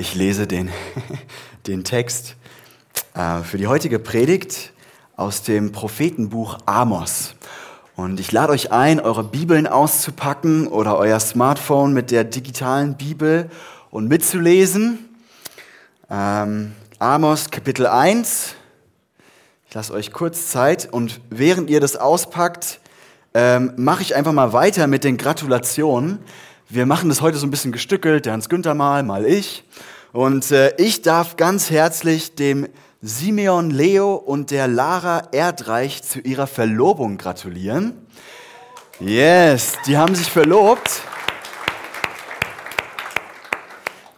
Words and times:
Ich 0.00 0.14
lese 0.14 0.46
den, 0.46 0.70
den 1.66 1.82
Text 1.82 2.36
äh, 3.14 3.42
für 3.42 3.58
die 3.58 3.66
heutige 3.66 3.98
Predigt 3.98 4.72
aus 5.16 5.42
dem 5.42 5.72
Prophetenbuch 5.72 6.58
Amos. 6.66 7.34
Und 7.96 8.20
ich 8.20 8.30
lade 8.30 8.52
euch 8.52 8.70
ein, 8.70 9.00
eure 9.00 9.24
Bibeln 9.24 9.66
auszupacken 9.66 10.68
oder 10.68 10.96
euer 10.98 11.18
Smartphone 11.18 11.94
mit 11.94 12.12
der 12.12 12.22
digitalen 12.22 12.96
Bibel 12.96 13.50
und 13.90 14.06
mitzulesen. 14.06 15.00
Ähm, 16.08 16.74
Amos 17.00 17.50
Kapitel 17.50 17.88
1. 17.88 18.54
Ich 19.68 19.74
lasse 19.74 19.92
euch 19.92 20.12
kurz 20.12 20.46
Zeit 20.46 20.88
und 20.92 21.20
während 21.28 21.70
ihr 21.70 21.80
das 21.80 21.96
auspackt, 21.96 22.78
ähm, 23.34 23.72
mache 23.76 24.02
ich 24.02 24.14
einfach 24.14 24.32
mal 24.32 24.52
weiter 24.52 24.86
mit 24.86 25.02
den 25.02 25.16
Gratulationen. 25.16 26.20
Wir 26.70 26.84
machen 26.84 27.08
das 27.08 27.22
heute 27.22 27.38
so 27.38 27.46
ein 27.46 27.50
bisschen 27.50 27.72
gestückelt, 27.72 28.26
der 28.26 28.34
Hans 28.34 28.50
Günther 28.50 28.74
mal, 28.74 29.02
mal 29.02 29.24
ich. 29.24 29.64
Und 30.12 30.50
äh, 30.50 30.76
ich 30.76 31.00
darf 31.00 31.36
ganz 31.36 31.70
herzlich 31.70 32.34
dem 32.34 32.68
Simeon 33.00 33.70
Leo 33.70 34.16
und 34.16 34.50
der 34.50 34.68
Lara 34.68 35.28
Erdreich 35.32 36.02
zu 36.02 36.20
ihrer 36.20 36.46
Verlobung 36.46 37.16
gratulieren. 37.16 37.94
Yes, 39.00 39.78
die 39.86 39.96
haben 39.96 40.14
sich 40.14 40.30
verlobt. 40.30 41.00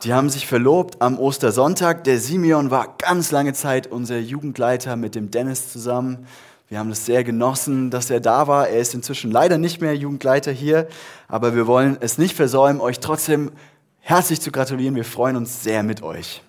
Die 0.03 0.12
haben 0.12 0.28
sich 0.28 0.48
verlobt 0.48 1.01
am 1.01 1.20
Ostersonntag. 1.20 2.03
Der 2.03 2.19
Simeon 2.19 2.73
war 2.73 2.97
ganz 2.98 3.30
lange 3.30 3.53
Zeit 3.53 3.87
unser 3.87 4.19
Jugendleiter 4.19 4.97
mit 4.97 5.14
dem 5.14 5.30
Dennis 5.30 5.70
zusammen. 5.70 6.27
Wir 6.70 6.79
haben 6.79 6.92
es 6.92 7.05
sehr 7.05 7.24
genossen, 7.24 7.91
dass 7.91 8.10
er 8.10 8.20
da 8.20 8.47
war. 8.47 8.69
Er 8.69 8.78
ist 8.78 8.95
inzwischen 8.95 9.33
leider 9.33 9.59
nicht 9.59 9.80
mehr 9.80 9.97
Jugendleiter 9.97 10.52
hier, 10.52 10.87
aber 11.27 11.56
wir 11.56 11.66
wollen 11.66 11.97
es 11.98 12.16
nicht 12.16 12.37
versäumen, 12.37 12.80
euch 12.80 13.01
trotzdem 13.01 13.51
herzlich 13.98 14.41
zu 14.41 14.52
gratulieren. 14.52 14.95
Wir 14.95 15.05
freuen 15.05 15.34
uns 15.34 15.64
sehr 15.64 15.83
mit 15.83 16.05
euch. 16.05 16.45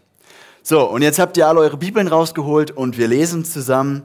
So, 0.61 0.87
und 0.87 1.01
jetzt 1.01 1.17
habt 1.17 1.37
ihr 1.37 1.47
alle 1.47 1.61
eure 1.61 1.77
Bibeln 1.77 2.07
rausgeholt 2.07 2.69
und 2.69 2.99
wir 2.99 3.07
lesen 3.07 3.45
zusammen 3.45 4.03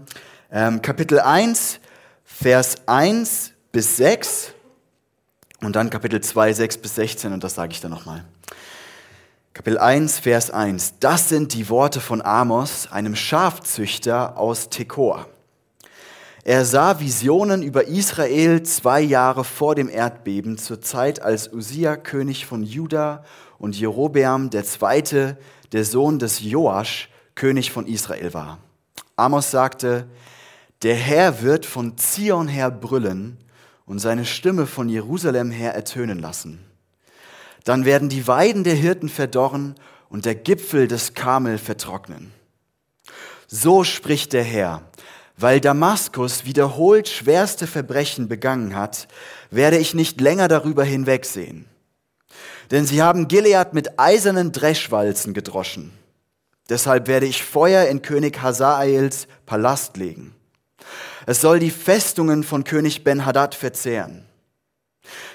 ähm, 0.51 0.81
Kapitel 0.81 1.21
1, 1.21 1.81
Vers 2.25 2.77
1 2.87 3.53
bis 3.71 3.99
6 3.99 4.53
und 5.61 5.77
dann 5.77 5.91
Kapitel 5.91 6.23
2, 6.23 6.55
6 6.55 6.79
bis 6.79 6.95
16 6.95 7.35
und 7.35 7.45
das 7.45 7.57
sage 7.57 7.73
ich 7.73 7.83
dann 7.83 7.91
nochmal. 7.91 8.25
Kapitel 9.53 9.77
1, 9.77 10.21
Vers 10.21 10.51
1. 10.51 10.95
Das 10.99 11.29
sind 11.29 11.53
die 11.53 11.69
Worte 11.69 12.01
von 12.01 12.23
Amos, 12.23 12.91
einem 12.91 13.17
Schafzüchter 13.17 14.39
aus 14.39 14.71
Tekor. 14.71 15.27
Er 16.49 16.65
sah 16.65 17.01
Visionen 17.01 17.65
über 17.65 17.89
Israel 17.89 18.63
zwei 18.63 19.01
Jahre 19.01 19.43
vor 19.43 19.75
dem 19.75 19.89
Erdbeben, 19.89 20.59
zur 20.59 20.81
Zeit, 20.81 21.21
als 21.21 21.53
Usia 21.53 21.97
König 21.97 22.47
von 22.47 22.63
Juda 22.63 23.25
und 23.59 23.77
Jerobeam 23.77 24.49
der 24.51 24.63
Zweite, 24.63 25.39
der 25.73 25.85
Sohn 25.85 26.21
des 26.21 26.41
Joasch, 26.41 27.11
König 27.35 27.73
von 27.73 27.89
Israel 27.89 28.33
war. 28.33 28.59
Amos 29.17 29.51
sagte, 29.51 30.07
der 30.83 30.95
Herr 30.95 31.43
wird 31.43 31.67
von 31.67 31.99
Zion 31.99 32.47
her 32.47 32.71
brüllen 32.71 33.39
und 33.85 33.99
seine 33.99 34.25
Stimme 34.25 34.69
von 34.69 34.89
Jerusalem 34.89 35.51
her 35.51 35.75
ertönen 35.75 36.21
lassen. 36.21 36.65
Dann 37.65 37.85
werden 37.85 38.09
die 38.09 38.29
Weiden 38.29 38.63
der 38.63 38.77
Hirten 38.77 39.09
verdorren 39.09 39.75
und 40.09 40.27
der 40.27 40.37
Gipfel 40.37 40.87
des 40.87 41.15
Kamel 41.15 41.59
vertrocknen. 41.59 42.31
So 43.49 43.83
spricht 43.83 44.33
der 44.33 44.45
Herr, 44.45 44.83
weil 45.37 45.61
Damaskus 45.61 46.45
wiederholt 46.45 47.09
schwerste 47.09 47.67
Verbrechen 47.67 48.29
begangen 48.29 48.75
hat, 48.75 49.09
werde 49.51 49.79
ich 49.79 49.95
nicht 49.95 50.21
länger 50.21 50.49
darüber 50.49 50.85
hinwegsehen. 50.85 51.67
Denn 52.71 52.87
sie 52.87 53.03
haben 53.03 53.29
Gilead 53.29 53.75
mit 53.75 53.99
eisernen 53.99 54.53
Dreschwalzen 54.53 55.35
gedroschen. 55.35 55.93
Deshalb 56.69 57.07
werde 57.07 57.27
ich 57.27 57.45
Feuer 57.45 57.87
in 57.87 58.03
König 58.03 58.43
Hazaels 58.43 59.29
Palast 59.45 59.97
legen. 59.97 60.35
Es 61.27 61.41
soll 61.41 61.59
die 61.59 61.71
Festungen 61.71 62.43
von 62.43 62.65
König 62.65 63.05
Ben-Hadad 63.05 63.55
verzehren. 63.55 64.25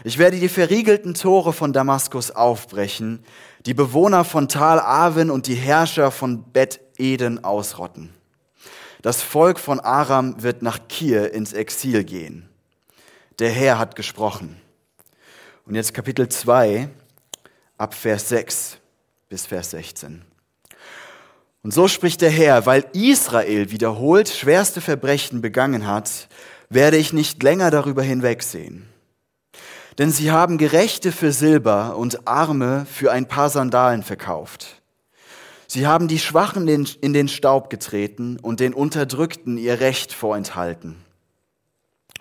Ich 0.03 0.17
werde 0.17 0.37
die 0.37 0.49
verriegelten 0.49 1.13
Tore 1.13 1.53
von 1.53 1.71
Damaskus 1.71 2.31
aufbrechen, 2.31 3.23
die 3.65 3.73
Bewohner 3.73 4.25
von 4.25 4.49
Tal 4.49 4.79
Aven 4.79 5.29
und 5.29 5.47
die 5.47 5.55
Herrscher 5.55 6.11
von 6.11 6.43
Bet 6.51 6.81
Eden 6.97 7.43
ausrotten. 7.43 8.09
Das 9.01 9.23
Volk 9.23 9.59
von 9.59 9.79
Aram 9.79 10.43
wird 10.43 10.61
nach 10.61 10.87
Kir 10.87 11.33
ins 11.33 11.53
Exil 11.53 12.03
gehen. 12.03 12.47
Der 13.39 13.49
Herr 13.49 13.79
hat 13.79 13.95
gesprochen. 13.95 14.61
Und 15.65 15.73
jetzt 15.73 15.93
Kapitel 15.93 16.29
2 16.29 16.87
ab 17.77 17.95
Vers 17.95 18.29
6 18.29 18.77
bis 19.27 19.47
Vers 19.47 19.71
16. 19.71 20.21
Und 21.63 21.73
so 21.73 21.87
spricht 21.87 22.21
der 22.21 22.29
Herr, 22.29 22.65
weil 22.65 22.85
Israel 22.93 23.71
wiederholt 23.71 24.29
schwerste 24.29 24.81
Verbrechen 24.81 25.41
begangen 25.41 25.87
hat, 25.87 26.27
werde 26.69 26.97
ich 26.97 27.13
nicht 27.13 27.41
länger 27.41 27.71
darüber 27.71 28.03
hinwegsehen. 28.03 28.87
Denn 29.97 30.11
sie 30.11 30.31
haben 30.31 30.57
Gerechte 30.57 31.11
für 31.11 31.31
Silber 31.31 31.97
und 31.97 32.27
Arme 32.27 32.85
für 32.91 33.11
ein 33.11 33.27
paar 33.27 33.49
Sandalen 33.49 34.03
verkauft. 34.03 34.80
Sie 35.73 35.87
haben 35.87 36.09
die 36.09 36.19
Schwachen 36.19 36.67
in 36.67 37.13
den 37.13 37.29
Staub 37.29 37.69
getreten 37.69 38.37
und 38.41 38.59
den 38.59 38.73
Unterdrückten 38.73 39.57
ihr 39.57 39.79
Recht 39.79 40.11
vorenthalten. 40.11 40.97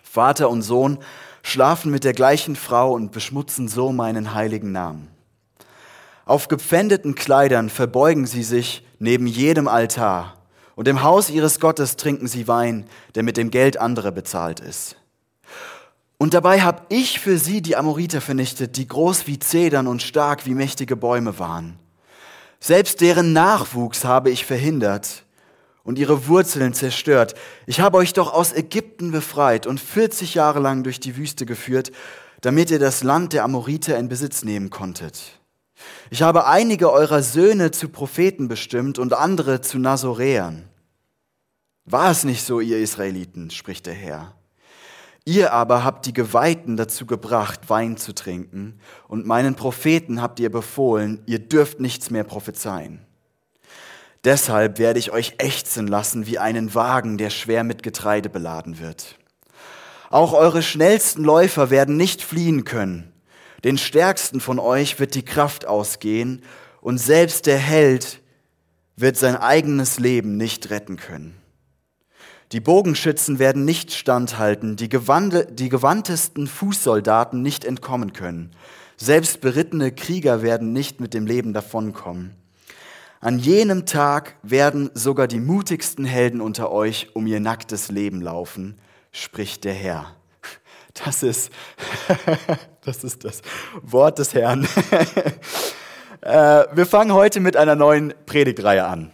Vater 0.04 0.48
und 0.48 0.62
Sohn 0.62 0.98
schlafen 1.42 1.90
mit 1.90 2.04
der 2.04 2.12
gleichen 2.12 2.54
Frau 2.54 2.92
und 2.92 3.10
beschmutzen 3.10 3.66
so 3.66 3.90
meinen 3.90 4.34
heiligen 4.34 4.70
Namen. 4.70 5.08
Auf 6.26 6.46
gepfändeten 6.46 7.16
Kleidern 7.16 7.70
verbeugen 7.70 8.24
sie 8.24 8.44
sich 8.44 8.86
neben 9.00 9.26
jedem 9.26 9.66
Altar, 9.66 10.36
und 10.76 10.86
im 10.86 11.02
Haus 11.02 11.28
ihres 11.28 11.58
Gottes 11.58 11.96
trinken 11.96 12.28
sie 12.28 12.46
Wein, 12.46 12.86
der 13.16 13.24
mit 13.24 13.36
dem 13.36 13.50
Geld 13.50 13.78
anderer 13.78 14.12
bezahlt 14.12 14.60
ist. 14.60 14.94
Und 16.18 16.34
dabei 16.34 16.60
habe 16.60 16.82
ich 16.88 17.18
für 17.18 17.36
sie 17.36 17.62
die 17.62 17.74
Amoriter 17.74 18.20
vernichtet, 18.20 18.76
die 18.76 18.86
groß 18.86 19.26
wie 19.26 19.40
Zedern 19.40 19.88
und 19.88 20.02
stark 20.02 20.46
wie 20.46 20.54
mächtige 20.54 20.94
Bäume 20.94 21.40
waren. 21.40 21.80
Selbst 22.60 23.00
deren 23.00 23.32
Nachwuchs 23.32 24.04
habe 24.04 24.30
ich 24.30 24.44
verhindert 24.44 25.24
und 25.82 25.98
ihre 25.98 26.28
Wurzeln 26.28 26.74
zerstört. 26.74 27.34
Ich 27.66 27.80
habe 27.80 27.96
euch 27.96 28.12
doch 28.12 28.32
aus 28.32 28.52
Ägypten 28.52 29.10
befreit 29.10 29.66
und 29.66 29.80
40 29.80 30.34
Jahre 30.34 30.60
lang 30.60 30.82
durch 30.82 31.00
die 31.00 31.16
Wüste 31.16 31.46
geführt, 31.46 31.90
damit 32.42 32.70
ihr 32.70 32.78
das 32.78 33.02
Land 33.02 33.32
der 33.32 33.44
Amoriter 33.44 33.98
in 33.98 34.08
Besitz 34.08 34.44
nehmen 34.44 34.68
konntet. 34.68 35.40
Ich 36.10 36.20
habe 36.20 36.46
einige 36.46 36.92
eurer 36.92 37.22
Söhne 37.22 37.70
zu 37.70 37.88
Propheten 37.88 38.48
bestimmt 38.48 38.98
und 38.98 39.14
andere 39.14 39.62
zu 39.62 39.78
Nazoräern. 39.78 40.68
War 41.86 42.10
es 42.10 42.24
nicht 42.24 42.44
so, 42.44 42.60
ihr 42.60 42.78
Israeliten, 42.78 43.50
spricht 43.50 43.86
der 43.86 43.94
Herr? 43.94 44.34
Ihr 45.30 45.52
aber 45.52 45.84
habt 45.84 46.06
die 46.06 46.12
Geweihten 46.12 46.76
dazu 46.76 47.06
gebracht, 47.06 47.70
Wein 47.70 47.96
zu 47.96 48.12
trinken, 48.12 48.80
und 49.06 49.26
meinen 49.26 49.54
Propheten 49.54 50.20
habt 50.20 50.40
ihr 50.40 50.50
befohlen, 50.50 51.22
ihr 51.24 51.38
dürft 51.38 51.78
nichts 51.78 52.10
mehr 52.10 52.24
prophezeien. 52.24 53.06
Deshalb 54.24 54.80
werde 54.80 54.98
ich 54.98 55.12
euch 55.12 55.34
ächzen 55.38 55.86
lassen 55.86 56.26
wie 56.26 56.40
einen 56.40 56.74
Wagen, 56.74 57.16
der 57.16 57.30
schwer 57.30 57.62
mit 57.62 57.84
Getreide 57.84 58.28
beladen 58.28 58.80
wird. 58.80 59.18
Auch 60.10 60.32
eure 60.32 60.62
schnellsten 60.62 61.22
Läufer 61.22 61.70
werden 61.70 61.96
nicht 61.96 62.22
fliehen 62.22 62.64
können. 62.64 63.12
Den 63.62 63.78
stärksten 63.78 64.40
von 64.40 64.58
euch 64.58 64.98
wird 64.98 65.14
die 65.14 65.24
Kraft 65.24 65.64
ausgehen, 65.64 66.42
und 66.80 66.98
selbst 66.98 67.46
der 67.46 67.58
Held 67.58 68.20
wird 68.96 69.16
sein 69.16 69.36
eigenes 69.36 70.00
Leben 70.00 70.36
nicht 70.36 70.70
retten 70.70 70.96
können. 70.96 71.40
Die 72.52 72.60
Bogenschützen 72.60 73.38
werden 73.38 73.64
nicht 73.64 73.92
standhalten, 73.92 74.74
die, 74.74 74.88
gewande, 74.88 75.46
die 75.46 75.68
gewandtesten 75.68 76.48
Fußsoldaten 76.48 77.42
nicht 77.42 77.64
entkommen 77.64 78.12
können. 78.12 78.50
Selbst 78.96 79.40
berittene 79.40 79.92
Krieger 79.92 80.42
werden 80.42 80.72
nicht 80.72 81.00
mit 81.00 81.14
dem 81.14 81.26
Leben 81.26 81.52
davonkommen. 81.52 82.34
An 83.20 83.38
jenem 83.38 83.86
Tag 83.86 84.34
werden 84.42 84.90
sogar 84.94 85.28
die 85.28 85.38
mutigsten 85.38 86.04
Helden 86.04 86.40
unter 86.40 86.72
euch 86.72 87.14
um 87.14 87.26
ihr 87.26 87.38
nacktes 87.38 87.88
Leben 87.90 88.20
laufen, 88.20 88.78
spricht 89.12 89.64
der 89.64 89.74
Herr. 89.74 90.16
Das 91.04 91.22
ist, 91.22 91.52
das 92.84 93.04
ist 93.04 93.24
das 93.24 93.42
Wort 93.82 94.18
des 94.18 94.34
Herrn. 94.34 94.66
Äh, 96.22 96.66
wir 96.74 96.84
fangen 96.84 97.14
heute 97.14 97.40
mit 97.40 97.56
einer 97.56 97.76
neuen 97.76 98.12
Predigtreihe 98.26 98.84
an. 98.84 99.10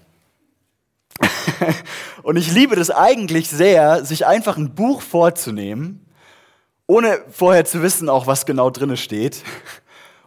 Und 2.22 2.36
ich 2.36 2.52
liebe 2.52 2.76
das 2.76 2.90
eigentlich 2.90 3.48
sehr, 3.48 4.04
sich 4.04 4.26
einfach 4.26 4.56
ein 4.56 4.74
Buch 4.74 5.02
vorzunehmen, 5.02 6.06
ohne 6.86 7.18
vorher 7.30 7.64
zu 7.64 7.82
wissen, 7.82 8.08
auch 8.08 8.26
was 8.26 8.46
genau 8.46 8.70
drinne 8.70 8.96
steht, 8.96 9.42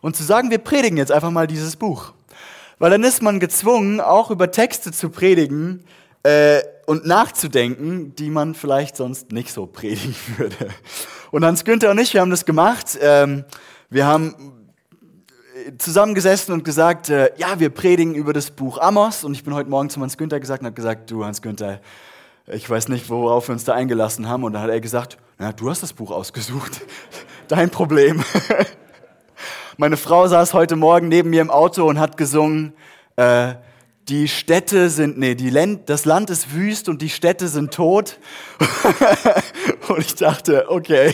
und 0.01 0.15
zu 0.15 0.23
sagen, 0.23 0.49
wir 0.49 0.59
predigen 0.59 0.97
jetzt 0.97 1.11
einfach 1.11 1.31
mal 1.31 1.47
dieses 1.47 1.75
Buch. 1.75 2.13
Weil 2.77 2.91
dann 2.91 3.03
ist 3.03 3.21
man 3.21 3.39
gezwungen, 3.39 3.99
auch 3.99 4.31
über 4.31 4.51
Texte 4.51 4.91
zu 4.91 5.09
predigen 5.09 5.83
äh, 6.23 6.61
und 6.85 7.05
nachzudenken, 7.05 8.15
die 8.15 8.29
man 8.29 8.55
vielleicht 8.55 8.95
sonst 8.95 9.31
nicht 9.31 9.51
so 9.51 9.65
predigen 9.67 10.15
würde. 10.37 10.69
Und 11.31 11.45
Hans 11.45 11.65
Günther 11.65 11.91
und 11.91 11.99
ich, 11.99 12.13
wir 12.13 12.21
haben 12.21 12.31
das 12.31 12.45
gemacht. 12.45 12.97
Ähm, 13.01 13.43
wir 13.89 14.05
haben 14.05 14.58
zusammengesessen 15.77 16.53
und 16.53 16.63
gesagt, 16.63 17.09
äh, 17.09 17.31
ja, 17.37 17.59
wir 17.59 17.69
predigen 17.69 18.15
über 18.15 18.33
das 18.33 18.51
Buch 18.51 18.79
Amos. 18.79 19.23
Und 19.23 19.33
ich 19.33 19.43
bin 19.43 19.53
heute 19.53 19.69
Morgen 19.69 19.89
zu 19.89 19.99
Hans 20.01 20.17
Günther 20.17 20.39
gesagt 20.39 20.61
und 20.61 20.67
habe 20.67 20.75
gesagt, 20.75 21.11
du 21.11 21.25
Hans 21.25 21.41
Günther, 21.41 21.79
ich 22.47 22.69
weiß 22.69 22.87
nicht, 22.87 23.09
worauf 23.09 23.47
wir 23.47 23.53
uns 23.53 23.63
da 23.63 23.73
eingelassen 23.73 24.27
haben. 24.27 24.43
Und 24.43 24.53
dann 24.53 24.61
hat 24.61 24.69
er 24.69 24.81
gesagt, 24.81 25.17
na, 25.37 25.51
du 25.51 25.69
hast 25.69 25.83
das 25.83 25.93
Buch 25.93 26.11
ausgesucht. 26.11 26.81
Dein 27.47 27.69
Problem. 27.69 28.23
Meine 29.77 29.97
Frau 29.97 30.27
saß 30.27 30.53
heute 30.53 30.75
Morgen 30.75 31.07
neben 31.07 31.29
mir 31.29 31.41
im 31.41 31.51
Auto 31.51 31.87
und 31.87 31.99
hat 31.99 32.17
gesungen, 32.17 32.73
äh, 33.15 33.53
die 34.09 34.27
Städte 34.27 34.89
sind, 34.89 35.19
nee, 35.19 35.35
die 35.35 35.51
Land, 35.51 35.89
das 35.89 36.05
Land 36.05 36.31
ist 36.31 36.53
wüst 36.53 36.89
und 36.89 37.01
die 37.01 37.09
Städte 37.09 37.47
sind 37.47 37.73
tot. 37.73 38.17
und 39.87 39.99
ich 39.99 40.15
dachte, 40.15 40.65
okay, 40.69 41.13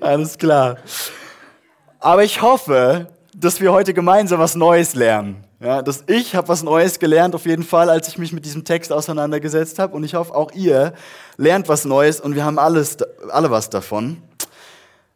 alles 0.00 0.36
klar. 0.36 0.76
Aber 2.00 2.24
ich 2.24 2.40
hoffe, 2.40 3.08
dass 3.34 3.60
wir 3.60 3.72
heute 3.72 3.92
gemeinsam 3.92 4.40
was 4.40 4.54
Neues 4.54 4.94
lernen. 4.94 5.44
Ja, 5.60 5.82
dass 5.82 6.04
ich 6.06 6.34
habe 6.34 6.48
was 6.48 6.62
Neues 6.62 6.98
gelernt, 6.98 7.34
auf 7.34 7.44
jeden 7.44 7.62
Fall, 7.62 7.90
als 7.90 8.08
ich 8.08 8.16
mich 8.16 8.32
mit 8.32 8.46
diesem 8.46 8.64
Text 8.64 8.90
auseinandergesetzt 8.90 9.78
habe. 9.78 9.94
Und 9.94 10.04
ich 10.04 10.14
hoffe, 10.14 10.34
auch 10.34 10.52
ihr 10.52 10.94
lernt 11.36 11.68
was 11.68 11.84
Neues 11.84 12.18
und 12.18 12.34
wir 12.34 12.46
haben 12.46 12.58
alles, 12.58 12.96
alle 13.28 13.50
was 13.50 13.68
davon. 13.68 14.22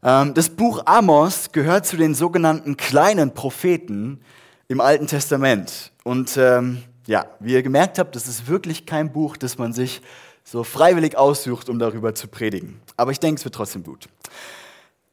Ähm, 0.02 0.34
das 0.34 0.50
Buch 0.50 0.82
Amos 0.84 1.52
gehört 1.52 1.86
zu 1.86 1.96
den 1.96 2.14
sogenannten 2.14 2.76
kleinen 2.76 3.32
Propheten 3.32 4.20
im 4.68 4.82
Alten 4.82 5.06
Testament. 5.06 5.92
Und 6.02 6.36
ähm, 6.36 6.82
ja, 7.06 7.24
wie 7.40 7.54
ihr 7.54 7.62
gemerkt 7.62 7.98
habt, 7.98 8.14
das 8.14 8.28
ist 8.28 8.46
wirklich 8.46 8.84
kein 8.84 9.10
Buch, 9.10 9.38
das 9.38 9.56
man 9.56 9.72
sich 9.72 10.02
so 10.44 10.62
freiwillig 10.62 11.16
aussucht, 11.16 11.70
um 11.70 11.78
darüber 11.78 12.14
zu 12.14 12.28
predigen. 12.28 12.82
Aber 12.98 13.10
ich 13.10 13.20
denke, 13.20 13.38
es 13.38 13.44
wird 13.46 13.54
trotzdem 13.54 13.82
gut. 13.82 14.08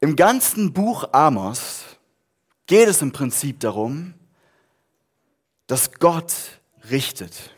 Im 0.02 0.16
ganzen 0.16 0.72
Buch 0.72 1.04
Amos 1.12 1.84
geht 2.66 2.88
es 2.88 3.02
im 3.02 3.12
Prinzip 3.12 3.60
darum, 3.60 4.14
dass 5.68 5.92
Gott 5.92 6.34
richtet. 6.90 7.54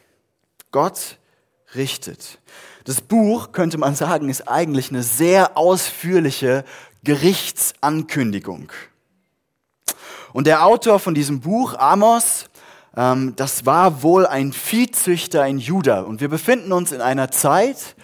Gott 0.70 1.16
richtet. 1.74 2.38
Das 2.84 3.00
Buch, 3.00 3.52
könnte 3.52 3.78
man 3.78 3.94
sagen, 3.94 4.28
ist 4.28 4.46
eigentlich 4.46 4.90
eine 4.90 5.02
sehr 5.02 5.56
ausführliche 5.56 6.66
Gerichtsankündigung. 7.02 8.70
Und 10.34 10.46
der 10.46 10.66
Autor 10.66 10.98
von 10.98 11.14
diesem 11.14 11.40
Buch, 11.40 11.72
Amos, 11.78 12.50
ähm, 12.94 13.32
das 13.36 13.64
war 13.64 14.02
wohl 14.02 14.26
ein 14.26 14.52
Viehzüchter 14.52 15.46
in 15.46 15.58
Juda. 15.58 16.02
Und 16.02 16.20
wir 16.20 16.28
befinden 16.28 16.72
uns 16.72 16.92
in 16.92 17.00
einer 17.00 17.30
Zeit, 17.30 17.96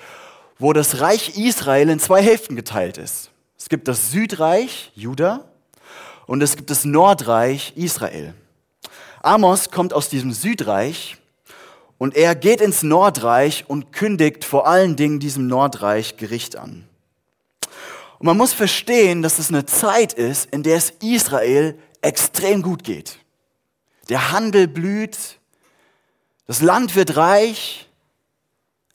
wo 0.59 0.73
das 0.73 1.03
Reich 1.03 1.37
Israel 1.37 1.91
in 1.91 2.01
zwei 2.01 2.23
Hälften 2.23 2.57
geteilt 2.57 2.97
ist. 2.97 3.30
Es 3.61 3.69
gibt 3.69 3.89
das 3.89 4.11
Südreich, 4.11 4.91
Juda, 4.95 5.45
und 6.27 6.43
es 6.43 6.57
gibt 6.57 6.71
das 6.71 6.87
Nordreich, 6.87 7.75
Israel. 7.77 8.33
Amos 9.23 9.71
kommt 9.71 9.93
aus 9.93 10.09
diesem 10.09 10.33
Südreich 10.33 11.19
und 11.99 12.17
er 12.17 12.35
geht 12.35 12.63
ins 12.63 12.83
Nordreich 12.83 13.67
und 13.69 13.93
kündigt 13.93 14.47
vor 14.47 14.67
allen 14.67 14.97
Dingen 14.97 15.21
diesem 15.21 15.47
Nordreich 15.47 16.17
Gericht 16.17 16.57
an. 16.57 16.89
Und 18.19 18.27
man 18.27 18.39
muss 18.39 18.55
verstehen, 18.55 19.21
dass 19.21 19.39
es 19.39 19.51
eine 19.51 19.67
Zeit 19.67 20.15
ist, 20.15 20.51
in 20.55 20.63
der 20.63 20.79
es 20.79 20.95
Israel 21.03 21.79
extrem 22.01 22.63
gut 22.63 22.83
geht. 22.83 23.19
Der 24.09 24.33
Handel 24.33 24.69
blüht, 24.69 25.39
das 26.47 26.63
Land 26.63 26.97
wird 26.97 27.15
reich, 27.15 27.91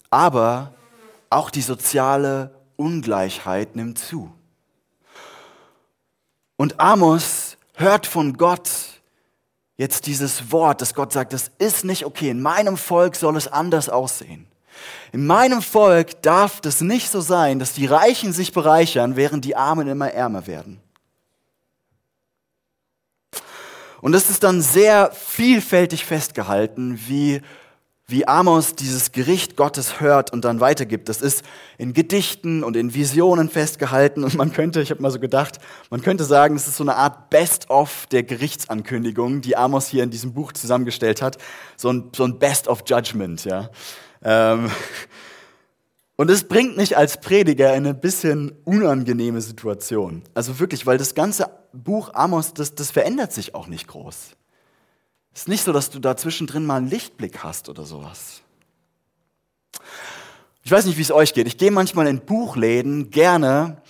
aber 0.10 0.74
auch 1.30 1.52
die 1.52 1.62
soziale 1.62 2.56
Ungleichheit 2.78 3.76
nimmt 3.76 4.00
zu. 4.00 4.35
Und 6.58 6.80
Amos 6.80 7.58
hört 7.74 8.06
von 8.06 8.38
Gott 8.38 8.70
jetzt 9.78 10.06
dieses 10.08 10.52
Wort, 10.52 10.82
dass 10.82 10.94
Gott 10.94 11.12
sagt, 11.12 11.34
das 11.34 11.52
ist 11.58 11.84
nicht 11.84 12.06
okay, 12.06 12.30
in 12.30 12.42
meinem 12.42 12.78
Volk 12.78 13.16
soll 13.16 13.36
es 13.36 13.48
anders 13.48 13.90
aussehen. 13.90 14.48
In 15.12 15.26
meinem 15.26 15.62
Volk 15.62 16.22
darf 16.22 16.62
das 16.62 16.82
nicht 16.82 17.10
so 17.10 17.22
sein, 17.22 17.60
dass 17.60 17.74
die 17.74 17.86
Reichen 17.86 18.34
sich 18.34 18.54
bereichern, 18.54 19.16
während 19.16 19.46
die 19.46 19.56
Armen 19.56 19.88
immer 19.88 20.12
ärmer 20.12 20.48
werden. 20.48 20.82
Und 24.02 24.14
es 24.14 24.30
ist 24.30 24.44
dann 24.44 24.62
sehr 24.62 25.12
vielfältig 25.12 26.06
festgehalten, 26.06 27.00
wie, 27.08 27.42
wie 28.08 28.28
Amos 28.28 28.76
dieses 28.76 29.12
Gericht 29.12 29.56
Gottes 29.56 30.00
hört 30.00 30.32
und 30.32 30.46
dann 30.46 30.60
weitergibt. 30.60 31.10
Das 31.10 31.22
ist 31.22 31.44
in 31.80 31.94
Gedichten 31.94 32.64
und 32.64 32.78
in 32.78 32.94
Visionen 32.94 33.50
festgehalten. 33.50 34.24
Und 34.24 34.36
man 34.36 34.54
könnte, 34.54 34.82
ich 34.82 34.92
habe 34.92 35.02
mal 35.02 35.10
so 35.10 35.20
gedacht, 35.20 35.58
man 35.90 36.02
könnte 36.02 36.24
sagen, 36.24 36.56
es 36.56 36.68
ist 36.68 36.78
so 36.78 36.84
eine 36.84 36.96
Art 36.96 37.32
Best-of 37.32 38.06
der 38.12 38.22
Gerichtsankündigung, 38.22 39.42
die 39.42 39.58
Amos 39.58 39.88
hier 39.88 40.04
in 40.04 40.12
diesem 40.12 40.34
Buch 40.34 40.52
zusammengestellt 40.54 41.24
hat. 41.24 41.38
So 41.78 41.92
ein, 41.92 42.12
so 42.16 42.26
ein 42.26 42.38
Best-of-Judgment, 42.38 43.44
ja. 43.46 43.72
Ähm, 44.24 44.70
und 46.16 46.30
es 46.30 46.44
bringt 46.44 46.78
mich 46.78 46.96
als 46.96 47.20
Prediger 47.20 47.70
in 47.76 47.86
eine 47.86 47.96
bisschen 47.96 48.52
unangenehme 48.66 49.42
Situation. 49.42 50.22
Also 50.36 50.60
wirklich, 50.60 50.86
weil 50.86 51.00
das 51.00 51.16
ganze 51.16 51.50
Buch 51.74 52.12
Amos, 52.14 52.54
das, 52.54 52.76
das 52.76 52.92
verändert 52.92 53.34
sich 53.34 53.56
auch 53.56 53.66
nicht 53.66 53.88
groß. 53.88 54.36
Es 55.36 55.42
ist 55.42 55.48
nicht 55.50 55.66
so, 55.66 55.74
dass 55.74 55.90
du 55.90 56.00
da 56.00 56.16
zwischendrin 56.16 56.66
mal 56.66 56.78
einen 56.78 56.90
Lichtblick 56.90 57.44
hast 57.44 57.68
oder 57.68 57.84
sowas. 57.84 58.42
Ich 60.64 60.72
weiß 60.72 60.86
nicht, 60.86 60.98
wie 60.98 61.02
es 61.02 61.12
euch 61.12 61.34
geht. 61.34 61.46
Ich 61.46 61.58
gehe 61.58 61.72
manchmal 61.72 62.08
in 62.08 62.22
Buchläden 62.22 63.12
gerne 63.12 63.82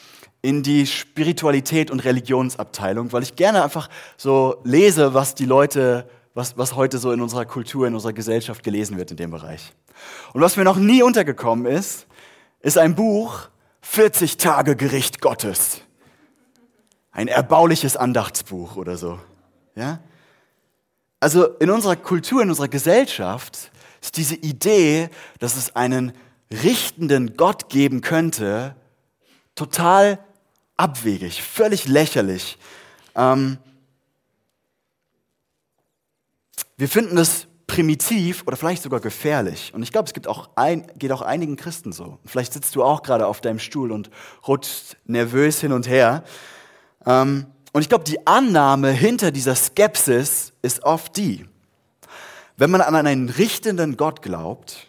in 0.42 0.64
die 0.64 0.88
Spiritualität 0.88 1.92
und 1.92 2.04
Religionsabteilung, 2.04 3.14
weil 3.14 3.22
ich 3.22 3.36
gerne 3.36 3.64
einfach 3.64 3.90
so 4.18 4.58
lese, 4.64 5.14
was 5.14 5.36
die 5.36 5.46
Leute, 5.46 6.10
was, 6.34 6.58
was 6.58 6.76
heute 6.76 6.98
so 6.98 7.12
in 7.12 7.22
unserer 7.22 7.46
Kultur, 7.46 7.86
in 7.86 7.94
unserer 7.94 8.14
Gesellschaft 8.14 8.64
gelesen 8.64 8.98
wird 8.98 9.12
in 9.12 9.18
dem 9.18 9.30
Bereich. 9.30 9.72
Und 10.34 10.42
was 10.42 10.58
mir 10.58 10.64
noch 10.64 10.78
nie 10.78 11.04
untergekommen 11.04 11.68
ist, 11.68 12.08
ist 12.60 12.80
ein 12.80 12.96
Buch 12.96 13.50
40 13.82 14.38
Tage 14.38 14.76
Gericht 14.76 15.22
Gottes. 15.22 15.82
Ein 17.12 17.28
erbauliches 17.28 17.96
Andachtsbuch 17.96 18.78
oder 18.78 18.98
so. 18.98 19.20
Ja? 19.76 20.00
Also 21.26 21.46
in 21.58 21.72
unserer 21.72 21.96
Kultur, 21.96 22.44
in 22.44 22.50
unserer 22.50 22.68
Gesellschaft 22.68 23.72
ist 24.00 24.16
diese 24.16 24.36
Idee, 24.36 25.10
dass 25.40 25.58
es 25.58 25.76
einen 25.76 26.14
richtenden 26.52 27.36
Gott 27.36 27.68
geben 27.68 28.02
könnte, 28.02 28.76
total 29.56 30.20
abwegig, 30.78 31.42
völlig 31.42 31.88
lächerlich. 31.88 32.60
Ähm, 33.16 33.58
wir 36.78 36.88
finden 36.88 37.18
es 37.18 37.48
primitiv 37.66 38.44
oder 38.46 38.56
vielleicht 38.56 38.84
sogar 38.84 39.00
gefährlich. 39.00 39.74
Und 39.74 39.82
ich 39.82 39.92
glaube, 39.92 40.06
es 40.06 40.14
gibt 40.14 40.28
auch 40.28 40.52
ein, 40.56 40.86
geht 41.00 41.12
auch 41.12 41.24
einigen 41.24 41.56
Christen 41.56 41.92
so. 41.92 42.20
Vielleicht 42.26 42.54
sitzt 42.54 42.76
du 42.76 42.84
auch 42.84 43.02
gerade 43.02 43.26
auf 43.26 43.42
deinem 43.42 43.58
Stuhl 43.58 43.92
und 43.92 44.12
rutscht 44.48 44.96
nervös 45.06 45.60
hin 45.60 45.72
und 45.72 45.88
her. 45.88 46.24
Ähm, 47.04 47.48
und 47.76 47.82
ich 47.82 47.90
glaube, 47.90 48.06
die 48.06 48.26
Annahme 48.26 48.90
hinter 48.90 49.32
dieser 49.32 49.54
Skepsis 49.54 50.54
ist 50.62 50.84
oft 50.84 51.18
die, 51.18 51.46
wenn 52.56 52.72
man 52.72 52.80
an 52.80 52.96
einen 52.96 53.28
richtenden 53.28 53.98
Gott 53.98 54.22
glaubt, 54.22 54.88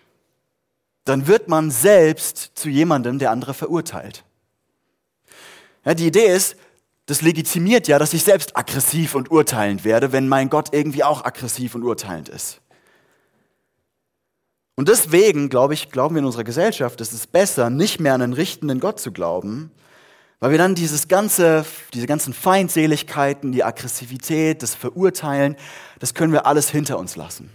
dann 1.02 1.26
wird 1.26 1.49
man 1.49 1.73
selbst 1.73 2.52
zu 2.55 2.69
jemandem, 2.69 3.19
der 3.19 3.33
andere 3.33 3.55
verurteilt. 3.55 4.23
Ja, 5.85 5.95
die 5.95 6.07
Idee 6.07 6.26
ist, 6.26 6.55
das 7.07 7.23
legitimiert 7.23 7.88
ja, 7.88 7.99
dass 7.99 8.14
ich 8.14 8.23
selbst 8.23 8.57
aggressiv 8.57 9.16
und 9.16 9.33
urteilend 9.33 9.85
werde, 9.85 10.12
wenn 10.12 10.28
mein 10.28 10.49
Gott 10.49 10.69
irgendwie 10.71 11.02
auch 11.02 11.25
aggressiv 11.25 11.75
und 11.75 11.83
urteilend 11.83 12.28
ist. 12.28 12.61
Und 14.76 14.88
deswegen, 14.88 15.49
glaube 15.49 15.75
ich, 15.75 15.90
glauben 15.90 16.14
wir 16.14 16.21
in 16.21 16.26
unserer 16.26 16.45
Gesellschaft, 16.45 17.00
es 17.00 17.12
ist 17.12 17.33
besser, 17.33 17.69
nicht 17.69 17.99
mehr 17.99 18.14
an 18.14 18.23
einen 18.23 18.33
richtenden 18.33 18.78
Gott 18.78 19.00
zu 19.00 19.11
glauben, 19.11 19.73
weil 20.40 20.50
wir 20.50 20.59
dann 20.59 20.75
dieses 20.75 21.09
ganze, 21.09 21.64
diese 21.95 22.07
ganzen 22.07 22.33
Feindseligkeiten, 22.33 23.52
die 23.52 23.64
Aggressivität, 23.64 24.62
das 24.62 24.75
Verurteilen, 24.75 25.57
das 25.99 26.14
können 26.14 26.33
wir 26.33 26.47
alles 26.47 26.69
hinter 26.71 26.99
uns 26.99 27.16
lassen. 27.16 27.50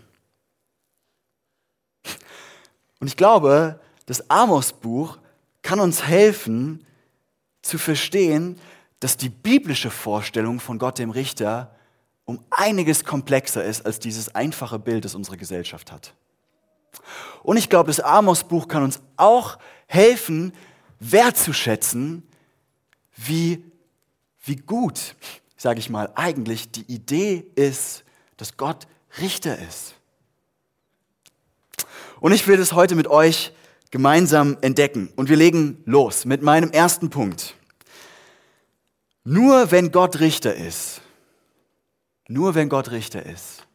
Und 2.99 3.07
ich 3.07 3.17
glaube, 3.17 3.79
das 4.05 4.29
Amos-Buch 4.29 5.17
kann 5.61 5.79
uns 5.79 6.03
helfen 6.03 6.85
zu 7.61 7.77
verstehen, 7.77 8.59
dass 8.99 9.17
die 9.17 9.29
biblische 9.29 9.89
Vorstellung 9.89 10.59
von 10.59 10.79
Gott 10.79 10.99
dem 10.99 11.09
Richter 11.09 11.75
um 12.25 12.43
einiges 12.49 13.03
komplexer 13.03 13.63
ist 13.63 13.85
als 13.85 13.99
dieses 13.99 14.33
einfache 14.35 14.79
Bild, 14.79 15.05
das 15.05 15.15
unsere 15.15 15.37
Gesellschaft 15.37 15.91
hat. 15.91 16.13
Und 17.43 17.57
ich 17.57 17.69
glaube, 17.69 17.87
das 17.87 17.99
Amos-Buch 17.99 18.67
kann 18.67 18.83
uns 18.83 19.01
auch 19.17 19.57
helfen, 19.87 20.53
wertzuschätzen, 20.99 22.27
wie, 23.25 23.63
wie 24.43 24.55
gut, 24.55 25.15
sage 25.57 25.79
ich 25.79 25.89
mal, 25.89 26.11
eigentlich 26.15 26.71
die 26.71 26.91
Idee 26.91 27.45
ist, 27.55 28.03
dass 28.37 28.57
Gott 28.57 28.87
Richter 29.19 29.57
ist. 29.59 29.95
Und 32.19 32.31
ich 32.31 32.47
will 32.47 32.57
das 32.57 32.73
heute 32.73 32.95
mit 32.95 33.07
euch 33.07 33.51
gemeinsam 33.89 34.57
entdecken. 34.61 35.11
Und 35.15 35.29
wir 35.29 35.35
legen 35.35 35.83
los 35.85 36.25
mit 36.25 36.41
meinem 36.41 36.71
ersten 36.71 37.09
Punkt. 37.09 37.55
Nur 39.23 39.71
wenn 39.71 39.91
Gott 39.91 40.19
Richter 40.19 40.55
ist, 40.55 41.01
nur 42.27 42.55
wenn 42.55 42.69
Gott 42.69 42.91
Richter 42.91 43.25
ist, 43.25 43.67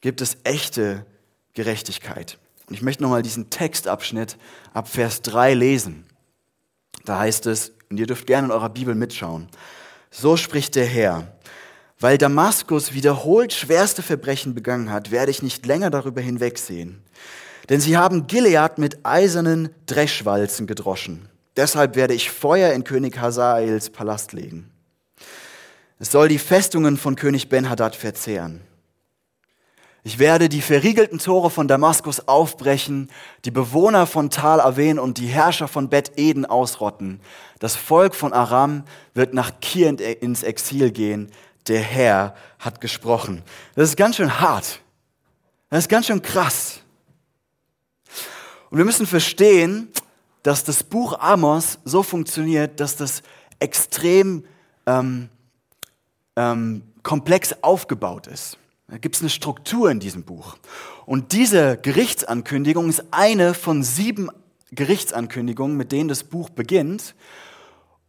gibt 0.00 0.20
es 0.20 0.38
echte 0.44 1.06
Gerechtigkeit. 1.52 2.38
Und 2.66 2.74
ich 2.74 2.82
möchte 2.82 3.02
nochmal 3.02 3.22
diesen 3.22 3.50
Textabschnitt 3.50 4.38
ab 4.72 4.88
Vers 4.88 5.22
3 5.22 5.54
lesen. 5.54 6.06
Da 7.04 7.18
heißt 7.18 7.46
es, 7.46 7.72
und 7.94 8.00
ihr 8.00 8.08
dürft 8.08 8.26
gerne 8.26 8.48
in 8.48 8.50
eurer 8.50 8.70
Bibel 8.70 8.96
mitschauen, 8.96 9.46
so 10.10 10.36
spricht 10.36 10.74
der 10.74 10.84
Herr, 10.84 11.28
weil 12.00 12.18
Damaskus 12.18 12.92
wiederholt 12.92 13.52
schwerste 13.52 14.02
Verbrechen 14.02 14.52
begangen 14.52 14.90
hat, 14.90 15.12
werde 15.12 15.30
ich 15.30 15.44
nicht 15.44 15.64
länger 15.64 15.90
darüber 15.90 16.20
hinwegsehen. 16.20 17.04
Denn 17.68 17.80
sie 17.80 17.96
haben 17.96 18.26
Gilead 18.26 18.78
mit 18.78 19.06
eisernen 19.06 19.68
Dreschwalzen 19.86 20.66
gedroschen. 20.66 21.28
Deshalb 21.56 21.94
werde 21.94 22.14
ich 22.14 22.30
Feuer 22.30 22.72
in 22.72 22.82
König 22.82 23.20
Hazaels 23.20 23.90
Palast 23.90 24.32
legen. 24.32 24.72
Es 26.00 26.10
soll 26.10 26.26
die 26.26 26.38
Festungen 26.40 26.96
von 26.96 27.14
König 27.14 27.48
Ben-Hadad 27.48 27.94
verzehren. 27.94 28.60
Ich 30.06 30.18
werde 30.18 30.50
die 30.50 30.60
verriegelten 30.60 31.18
Tore 31.18 31.48
von 31.48 31.66
Damaskus 31.66 32.28
aufbrechen, 32.28 33.10
die 33.46 33.50
Bewohner 33.50 34.06
von 34.06 34.28
Tal 34.28 34.60
Aven 34.60 34.98
und 34.98 35.16
die 35.16 35.28
Herrscher 35.28 35.66
von 35.66 35.88
Bet 35.88 36.18
Eden 36.18 36.44
ausrotten. 36.44 37.20
Das 37.58 37.74
Volk 37.74 38.14
von 38.14 38.34
Aram 38.34 38.84
wird 39.14 39.32
nach 39.32 39.60
Kir 39.62 39.98
ins 40.20 40.42
Exil 40.42 40.90
gehen. 40.90 41.30
Der 41.68 41.80
Herr 41.80 42.34
hat 42.58 42.82
gesprochen. 42.82 43.42
Das 43.76 43.88
ist 43.88 43.96
ganz 43.96 44.16
schön 44.16 44.40
hart. 44.40 44.80
Das 45.70 45.80
ist 45.80 45.88
ganz 45.88 46.04
schön 46.04 46.20
krass. 46.20 46.80
Und 48.68 48.76
wir 48.76 48.84
müssen 48.84 49.06
verstehen, 49.06 49.88
dass 50.42 50.64
das 50.64 50.82
Buch 50.82 51.18
Amos 51.18 51.78
so 51.86 52.02
funktioniert, 52.02 52.78
dass 52.78 52.96
das 52.96 53.22
extrem 53.58 54.44
ähm, 54.84 55.30
ähm, 56.36 56.82
komplex 57.02 57.54
aufgebaut 57.62 58.26
ist. 58.26 58.58
Da 58.88 58.98
gibt 58.98 59.16
es 59.16 59.22
eine 59.22 59.30
Struktur 59.30 59.90
in 59.90 60.00
diesem 60.00 60.24
Buch. 60.24 60.56
Und 61.06 61.32
diese 61.32 61.76
Gerichtsankündigung 61.78 62.88
ist 62.88 63.04
eine 63.10 63.54
von 63.54 63.82
sieben 63.82 64.28
Gerichtsankündigungen, 64.72 65.76
mit 65.76 65.92
denen 65.92 66.08
das 66.08 66.24
Buch 66.24 66.50
beginnt 66.50 67.14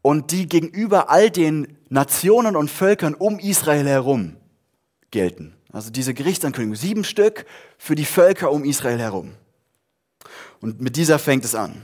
und 0.01 0.31
die 0.31 0.47
gegenüber 0.47 1.09
all 1.09 1.29
den 1.29 1.77
Nationen 1.89 2.55
und 2.55 2.69
Völkern 2.69 3.13
um 3.13 3.39
Israel 3.39 3.87
herum 3.87 4.35
gelten. 5.11 5.55
Also 5.71 5.91
diese 5.91 6.13
Gerichtsankündigung, 6.13 6.75
sieben 6.75 7.03
Stück 7.03 7.45
für 7.77 7.95
die 7.95 8.05
Völker 8.05 8.51
um 8.51 8.65
Israel 8.65 8.99
herum. 8.99 9.33
Und 10.61 10.81
mit 10.81 10.95
dieser 10.95 11.19
fängt 11.19 11.45
es 11.45 11.55
an. 11.55 11.81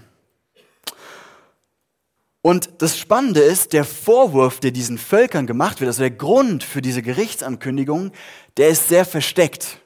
Und 2.42 2.70
das 2.80 2.98
Spannende 2.98 3.40
ist, 3.40 3.74
der 3.74 3.86
Vorwurf, 3.86 4.60
der 4.60 4.72
diesen 4.72 4.98
Völkern 4.98 5.46
gemacht 5.46 5.80
wird, 5.80 5.90
also 5.90 6.02
der 6.02 6.12
Grund 6.12 6.64
für 6.64 6.82
diese 6.82 7.04
Gerichtsankündigung, 7.04 8.12
der 8.58 8.70
ist 8.70 8.90
sehr 8.90 9.06
versteckt. 9.06 9.80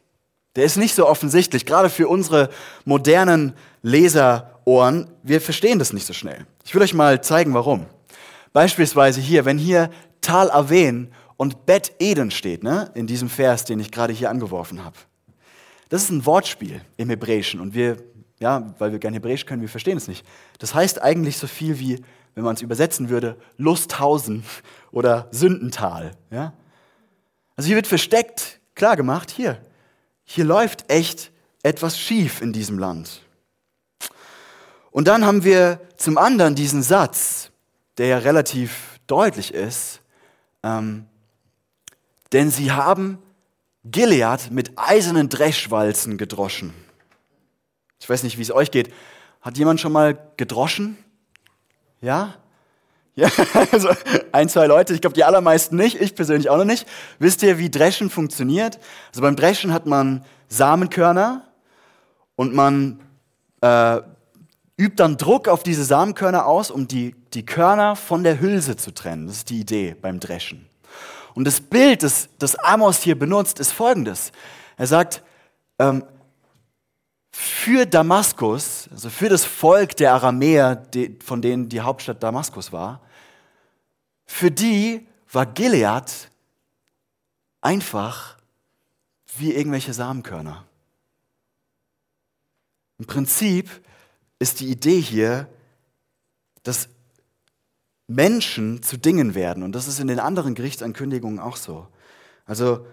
Der 0.56 0.64
ist 0.64 0.78
nicht 0.78 0.96
so 0.96 1.08
offensichtlich, 1.08 1.66
gerade 1.66 1.90
für 1.90 2.08
unsere 2.08 2.50
modernen 2.86 3.54
Leserohren. 3.82 5.10
Wir 5.22 5.42
verstehen 5.42 5.80
das 5.80 5.92
nicht 5.92 6.06
so 6.06 6.14
schnell. 6.14 6.46
Ich 6.64 6.74
will 6.74 6.82
euch 6.82 6.94
mal 6.94 7.22
zeigen, 7.22 7.54
warum. 7.54 7.88
Beispielsweise 8.54 9.20
hier, 9.20 9.44
wenn 9.44 9.58
hier 9.58 9.90
Tal 10.22 10.50
Aven 10.50 11.12
und 11.36 11.66
Bet 11.66 11.96
Eden 12.00 12.32
steht, 12.32 12.64
ne, 12.64 12.90
in 12.96 13.06
diesem 13.06 13.30
Vers, 13.30 13.66
den 13.66 13.82
ich 13.82 13.92
gerade 13.92 14.14
hier 14.14 14.30
angeworfen 14.30 14.86
habe. 14.86 14.96
Das 15.90 16.04
ist 16.04 16.10
ein 16.10 16.26
Wortspiel 16.26 16.82
im 16.96 17.10
Hebräischen 17.10 17.60
und 17.60 17.76
wir, 17.76 17.98
ja, 18.46 18.76
weil 18.78 18.92
wir 18.92 19.00
gern 19.00 19.16
Hebräisch 19.16 19.48
können, 19.48 19.64
wir 19.64 19.70
verstehen 19.70 19.98
es 19.98 20.08
nicht. 20.08 20.24
Das 20.60 20.76
heißt 20.76 21.02
eigentlich 21.02 21.38
so 21.38 21.48
viel 21.48 21.80
wie 21.80 22.04
wenn 22.36 22.44
man 22.44 22.56
es 22.56 22.62
übersetzen 22.62 23.10
würde, 23.10 23.38
Lusthausen 23.58 24.44
oder 24.92 25.28
Sündental. 25.32 26.12
Ja? 26.30 26.54
Also 27.56 27.68
hier 27.68 27.78
wird 27.78 27.88
versteckt 27.88 28.60
klar 28.76 28.98
gemacht, 28.98 29.32
hier, 29.32 29.58
hier 30.26 30.44
läuft 30.44 30.92
echt 30.92 31.32
etwas 31.64 31.98
schief 31.98 32.42
in 32.42 32.54
diesem 32.54 32.78
Land. 32.78 33.22
Und 34.92 35.08
dann 35.08 35.26
haben 35.26 35.44
wir 35.44 35.80
zum 35.96 36.18
anderen 36.18 36.56
diesen 36.56 36.84
Satz, 36.84 37.52
der 37.98 38.08
ja 38.08 38.18
relativ 38.18 39.00
deutlich 39.08 39.54
ist, 39.54 40.02
ähm, 40.62 41.06
denn 42.34 42.52
sie 42.52 42.72
haben 42.72 43.18
Gilead 43.86 44.52
mit 44.52 44.78
eisernen 44.78 45.30
Dreschwalzen 45.30 46.18
gedroschen. 46.18 46.74
Ich 48.06 48.10
weiß 48.12 48.22
nicht, 48.22 48.38
wie 48.38 48.44
es 48.44 48.52
euch 48.52 48.70
geht. 48.70 48.94
Hat 49.42 49.58
jemand 49.58 49.82
schon 49.82 49.92
mal 49.92 50.16
gedroschen? 50.38 50.96
Ja? 52.02 52.36
Ja, 53.18 53.30
also 53.72 53.92
ein, 54.34 54.50
zwei 54.50 54.68
Leute, 54.68 54.94
ich 54.94 55.00
glaube 55.00 55.14
die 55.14 55.24
allermeisten 55.24 55.78
nicht, 55.78 56.02
ich 56.02 56.16
persönlich 56.16 56.50
auch 56.50 56.58
noch 56.58 56.66
nicht. 56.66 56.86
Wisst 57.18 57.44
ihr, 57.44 57.58
wie 57.58 57.70
Dreschen 57.70 58.10
funktioniert? 58.10 58.78
Also 59.08 59.22
beim 59.22 59.38
Dreschen 59.38 59.72
hat 59.72 59.86
man 59.86 60.26
Samenkörner 60.50 61.48
und 62.36 62.54
man 62.54 63.00
äh, 63.62 64.02
übt 64.78 64.98
dann 64.98 65.16
Druck 65.16 65.48
auf 65.48 65.64
diese 65.64 65.86
Samenkörner 65.86 66.46
aus, 66.46 66.72
um 66.72 66.90
die, 66.90 67.16
die 67.34 67.46
Körner 67.46 67.96
von 67.96 68.26
der 68.26 68.42
Hülse 68.42 68.76
zu 68.76 68.94
trennen. 68.94 69.28
Das 69.28 69.38
ist 69.38 69.50
die 69.50 69.62
Idee 69.62 69.96
beim 70.00 70.20
Dreschen. 70.20 70.68
Und 71.36 71.46
das 71.46 71.62
Bild, 71.62 72.04
das, 72.04 72.28
das 72.38 72.56
Amos 72.56 73.02
hier 73.02 73.18
benutzt, 73.18 73.62
ist 73.62 73.72
folgendes. 73.72 74.34
Er 74.76 74.88
sagt, 74.88 75.24
ähm, 75.80 76.04
für 77.38 77.86
Damaskus, 77.86 78.88
also 78.92 79.10
für 79.10 79.28
das 79.28 79.44
Volk 79.44 79.98
der 79.98 80.14
Aramäer, 80.14 80.88
von 81.22 81.42
denen 81.42 81.68
die 81.68 81.82
Hauptstadt 81.82 82.24
Damaskus 82.24 82.72
war, 82.72 83.02
für 84.26 84.50
die 84.50 85.06
war 85.32 85.46
Gilead 85.46 86.30
einfach 87.60 88.38
wie 89.38 89.54
irgendwelche 89.54 89.94
Samenkörner. 89.94 90.64
Im 93.00 93.06
Prinzip 93.06 93.70
ist 94.40 94.62
die 94.62 94.72
Idee 94.72 95.02
hier, 95.02 95.50
dass 96.64 96.88
Menschen 98.08 98.82
zu 98.82 98.98
Dingen 98.98 99.36
werden. 99.36 99.62
Und 99.62 99.74
das 99.74 99.90
ist 99.90 100.00
in 100.00 100.08
den 100.08 100.22
anderen 100.22 100.56
Gerichtsankündigungen 100.56 101.40
auch 101.40 101.58
so. 101.58 101.86
Also 102.46 102.88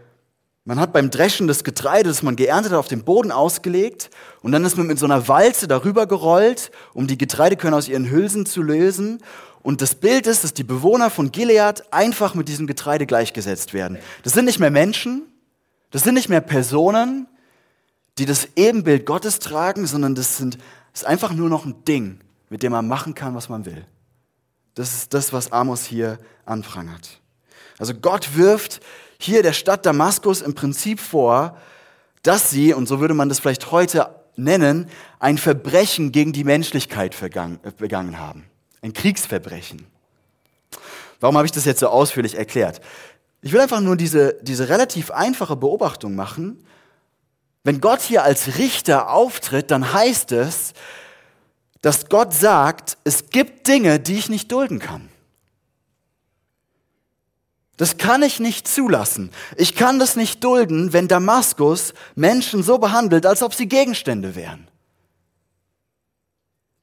man 0.65 0.79
hat 0.79 0.93
beim 0.93 1.11
Dreschen 1.11 1.49
des 1.49 1.65
Getreides, 1.65 2.17
das 2.17 2.23
man 2.23 2.37
geerntet 2.37 2.73
hat, 2.73 2.79
auf 2.79 2.89
den 2.89 3.03
Boden 3.03 3.33
ausgelegt 3.33 4.11
und 4.43 4.53
dann 4.53 4.65
ist 4.65 4.77
man 4.77 4.87
mit 4.87 4.99
so 4.99 5.07
einer 5.07 5.27
Walze 5.29 5.67
darüber 5.67 6.07
gerollt, 6.07 6.71
um 6.95 7.07
die 7.07 7.19
Getreidekörner 7.19 7.77
aus 7.77 7.89
ihren 7.89 8.11
Hülsen 8.11 8.47
zu 8.47 8.63
lösen. 8.63 9.23
Und 9.63 9.81
das 9.81 9.95
Bild 9.95 10.27
ist, 10.27 10.45
dass 10.45 10.55
die 10.55 10.65
Bewohner 10.65 11.11
von 11.11 11.33
Gilead 11.33 11.85
einfach 11.93 12.35
mit 12.35 12.49
diesem 12.49 12.67
Getreide 12.67 13.07
gleichgesetzt 13.07 13.75
werden. 13.75 13.99
Das 14.23 14.33
sind 14.33 14.45
nicht 14.45 14.61
mehr 14.61 14.71
Menschen, 14.71 15.23
das 15.91 16.05
sind 16.05 16.15
nicht 16.15 16.29
mehr 16.29 16.41
Personen, 16.41 17.27
die 18.19 18.27
das 18.27 18.49
Ebenbild 18.57 19.07
Gottes 19.07 19.39
tragen, 19.39 19.87
sondern 19.87 20.15
das, 20.15 20.37
sind, 20.37 20.59
das 20.93 21.03
ist 21.03 21.07
einfach 21.07 21.33
nur 21.33 21.49
noch 21.49 21.65
ein 21.65 21.85
Ding, 21.85 22.21
mit 22.51 22.63
dem 22.63 22.73
man 22.73 22.87
machen 22.87 23.15
kann, 23.15 23.35
was 23.35 23.49
man 23.49 23.67
will. 23.67 23.85
Das 24.75 24.95
ist 24.95 25.15
das, 25.15 25.33
was 25.33 25.53
Amos 25.53 25.85
hier 25.85 26.19
anprangert. 26.45 27.21
Also 27.79 27.95
Gott 27.95 28.37
wirft 28.37 28.81
hier 29.23 29.43
der 29.43 29.53
Stadt 29.53 29.87
Damaskus 29.87 30.41
im 30.43 30.55
Prinzip 30.55 31.01
vor, 31.01 31.57
dass 32.23 32.51
sie, 32.51 32.73
und 32.75 32.87
so 32.87 33.01
würde 33.01 33.15
man 33.15 33.29
das 33.29 33.41
vielleicht 33.41 33.71
heute 33.71 34.15
nennen, 34.37 34.89
ein 35.19 35.39
Verbrechen 35.39 36.13
gegen 36.13 36.33
die 36.33 36.45
Menschlichkeit 36.45 37.15
äh, 37.21 37.49
begangen 37.77 38.19
haben. 38.19 38.45
Ein 38.81 38.93
Kriegsverbrechen. 38.93 39.87
Warum 41.21 41.37
habe 41.37 41.47
ich 41.47 41.53
das 41.53 41.65
jetzt 41.65 41.81
so 41.81 41.89
ausführlich 41.89 42.37
erklärt? 42.37 42.81
Ich 43.43 43.53
will 43.53 43.61
einfach 43.61 43.81
nur 43.81 43.97
diese, 43.97 44.39
diese 44.43 44.69
relativ 44.69 45.11
einfache 45.11 45.57
Beobachtung 45.57 46.15
machen. 46.15 46.65
Wenn 47.65 47.81
Gott 47.81 48.01
hier 48.01 48.25
als 48.25 48.59
Richter 48.59 49.11
auftritt, 49.11 49.71
dann 49.71 49.93
heißt 49.93 50.33
es, 50.33 50.73
dass 51.81 52.09
Gott 52.09 52.33
sagt, 52.33 52.97
es 53.05 53.31
gibt 53.31 53.67
Dinge, 53.67 54.01
die 54.01 54.17
ich 54.17 54.29
nicht 54.29 54.51
dulden 54.51 54.79
kann. 54.79 55.09
Das 57.83 57.97
kann 57.97 58.23
ich 58.23 58.39
nicht 58.39 58.69
zulassen. 58.69 59.33
Ich 59.57 59.75
kann 59.75 59.99
das 59.99 60.15
nicht 60.15 60.45
dulden, 60.45 60.93
wenn 60.93 61.09
Damaskus 61.09 61.95
Menschen 62.15 62.63
so 62.63 62.79
behandelt, 62.79 63.27
als 63.27 63.43
ob 63.43 63.55
sie 63.55 63.67
Gegenstände 63.67 64.37
wären. 64.37 64.69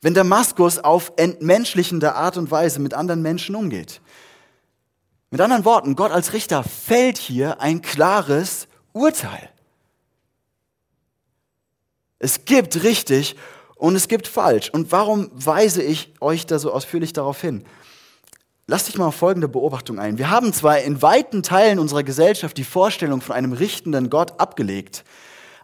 Wenn 0.01 0.13
Damaskus 0.13 0.77
auf 0.77 1.13
entmenschlichende 1.15 2.15
Art 2.15 2.35
und 2.35 2.51
Weise 2.51 2.81
mit 2.81 2.93
anderen 2.93 3.21
Menschen 3.21 3.55
umgeht. 3.55 4.01
Mit 5.29 5.39
anderen 5.39 5.63
Worten, 5.63 5.95
Gott 5.95 6.11
als 6.11 6.33
Richter 6.33 6.63
fällt 6.63 7.17
hier 7.17 7.61
ein 7.61 7.81
klares 7.81 8.67
Urteil. 8.91 9.49
Es 12.17 12.43
gibt 12.43 12.83
richtig 12.83 13.37
und 13.75 13.95
es 13.95 14.09
gibt 14.09 14.27
falsch. 14.27 14.69
Und 14.69 14.91
warum 14.91 15.31
weise 15.33 15.81
ich 15.81 16.13
euch 16.19 16.45
da 16.45 16.59
so 16.59 16.73
ausführlich 16.73 17.13
darauf 17.13 17.39
hin? 17.39 17.65
Lass 18.69 18.83
dich 18.83 18.99
mal 18.99 19.07
auf 19.07 19.15
folgende 19.15 19.47
Beobachtung 19.47 19.97
ein. 19.97 20.19
Wir 20.19 20.29
haben 20.29 20.53
zwar 20.53 20.79
in 20.81 21.01
weiten 21.01 21.41
Teilen 21.41 21.79
unserer 21.79 22.03
Gesellschaft 22.03 22.55
die 22.55 22.63
Vorstellung 22.63 23.19
von 23.19 23.35
einem 23.35 23.51
richtenden 23.51 24.11
Gott 24.11 24.39
abgelegt, 24.39 25.03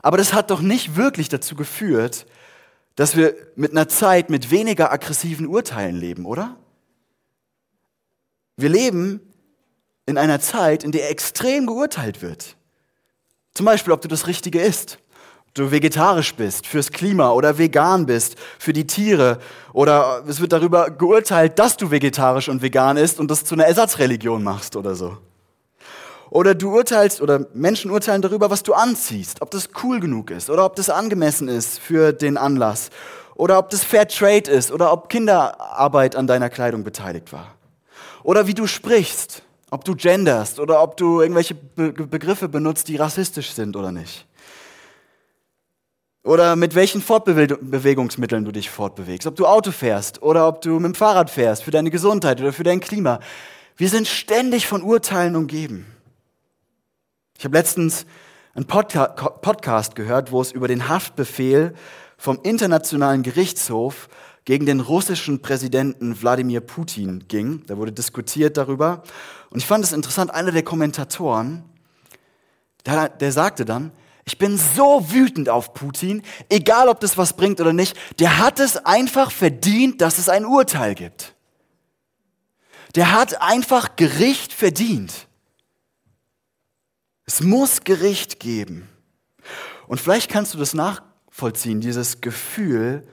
aber 0.01 0.17
das 0.17 0.33
hat 0.33 0.49
doch 0.49 0.59
nicht 0.59 0.95
wirklich 0.95 1.29
dazu 1.29 1.53
geführt, 1.53 2.25
dass 2.95 3.15
wir 3.15 3.35
mit 3.55 3.69
einer 3.69 3.87
Zeit 3.87 4.31
mit 4.31 4.49
weniger 4.49 4.91
aggressiven 4.91 5.45
Urteilen 5.45 5.95
leben, 5.95 6.25
oder? 6.25 6.57
Wir 8.57 8.69
leben 8.69 9.21
in 10.07 10.17
einer 10.17 10.39
Zeit, 10.39 10.83
in 10.83 10.91
der 10.91 11.11
extrem 11.11 11.67
geurteilt 11.67 12.23
wird. 12.23 12.55
Zum 13.53 13.67
Beispiel, 13.67 13.93
ob 13.93 14.01
du 14.01 14.07
das 14.07 14.25
Richtige 14.25 14.61
isst, 14.61 14.97
du 15.55 15.71
vegetarisch 15.71 16.35
bist 16.35 16.67
fürs 16.67 16.91
Klima 16.91 17.31
oder 17.31 17.57
vegan 17.57 18.05
bist 18.05 18.35
für 18.59 18.73
die 18.73 18.85
Tiere 18.85 19.39
oder 19.73 20.23
es 20.27 20.39
wird 20.39 20.51
darüber 20.51 20.91
geurteilt, 20.91 21.57
dass 21.57 21.77
du 21.77 21.89
vegetarisch 21.89 22.49
und 22.49 22.61
vegan 22.61 22.97
isst 22.97 23.19
und 23.19 23.31
das 23.31 23.43
zu 23.43 23.55
einer 23.55 23.65
Ersatzreligion 23.65 24.43
machst 24.43 24.75
oder 24.75 24.93
so. 24.95 25.17
Oder 26.29 26.53
du 26.53 26.75
urteilst 26.75 27.21
oder 27.21 27.47
Menschen 27.53 27.91
urteilen 27.91 28.21
darüber, 28.21 28.49
was 28.49 28.63
du 28.63 28.73
anziehst, 28.73 29.41
ob 29.41 29.51
das 29.51 29.69
cool 29.83 29.99
genug 29.99 30.31
ist 30.31 30.49
oder 30.49 30.65
ob 30.65 30.75
das 30.75 30.89
angemessen 30.89 31.47
ist 31.47 31.79
für 31.79 32.11
den 32.11 32.37
Anlass 32.37 32.89
oder 33.35 33.57
ob 33.57 33.69
das 33.69 33.83
Fair 33.83 34.07
Trade 34.07 34.51
ist 34.51 34.71
oder 34.71 34.91
ob 34.91 35.07
Kinderarbeit 35.07 36.15
an 36.15 36.27
deiner 36.27 36.49
Kleidung 36.49 36.83
beteiligt 36.83 37.31
war. 37.31 37.55
Oder 38.23 38.47
wie 38.47 38.53
du 38.53 38.67
sprichst, 38.67 39.43
ob 39.71 39.85
du 39.85 39.95
genderst 39.95 40.59
oder 40.59 40.81
ob 40.81 40.97
du 40.97 41.21
irgendwelche 41.21 41.55
Be 41.55 41.93
Begriffe 41.93 42.49
benutzt, 42.49 42.89
die 42.89 42.97
rassistisch 42.97 43.53
sind 43.53 43.77
oder 43.77 43.91
nicht. 43.91 44.25
Oder 46.25 46.55
mit 46.55 46.73
welchen 46.73 47.03
Fortbewegungsmitteln 47.03 48.45
du 48.45 48.51
dich 48.51 48.71
fortbewegst. 48.71 49.27
Ob 49.27 49.35
du 49.35 49.45
Auto 49.45 49.71
fährst 49.71 50.23
oder 50.23 50.47
ob 50.47 50.59
du 50.59 50.71
mit 50.79 50.85
dem 50.85 50.95
Fahrrad 50.95 51.29
fährst 51.29 51.61
für 51.61 51.69
deine 51.69 51.91
Gesundheit 51.91 52.41
oder 52.41 52.51
für 52.51 52.63
dein 52.63 52.79
Klima. 52.79 53.19
Wir 53.77 53.89
sind 53.89 54.07
ständig 54.07 54.65
von 54.65 54.81
Urteilen 54.81 55.35
umgeben. 55.35 55.85
Ich 57.37 57.45
habe 57.45 57.55
letztens 57.55 58.07
einen 58.55 58.65
Podca 58.65 59.05
Podcast 59.05 59.95
gehört, 59.95 60.31
wo 60.31 60.41
es 60.41 60.51
über 60.51 60.67
den 60.67 60.89
Haftbefehl 60.89 61.75
vom 62.17 62.39
Internationalen 62.41 63.21
Gerichtshof 63.21 64.09
gegen 64.45 64.65
den 64.65 64.79
russischen 64.79 65.43
Präsidenten 65.43 66.19
Wladimir 66.19 66.61
Putin 66.61 67.25
ging. 67.27 67.61
Da 67.67 67.77
wurde 67.77 67.91
diskutiert 67.91 68.57
darüber. 68.57 69.03
Und 69.51 69.59
ich 69.59 69.67
fand 69.67 69.83
es 69.83 69.91
interessant, 69.91 70.33
einer 70.33 70.51
der 70.51 70.63
Kommentatoren, 70.63 71.63
der, 72.83 73.09
der 73.09 73.31
sagte 73.31 73.63
dann, 73.63 73.91
ich 74.25 74.39
bin 74.39 74.57
so 74.57 75.11
wütend 75.11 75.49
auf 75.49 75.73
Putin, 75.73 76.23
egal 76.49 76.89
ob 76.89 76.99
das 76.99 77.17
was 77.17 77.33
bringt 77.33 77.61
oder 77.61 77.73
nicht, 77.73 77.95
der 78.19 78.39
hat 78.39 78.59
es 78.59 78.77
einfach 78.77 79.31
verdient, 79.31 80.01
dass 80.01 80.17
es 80.17 80.29
ein 80.29 80.45
Urteil 80.45 80.95
gibt. 80.95 81.35
Der 82.95 83.11
hat 83.11 83.41
einfach 83.41 83.95
Gericht 83.95 84.51
verdient. 84.51 85.27
Es 87.25 87.41
muss 87.41 87.83
Gericht 87.83 88.39
geben. 88.39 88.89
Und 89.87 89.99
vielleicht 89.99 90.31
kannst 90.31 90.53
du 90.55 90.57
das 90.57 90.73
nachvollziehen, 90.73 91.81
dieses 91.81 92.21
Gefühl, 92.21 93.07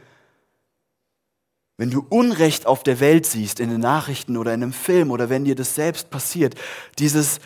wenn 1.77 1.91
du 1.91 2.07
Unrecht 2.09 2.67
auf 2.67 2.83
der 2.83 3.01
Welt 3.01 3.27
siehst, 3.27 3.61
in 3.61 3.69
den 3.69 3.81
Nachrichten 3.81 4.37
oder 4.37 4.55
in 4.55 4.63
einem 4.63 4.73
Film 4.73 5.11
oder 5.11 5.29
wenn 5.29 5.45
dir 5.45 5.57
das 5.57 5.75
selbst 5.75 6.11
passiert, 6.11 6.55
dieses 6.99 7.39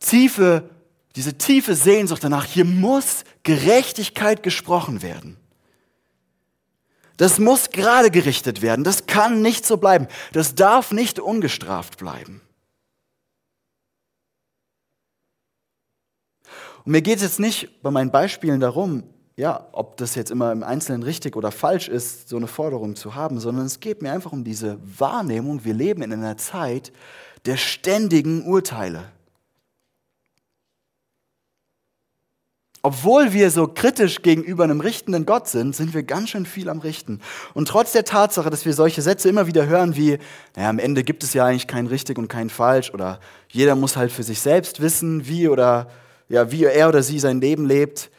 tiefe, 0.00 0.68
diese 1.16 1.36
tiefe 1.36 1.74
Sehnsucht 1.74 2.22
danach, 2.22 2.44
hier 2.44 2.64
muss 2.64 3.24
Gerechtigkeit 3.42 4.42
gesprochen 4.42 5.02
werden. 5.02 5.36
Das 7.16 7.38
muss 7.38 7.70
gerade 7.70 8.10
gerichtet 8.10 8.62
werden. 8.62 8.82
Das 8.82 9.06
kann 9.06 9.42
nicht 9.42 9.66
so 9.66 9.76
bleiben. 9.76 10.06
Das 10.32 10.54
darf 10.54 10.90
nicht 10.90 11.20
ungestraft 11.20 11.98
bleiben. 11.98 12.40
Und 16.84 16.92
mir 16.92 17.02
geht 17.02 17.16
es 17.16 17.22
jetzt 17.22 17.40
nicht 17.40 17.82
bei 17.82 17.90
meinen 17.90 18.10
Beispielen 18.10 18.58
darum, 18.58 19.02
ja, 19.36 19.68
ob 19.72 19.96
das 19.98 20.14
jetzt 20.14 20.30
immer 20.30 20.50
im 20.52 20.62
Einzelnen 20.62 21.02
richtig 21.02 21.36
oder 21.36 21.50
falsch 21.50 21.88
ist, 21.88 22.28
so 22.28 22.36
eine 22.36 22.46
Forderung 22.46 22.96
zu 22.96 23.14
haben, 23.14 23.38
sondern 23.38 23.66
es 23.66 23.80
geht 23.80 24.02
mir 24.02 24.12
einfach 24.12 24.32
um 24.32 24.44
diese 24.44 24.78
Wahrnehmung, 24.98 25.64
wir 25.64 25.74
leben 25.74 26.02
in 26.02 26.12
einer 26.12 26.36
Zeit 26.36 26.92
der 27.44 27.56
ständigen 27.56 28.46
Urteile. 28.46 29.12
Obwohl 32.82 33.34
wir 33.34 33.50
so 33.50 33.68
kritisch 33.68 34.22
gegenüber 34.22 34.64
einem 34.64 34.80
richtenden 34.80 35.26
Gott 35.26 35.48
sind, 35.48 35.76
sind 35.76 35.92
wir 35.92 36.02
ganz 36.02 36.30
schön 36.30 36.46
viel 36.46 36.70
am 36.70 36.78
Richten. 36.78 37.20
Und 37.52 37.68
trotz 37.68 37.92
der 37.92 38.04
Tatsache, 38.04 38.48
dass 38.48 38.64
wir 38.64 38.72
solche 38.72 39.02
Sätze 39.02 39.28
immer 39.28 39.46
wieder 39.46 39.66
hören 39.66 39.96
wie, 39.96 40.18
naja, 40.56 40.70
am 40.70 40.78
Ende 40.78 41.04
gibt 41.04 41.22
es 41.22 41.34
ja 41.34 41.44
eigentlich 41.44 41.66
kein 41.66 41.86
richtig 41.86 42.16
und 42.16 42.28
kein 42.28 42.48
falsch 42.48 42.92
oder 42.94 43.20
jeder 43.50 43.74
muss 43.74 43.96
halt 43.96 44.10
für 44.12 44.22
sich 44.22 44.40
selbst 44.40 44.80
wissen, 44.80 45.26
wie 45.26 45.48
oder 45.48 45.90
ja, 46.30 46.50
wie 46.50 46.64
er 46.64 46.88
oder 46.88 47.02
sie 47.02 47.18
sein 47.18 47.40
Leben 47.40 47.66
lebt, 47.66 48.10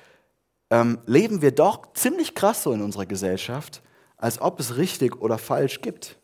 ähm, 0.69 0.99
leben 1.07 1.41
wir 1.41 1.51
doch 1.51 1.93
ziemlich 1.93 2.35
krass 2.35 2.63
so 2.63 2.73
in 2.73 2.81
unserer 2.81 3.05
Gesellschaft, 3.07 3.81
als 4.17 4.41
ob 4.41 4.59
es 4.59 4.77
richtig 4.77 5.21
oder 5.21 5.39
falsch 5.39 5.81
gibt. 5.81 6.17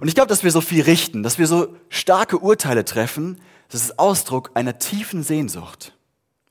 Und 0.00 0.08
ich 0.08 0.14
glaube, 0.14 0.28
dass 0.28 0.42
wir 0.42 0.50
so 0.50 0.60
viel 0.60 0.82
richten, 0.82 1.22
dass 1.22 1.38
wir 1.38 1.46
so 1.46 1.76
starke 1.90 2.38
Urteile 2.38 2.84
treffen, 2.84 3.40
das 3.70 3.82
ist 3.82 3.98
Ausdruck 3.98 4.50
einer 4.54 4.78
tiefen 4.78 5.22
Sehnsucht, 5.22 5.96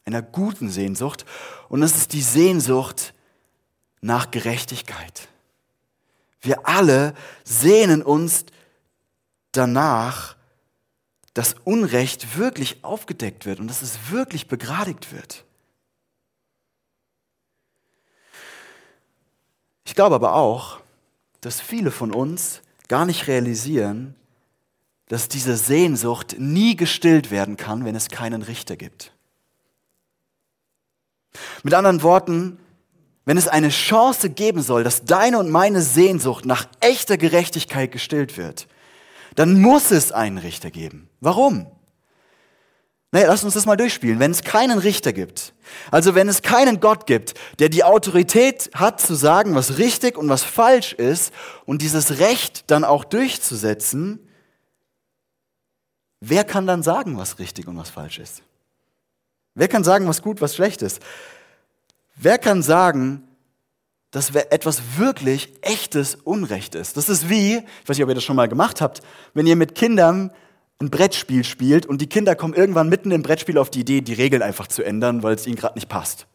einer 0.06 0.22
guten 0.22 0.70
Sehnsucht. 0.70 1.26
Und 1.68 1.82
das 1.82 1.96
ist 1.96 2.14
die 2.14 2.22
Sehnsucht 2.22 3.14
nach 4.02 4.32
Gerechtigkeit. 4.32 5.28
Wir 6.42 6.66
alle 6.68 7.14
sehnen 7.44 8.02
uns 8.02 8.46
danach, 9.52 10.38
dass 11.34 11.56
Unrecht 11.66 12.38
wirklich 12.38 12.84
aufgedeckt 12.84 13.46
wird 13.46 13.60
und 13.60 13.68
dass 13.68 13.82
es 13.82 14.10
wirklich 14.10 14.48
begradigt 14.48 15.12
wird. 15.12 15.46
Ich 19.84 19.96
glaube 19.96 20.16
aber 20.16 20.36
auch, 20.36 20.80
dass 21.42 21.60
viele 21.60 21.92
von 21.92 22.14
uns 22.14 22.62
gar 22.88 23.06
nicht 23.06 23.28
realisieren, 23.28 24.16
dass 25.10 25.28
diese 25.28 25.58
Sehnsucht 25.58 26.36
nie 26.38 26.76
gestillt 26.76 27.32
werden 27.32 27.58
kann, 27.58 27.84
wenn 27.84 27.96
es 27.96 28.08
keinen 28.08 28.44
Richter 28.44 28.78
gibt. 28.78 29.12
Mit 31.64 31.74
anderen 31.74 32.04
Worten, 32.04 32.60
wenn 33.26 33.38
es 33.38 33.48
eine 33.48 33.70
Chance 33.70 34.30
geben 34.30 34.62
soll, 34.62 34.84
dass 34.84 35.06
deine 35.06 35.40
und 35.40 35.50
meine 35.50 35.82
Sehnsucht 35.82 36.46
nach 36.46 36.68
echter 36.80 37.18
Gerechtigkeit 37.18 37.92
gestillt 37.92 38.38
wird, 38.38 38.68
dann 39.36 39.60
muss 39.60 39.92
es 39.92 40.12
einen 40.12 40.38
Richter 40.38 40.72
geben. 40.72 41.10
Warum? 41.22 41.68
Naja, 43.12 43.28
lass 43.28 43.44
uns 43.44 43.56
das 43.56 43.66
mal 43.66 43.78
durchspielen. 43.78 44.20
Wenn 44.20 44.30
es 44.30 44.44
keinen 44.44 44.78
Richter 44.78 45.12
gibt, 45.12 45.56
also 45.90 46.14
wenn 46.14 46.30
es 46.30 46.44
keinen 46.44 46.80
Gott 46.80 47.08
gibt, 47.08 47.34
der 47.58 47.70
die 47.70 47.84
Autorität 47.84 48.70
hat 48.76 49.02
zu 49.02 49.16
sagen, 49.16 49.56
was 49.56 49.80
richtig 49.80 50.20
und 50.20 50.30
was 50.30 50.44
falsch 50.44 50.94
ist 50.94 51.34
und 51.66 51.82
dieses 51.82 52.20
Recht 52.20 52.70
dann 52.70 52.84
auch 52.84 53.04
durchzusetzen, 53.04 54.20
wer 56.22 56.44
kann 56.44 56.68
dann 56.68 56.84
sagen, 56.84 57.18
was 57.18 57.40
richtig 57.40 57.68
und 57.68 57.78
was 57.78 57.90
falsch 57.90 58.20
ist? 58.20 58.44
Wer 59.56 59.68
kann 59.68 59.84
sagen, 59.84 60.08
was 60.08 60.22
gut, 60.22 60.42
was 60.42 60.56
schlecht 60.56 60.82
ist? 60.82 61.02
Wer 62.16 62.38
kann 62.38 62.62
sagen, 62.62 63.24
dass 64.12 64.34
etwas 64.34 64.82
wirklich 64.98 65.54
echtes 65.62 66.16
Unrecht 66.16 66.74
ist. 66.74 66.98
Das 66.98 67.10
ist 67.10 67.30
wie, 67.30 67.58
ich 67.58 67.90
weiß 67.90 67.98
nicht, 67.98 68.04
ob 68.04 68.10
ihr 68.10 68.16
das 68.16 68.24
schon 68.24 68.36
mal 68.36 68.48
gemacht 68.48 68.82
habt, 68.82 69.02
wenn 69.34 69.46
ihr 69.46 69.56
mit 69.56 69.76
Kindern 69.76 70.32
ein 70.82 70.90
Brettspiel 70.90 71.44
spielt 71.44 71.86
und 71.86 72.02
die 72.02 72.08
Kinder 72.08 72.36
kommen 72.36 72.54
irgendwann 72.54 72.90
mitten 72.90 73.12
im 73.12 73.22
Brettspiel 73.22 73.58
auf 73.58 73.70
die 73.70 73.82
Idee, 73.82 74.02
die 74.02 74.14
Regeln 74.14 74.42
einfach 74.42 74.68
zu 74.68 74.82
ändern, 74.84 75.24
weil 75.24 75.36
es 75.36 75.46
ihnen 75.46 75.58
gerade 75.58 75.76
nicht 75.76 75.90
passt. 75.90 76.26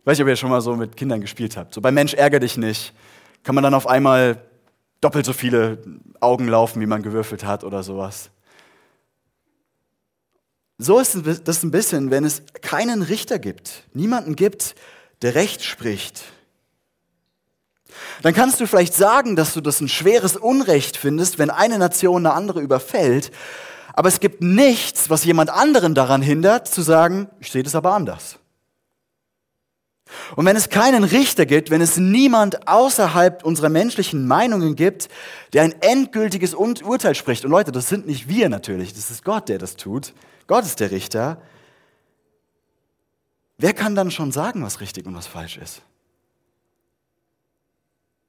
Ich 0.00 0.06
weiß 0.06 0.16
nicht, 0.16 0.24
ob 0.24 0.28
ihr 0.28 0.36
schon 0.36 0.50
mal 0.50 0.60
so 0.60 0.76
mit 0.76 0.96
Kindern 0.96 1.20
gespielt 1.20 1.56
habt. 1.56 1.74
So 1.74 1.80
bei 1.80 1.90
Mensch 1.90 2.14
ärger 2.14 2.40
dich 2.40 2.56
nicht, 2.56 2.94
kann 3.42 3.54
man 3.54 3.64
dann 3.64 3.74
auf 3.74 3.86
einmal 3.86 4.40
doppelt 5.00 5.26
so 5.26 5.32
viele 5.32 5.82
Augen 6.20 6.48
laufen, 6.48 6.80
wie 6.80 6.86
man 6.86 7.02
gewürfelt 7.02 7.44
hat 7.44 7.64
oder 7.64 7.82
sowas. 7.82 8.30
So 10.78 11.00
ist 11.00 11.18
das 11.44 11.64
ein 11.64 11.72
bisschen, 11.72 12.12
wenn 12.12 12.24
es 12.24 12.42
keinen 12.62 13.02
Richter 13.02 13.40
gibt, 13.40 13.82
niemanden 13.92 14.36
gibt, 14.36 14.76
der 15.22 15.34
Recht 15.34 15.64
spricht, 15.64 16.22
dann 18.22 18.32
kannst 18.32 18.60
du 18.60 18.66
vielleicht 18.66 18.94
sagen, 18.94 19.34
dass 19.34 19.54
du 19.54 19.60
das 19.60 19.80
ein 19.80 19.88
schweres 19.88 20.36
Unrecht 20.36 20.96
findest, 20.96 21.38
wenn 21.38 21.50
eine 21.50 21.78
Nation 21.78 22.24
eine 22.24 22.34
andere 22.34 22.60
überfällt. 22.60 23.32
Aber 23.92 24.08
es 24.08 24.20
gibt 24.20 24.40
nichts, 24.40 25.10
was 25.10 25.24
jemand 25.24 25.50
anderen 25.50 25.94
daran 25.94 26.22
hindert, 26.22 26.68
zu 26.68 26.82
sagen, 26.82 27.28
ich 27.40 27.50
sehe 27.50 27.64
das 27.64 27.74
aber 27.74 27.94
anders. 27.94 28.38
Und 30.36 30.46
wenn 30.46 30.56
es 30.56 30.68
keinen 30.68 31.04
Richter 31.04 31.44
gibt, 31.44 31.70
wenn 31.70 31.80
es 31.80 31.96
niemand 31.96 32.68
außerhalb 32.68 33.44
unserer 33.44 33.68
menschlichen 33.68 34.26
Meinungen 34.26 34.74
gibt, 34.76 35.08
der 35.52 35.64
ein 35.64 35.74
endgültiges 35.82 36.54
Urteil 36.54 37.14
spricht, 37.14 37.44
und 37.44 37.50
Leute, 37.50 37.72
das 37.72 37.88
sind 37.88 38.06
nicht 38.06 38.28
wir 38.28 38.48
natürlich, 38.48 38.94
das 38.94 39.10
ist 39.10 39.24
Gott, 39.24 39.48
der 39.48 39.58
das 39.58 39.76
tut, 39.76 40.14
Gott 40.48 40.64
ist 40.64 40.80
der 40.80 40.90
Richter, 40.90 41.40
wer 43.58 43.72
kann 43.72 43.94
dann 43.94 44.10
schon 44.10 44.32
sagen, 44.32 44.64
was 44.64 44.80
richtig 44.80 45.06
und 45.06 45.14
was 45.14 45.28
falsch 45.28 45.58
ist? 45.58 45.82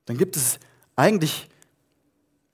dann 0.10 0.17
gibt 0.17 0.36
es 0.38 0.60
eigentlich 0.95 1.47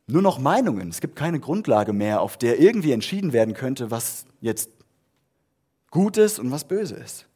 nur 0.07 0.21
noch 0.21 0.39
Meinungen. 0.39 0.89
Es 0.89 0.99
gibt 0.99 1.15
keine 1.15 1.39
Grundlage 1.39 1.93
mehr, 1.93 2.19
auf 2.19 2.35
der 2.35 2.59
irgendwie 2.59 2.91
entschieden 2.91 3.31
werden 3.31 3.53
könnte, 3.53 3.91
was 3.91 4.25
jetzt 4.41 4.69
gut 5.89 6.17
ist 6.17 6.37
und 6.37 6.51
was 6.51 6.67
böse 6.67 6.95
ist. 6.95 7.27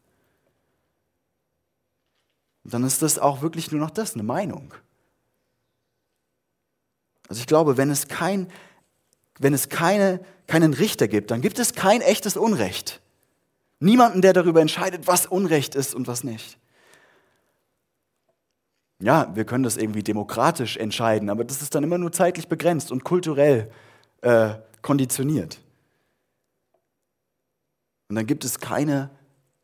Und 2.65 2.74
dann 2.74 2.84
ist 2.84 3.02
das 3.02 3.18
auch 3.18 3.42
wirklich 3.42 3.72
nur 3.72 3.80
noch 3.80 3.92
das, 3.92 4.13
eine 4.13 4.24
Meinung. 4.24 4.74
Also 7.30 7.39
ich 7.39 7.48
glaube, 7.48 7.78
wenn 7.78 7.89
es 7.89 8.10
kein 8.10 8.50
wenn 9.39 9.54
es 9.54 9.69
keine, 9.69 10.19
keinen 10.45 10.73
Richter 10.73 11.08
gibt, 11.08 11.32
dann 11.32 11.41
gibt 11.41 11.58
es 11.58 11.73
kein 11.73 12.02
echtes 12.02 12.38
Unrecht. 12.38 13.02
Niemanden, 13.80 14.21
der 14.21 14.34
darüber 14.34 14.62
entscheidet, 14.62 15.08
was 15.08 15.25
Unrecht 15.25 15.73
ist 15.73 15.95
und 15.95 16.08
was 16.08 16.23
nicht. 16.23 16.60
Ja, 19.02 19.34
wir 19.34 19.45
können 19.45 19.63
das 19.63 19.78
irgendwie 19.78 20.04
demokratisch 20.04 20.75
entscheiden, 20.75 21.30
aber 21.30 21.45
das 21.45 21.62
ist 21.62 21.73
dann 21.73 21.86
immer 21.86 21.97
nur 21.97 22.12
zeitlich 22.12 22.49
begrenzt 22.49 22.91
und 22.91 23.06
kulturell 23.06 23.71
äh, 24.21 24.56
konditioniert. 24.82 25.60
Und 28.10 28.17
dann 28.17 28.28
gibt 28.28 28.43
es 28.43 28.60
keine 28.60 29.10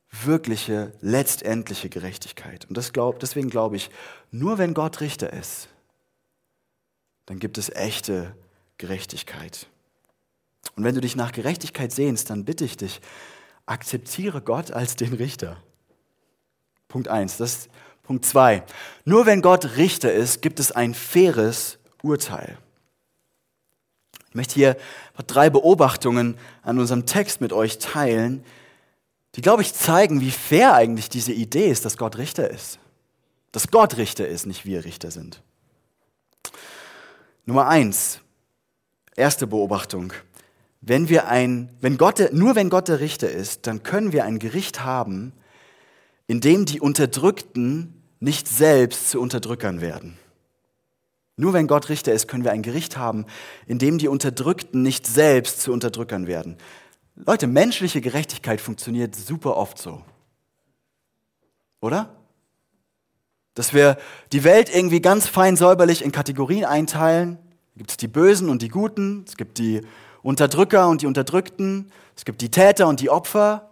wirkliche, 0.09 0.93
letztendliche 1.01 1.89
Gerechtigkeit. 1.89 2.65
Und 2.69 2.93
glaub, 2.93 3.19
deswegen 3.19 3.49
glaube 3.49 3.75
ich, 3.75 3.89
nur 4.31 4.57
wenn 4.57 4.73
Gott 4.73 5.01
Richter 5.01 5.33
ist, 5.33 5.67
dann 7.25 7.39
gibt 7.39 7.57
es 7.57 7.69
echte 7.69 8.33
Gerechtigkeit. 8.77 9.67
Und 10.75 10.83
wenn 10.83 10.95
du 10.95 11.01
dich 11.01 11.15
nach 11.15 11.31
Gerechtigkeit 11.31 11.91
sehnst, 11.91 12.29
dann 12.29 12.45
bitte 12.45 12.65
ich 12.65 12.77
dich, 12.77 13.01
akzeptiere 13.65 14.41
Gott 14.41 14.71
als 14.71 14.95
den 14.95 15.13
Richter. 15.13 15.57
Punkt 16.87 17.07
eins. 17.07 17.37
Das 17.37 17.69
Punkt 18.03 18.25
zwei. 18.25 18.63
Nur 19.03 19.25
wenn 19.25 19.41
Gott 19.41 19.77
Richter 19.77 20.13
ist, 20.13 20.41
gibt 20.41 20.59
es 20.59 20.71
ein 20.71 20.93
faires 20.93 21.77
Urteil. 22.03 22.57
Ich 24.29 24.35
möchte 24.35 24.55
hier 24.55 24.77
drei 25.27 25.49
Beobachtungen 25.49 26.37
an 26.61 26.77
unserem 26.77 27.05
Text 27.05 27.41
mit 27.41 27.53
euch 27.53 27.79
teilen, 27.79 28.43
die, 29.35 29.41
glaube 29.41 29.61
ich, 29.61 29.73
zeigen, 29.73 30.21
wie 30.21 30.31
fair 30.31 30.73
eigentlich 30.73 31.09
diese 31.09 31.33
Idee 31.33 31.67
ist, 31.69 31.85
dass 31.85 31.97
Gott 31.97 32.17
Richter 32.17 32.49
ist. 32.49 32.79
Dass 33.51 33.69
Gott 33.69 33.97
Richter 33.97 34.27
ist, 34.27 34.45
nicht 34.45 34.65
wir 34.65 34.85
Richter 34.85 35.11
sind. 35.11 35.41
Nummer 37.45 37.67
eins, 37.67 38.19
erste 39.15 39.47
Beobachtung. 39.47 40.13
Wenn 40.81 41.09
wir 41.09 41.27
ein, 41.27 41.69
wenn 41.81 41.97
Gott, 41.97 42.31
nur 42.31 42.55
wenn 42.55 42.69
Gott 42.69 42.87
der 42.87 42.99
Richter 42.99 43.29
ist, 43.29 43.67
dann 43.67 43.83
können 43.83 44.11
wir 44.11 44.23
ein 44.23 44.39
Gericht 44.39 44.83
haben, 44.83 45.33
in 46.27 46.41
dem 46.41 46.65
die 46.65 46.79
Unterdrückten 46.79 48.01
nicht 48.19 48.47
selbst 48.47 49.09
zu 49.09 49.19
Unterdrückern 49.19 49.81
werden. 49.81 50.17
Nur 51.37 51.53
wenn 51.53 51.67
Gott 51.67 51.89
Richter 51.89 52.13
ist, 52.13 52.27
können 52.27 52.43
wir 52.43 52.51
ein 52.51 52.61
Gericht 52.61 52.97
haben, 52.97 53.25
in 53.67 53.77
dem 53.77 53.97
die 53.97 54.07
Unterdrückten 54.07 54.83
nicht 54.83 55.05
selbst 55.05 55.61
zu 55.61 55.73
Unterdrückern 55.73 56.27
werden. 56.27 56.57
Leute, 57.15 57.47
menschliche 57.47 58.01
Gerechtigkeit 58.01 58.61
funktioniert 58.61 59.15
super 59.15 59.57
oft 59.57 59.77
so. 59.77 60.01
Oder? 61.81 62.15
Dass 63.53 63.73
wir 63.73 63.97
die 64.31 64.43
Welt 64.43 64.73
irgendwie 64.73 65.01
ganz 65.01 65.27
fein 65.27 65.55
säuberlich 65.55 66.03
in 66.03 66.11
Kategorien 66.11 66.65
einteilen. 66.65 67.37
Da 67.75 67.79
gibt 67.79 67.91
es 67.91 67.97
die 67.97 68.07
Bösen 68.07 68.47
und 68.47 68.61
die 68.61 68.69
Guten, 68.69 69.25
es 69.27 69.35
gibt 69.35 69.57
die 69.57 69.81
Unterdrücker 70.21 70.87
und 70.87 71.01
die 71.01 71.07
Unterdrückten, 71.07 71.91
es 72.15 72.23
gibt 72.23 72.41
die 72.41 72.49
Täter 72.49 72.87
und 72.87 73.01
die 73.01 73.09
Opfer. 73.09 73.69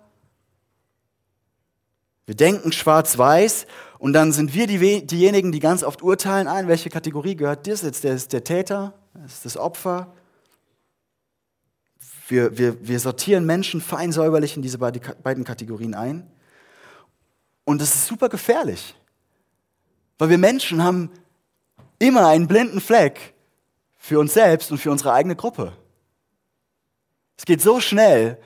Wir 2.26 2.36
denken 2.36 2.74
schwarz-weiß 2.74 3.66
und 4.00 4.12
dann 4.12 4.34
sind 4.34 4.54
wir 4.54 4.68
die, 4.68 5.08
diejenigen, 5.08 5.54
die 5.54 5.62
ganz 5.62 5.86
oft 5.86 6.02
urteilen, 6.02 6.50
ein, 6.50 6.68
welche 6.68 6.90
Kategorie 6.90 7.38
gehört 7.38 7.66
das 7.66 7.82
jetzt? 7.82 8.04
Der 8.04 8.16
ist 8.16 8.34
der 8.34 8.44
Täter, 8.44 8.94
das 9.14 9.36
ist 9.36 9.46
das 9.46 9.58
Opfer. 9.58 10.14
Wir, 12.28 12.58
wir, 12.58 12.86
wir 12.86 13.00
sortieren 13.00 13.46
Menschen 13.46 13.80
fein 13.80 14.12
säuberlich 14.12 14.58
in 14.58 14.62
diese 14.62 14.80
beiden 14.80 15.46
Kategorien 15.46 15.94
ein. 15.94 16.30
Und 17.64 17.80
das 17.80 17.96
ist 17.96 18.08
super 18.08 18.28
gefährlich. 18.28 18.96
Weil 20.18 20.30
wir 20.30 20.38
Menschen 20.38 20.84
haben 20.84 21.10
immer 22.00 22.28
einen 22.28 22.48
blinden 22.48 22.82
Fleck 22.82 23.34
für 24.04 24.20
uns 24.20 24.34
selbst 24.34 24.70
und 24.70 24.80
für 24.80 24.92
unsere 24.92 25.14
eigene 25.14 25.34
Gruppe. 25.34 25.72
Es 27.38 27.46
geht 27.46 27.62
so 27.62 27.80
schnell, 27.80 28.38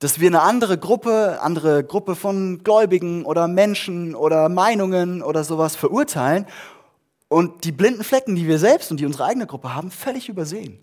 dass 0.00 0.20
wir 0.20 0.28
eine 0.28 0.42
andere 0.42 0.76
Gruppe, 0.76 1.38
andere 1.40 1.82
Gruppe 1.82 2.14
von 2.14 2.62
Gläubigen 2.62 3.24
oder 3.24 3.48
Menschen 3.48 4.14
oder 4.14 4.50
Meinungen 4.50 5.22
oder 5.22 5.44
sowas 5.44 5.76
verurteilen 5.76 6.46
und 7.28 7.64
die 7.64 7.72
blinden 7.72 8.04
Flecken, 8.04 8.34
die 8.36 8.46
wir 8.46 8.58
selbst 8.58 8.90
und 8.90 9.00
die 9.00 9.06
unsere 9.06 9.24
eigene 9.24 9.46
Gruppe 9.46 9.74
haben, 9.74 9.90
völlig 9.90 10.28
übersehen. 10.28 10.78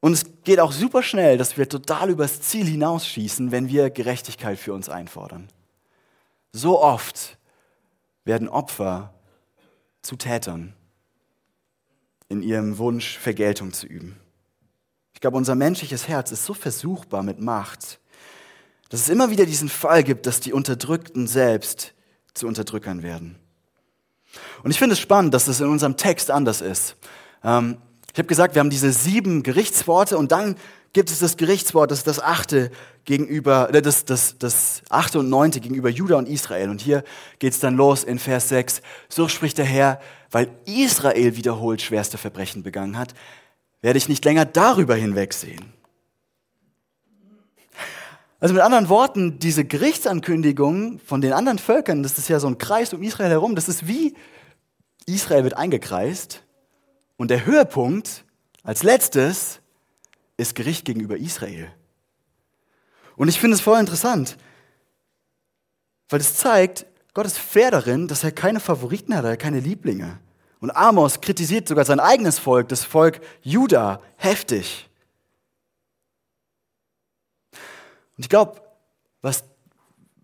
Und 0.00 0.14
es 0.14 0.24
geht 0.42 0.58
auch 0.58 0.72
super 0.72 1.04
schnell, 1.04 1.38
dass 1.38 1.56
wir 1.56 1.68
total 1.68 2.10
übers 2.10 2.40
Ziel 2.40 2.66
hinausschießen, 2.66 3.52
wenn 3.52 3.68
wir 3.68 3.90
Gerechtigkeit 3.90 4.58
für 4.58 4.74
uns 4.74 4.88
einfordern. 4.88 5.46
So 6.50 6.82
oft 6.82 7.38
werden 8.24 8.48
Opfer 8.48 9.14
zu 10.02 10.16
Tätern 10.16 10.74
in 12.28 12.42
ihrem 12.42 12.78
Wunsch, 12.78 13.18
Vergeltung 13.18 13.72
zu 13.72 13.86
üben. 13.86 14.18
Ich 15.14 15.20
glaube, 15.20 15.36
unser 15.36 15.54
menschliches 15.54 16.08
Herz 16.08 16.32
ist 16.32 16.44
so 16.44 16.54
versuchbar 16.54 17.22
mit 17.22 17.40
Macht, 17.40 18.00
dass 18.88 19.00
es 19.00 19.08
immer 19.08 19.30
wieder 19.30 19.46
diesen 19.46 19.68
Fall 19.68 20.02
gibt, 20.02 20.26
dass 20.26 20.40
die 20.40 20.52
Unterdrückten 20.52 21.26
selbst 21.26 21.94
zu 22.34 22.46
Unterdrückern 22.46 23.02
werden. 23.02 23.36
Und 24.62 24.70
ich 24.70 24.78
finde 24.78 24.94
es 24.94 25.00
spannend, 25.00 25.34
dass 25.34 25.48
es 25.48 25.60
in 25.60 25.68
unserem 25.68 25.96
Text 25.96 26.30
anders 26.30 26.60
ist. 26.60 26.96
Ähm, 27.44 27.78
ich 28.12 28.18
habe 28.18 28.28
gesagt, 28.28 28.54
wir 28.54 28.60
haben 28.60 28.70
diese 28.70 28.92
sieben 28.92 29.42
Gerichtsworte 29.42 30.18
und 30.18 30.32
dann 30.32 30.56
gibt 30.92 31.10
es 31.10 31.20
das 31.20 31.36
Gerichtswort, 31.36 31.90
das 31.90 32.04
das 32.04 32.20
achte 32.20 32.70
gegenüber, 33.04 33.72
äh, 33.72 33.82
das, 33.82 34.04
das, 34.04 34.36
das 34.38 34.82
achte 34.88 35.18
und 35.18 35.28
neunte 35.28 35.60
gegenüber 35.60 35.88
Juda 35.88 36.16
und 36.16 36.28
Israel. 36.28 36.68
Und 36.68 36.80
hier 36.80 37.04
geht 37.38 37.52
es 37.52 37.60
dann 37.60 37.76
los 37.76 38.04
in 38.04 38.18
Vers 38.18 38.48
6. 38.48 38.82
So 39.08 39.28
spricht 39.28 39.58
der 39.58 39.64
Herr, 39.64 40.00
weil 40.30 40.50
Israel 40.66 41.36
wiederholt 41.36 41.82
schwerste 41.82 42.18
Verbrechen 42.18 42.62
begangen 42.62 42.98
hat, 42.98 43.14
werde 43.80 43.98
ich 43.98 44.08
nicht 44.08 44.24
länger 44.24 44.44
darüber 44.44 44.94
hinwegsehen. 44.94 45.72
Also 48.38 48.54
mit 48.54 48.62
anderen 48.62 48.88
Worten, 48.88 49.38
diese 49.38 49.64
Gerichtsankündigung 49.64 50.98
von 50.98 51.20
den 51.20 51.32
anderen 51.32 51.58
Völkern, 51.58 52.02
das 52.02 52.18
ist 52.18 52.28
ja 52.28 52.40
so 52.40 52.48
ein 52.48 52.58
Kreis 52.58 52.92
um 52.92 53.02
Israel 53.02 53.30
herum, 53.30 53.54
das 53.54 53.68
ist 53.68 53.86
wie 53.86 54.14
Israel 55.06 55.44
wird 55.44 55.56
eingekreist 55.56 56.42
und 57.16 57.30
der 57.30 57.46
Höhepunkt 57.46 58.24
als 58.64 58.82
letztes 58.82 59.61
ist 60.42 60.54
Gericht 60.54 60.84
gegenüber 60.84 61.16
Israel. 61.16 61.72
Und 63.16 63.28
ich 63.28 63.40
finde 63.40 63.54
es 63.54 63.60
voll 63.60 63.78
interessant, 63.78 64.36
weil 66.08 66.20
es 66.20 66.34
zeigt, 66.34 66.86
Gott 67.14 67.26
ist 67.26 67.38
fair 67.38 67.70
darin, 67.70 68.08
dass 68.08 68.24
er 68.24 68.32
keine 68.32 68.60
Favoriten 68.60 69.14
hat, 69.14 69.24
er 69.24 69.32
hat 69.32 69.38
keine 69.38 69.60
Lieblinge. 69.60 70.18
Und 70.60 70.70
Amos 70.70 71.20
kritisiert 71.20 71.68
sogar 71.68 71.84
sein 71.84 72.00
eigenes 72.00 72.38
Volk, 72.38 72.68
das 72.68 72.84
Volk 72.84 73.20
Juda, 73.42 74.00
heftig. 74.16 74.88
Und 78.16 78.24
ich 78.24 78.28
glaube, 78.28 78.62
was, 79.22 79.44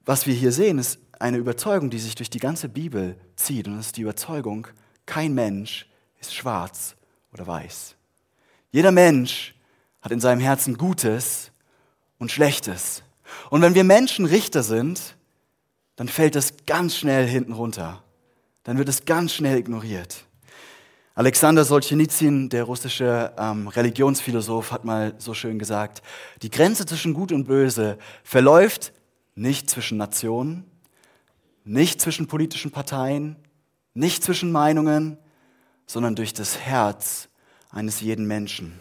was 0.05 0.27
wir 0.27 0.35
hier 0.35 0.53
sehen, 0.53 0.79
ist 0.79 0.99
eine 1.19 1.39
Überzeugung, 1.39 1.91
die 1.91 1.99
sich 1.99 2.15
durch 2.15 2.31
die 2.31 2.39
ganze 2.39 2.69
Bibel 2.69 3.19
zieht. 3.37 3.67
Und 3.67 3.77
das 3.77 3.87
ist 3.87 3.97
die 3.97 4.03
Überzeugung, 4.03 4.69
kein 5.07 5.35
Mensch 5.35 5.89
ist 6.21 6.35
schwarz 6.35 6.97
oder 7.33 7.47
weiß. 7.47 7.97
Jeder 8.71 8.93
Mensch 8.93 9.55
hat 10.09 10.13
in 10.13 10.21
seinem 10.21 10.41
Herzen 10.41 10.79
Gutes 10.79 11.51
und 12.17 12.33
Schlechtes. 12.33 13.03
Und 13.51 13.61
wenn 13.61 13.75
wir 13.75 13.85
Menschen 13.85 14.25
Richter 14.25 14.63
sind, 14.63 15.17
dann 15.97 16.09
fällt 16.09 16.35
das 16.35 16.55
ganz 16.65 16.97
schnell 16.97 17.27
hinten 17.27 17.53
runter. 17.53 18.03
Dann 18.63 18.79
wird 18.79 18.89
es 18.89 19.05
ganz 19.05 19.35
schnell 19.35 19.59
ignoriert. 19.59 20.25
Alexander 21.15 21.63
Solzhenitsyn, 21.63 22.49
der 22.49 22.65
russische 22.65 23.35
ähm, 23.37 23.69
Religionsphilosoph, 23.69 24.73
hat 24.73 24.87
mal 24.87 25.13
so 25.19 25.35
schön 25.35 25.59
gesagt, 25.59 26.01
die 26.41 26.49
Grenze 26.49 26.87
zwischen 26.87 27.13
Gut 27.13 27.31
und 27.31 27.45
Böse 27.45 27.99
verläuft 28.25 28.95
nicht 29.35 29.69
zwischen 29.69 29.99
Nationen, 29.99 30.65
nicht 31.65 32.01
zwischen 32.01 32.29
politischen 32.29 32.71
Parteien, 32.71 33.37
nicht 33.93 34.25
zwischen 34.25 34.53
Meinungen, 34.53 35.19
sondern 35.87 36.17
durch 36.17 36.33
das 36.33 36.59
Herz 36.61 37.29
eines 37.69 38.01
jeden 38.01 38.27
Menschen. 38.27 38.81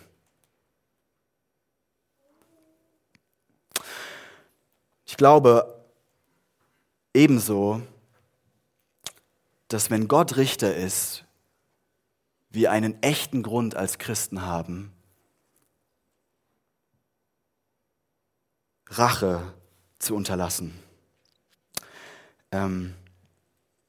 Ich 5.08 5.16
glaube 5.16 5.84
ebenso, 7.14 7.82
dass 9.70 9.90
wenn 9.90 10.08
Gott 10.08 10.36
Richter 10.36 10.76
ist, 10.76 11.24
wir 12.50 12.72
einen 12.72 13.02
echten 13.02 13.42
Grund 13.42 13.76
als 13.76 13.98
Christen 13.98 14.42
haben, 14.44 14.92
Rache 18.90 19.54
zu 20.00 20.14
unterlassen. 20.16 20.78
Ähm, 22.52 22.94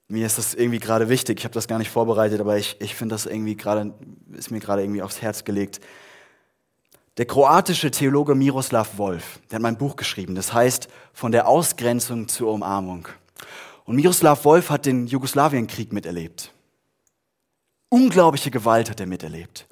mir 0.06 0.24
ist 0.24 0.38
das 0.38 0.54
irgendwie 0.54 0.80
gerade 0.80 1.08
wichtig. 1.08 1.38
Ich 1.40 1.44
habe 1.44 1.54
das 1.54 1.68
gar 1.68 1.78
nicht 1.78 1.90
vorbereitet, 1.90 2.40
aber 2.40 2.56
ich, 2.56 2.80
ich 2.80 2.94
finde 2.94 3.14
das 3.14 3.26
irgendwie 3.26 3.56
gerade, 3.56 3.92
ist 4.32 4.50
mir 4.50 4.60
gerade 4.60 4.82
irgendwie 4.82 5.02
aufs 5.02 5.20
Herz 5.20 5.44
gelegt. 5.44 5.80
Der 7.18 7.26
kroatische 7.26 7.90
Theologe 7.90 8.36
Miroslav 8.36 8.96
Wolf, 8.96 9.40
der 9.50 9.56
hat 9.56 9.62
mein 9.62 9.76
Buch 9.76 9.96
geschrieben, 9.96 10.36
das 10.36 10.52
heißt 10.52 10.86
Von 11.12 11.32
der 11.32 11.48
Ausgrenzung 11.48 12.28
zur 12.28 12.52
Umarmung. 12.52 13.08
Und 13.84 13.96
Miroslav 13.96 14.44
Wolf 14.44 14.70
hat 14.70 14.86
den 14.86 15.08
Jugoslawienkrieg 15.08 15.92
miterlebt. 15.92 16.52
Unglaubliche 17.88 18.52
Gewalt 18.52 18.88
hat 18.88 19.00
er 19.00 19.06
miterlebt. 19.06 19.66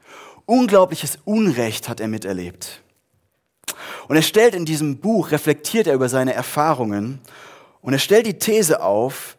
Unglaubliches 0.44 1.20
Unrecht 1.24 1.88
hat 1.88 2.00
er 2.00 2.08
miterlebt. 2.08 2.82
Und 4.08 4.16
er 4.16 4.22
stellt 4.22 4.56
in 4.56 4.64
diesem 4.64 4.98
Buch, 4.98 5.30
reflektiert 5.30 5.86
er 5.86 5.94
über 5.94 6.08
seine 6.08 6.34
Erfahrungen 6.34 7.20
und 7.80 7.92
er 7.92 8.00
stellt 8.00 8.26
die 8.26 8.38
These 8.38 8.82
auf, 8.82 9.36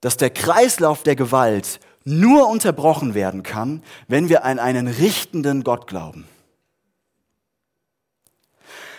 dass 0.00 0.18
der 0.18 0.30
Kreislauf 0.30 1.02
der 1.02 1.16
Gewalt 1.16 1.80
nur 2.04 2.48
unterbrochen 2.48 3.14
werden 3.14 3.42
kann, 3.42 3.82
wenn 4.06 4.28
wir 4.28 4.44
an 4.44 4.60
einen 4.60 4.86
richtenden 4.86 5.64
Gott 5.64 5.88
glauben. 5.88 6.24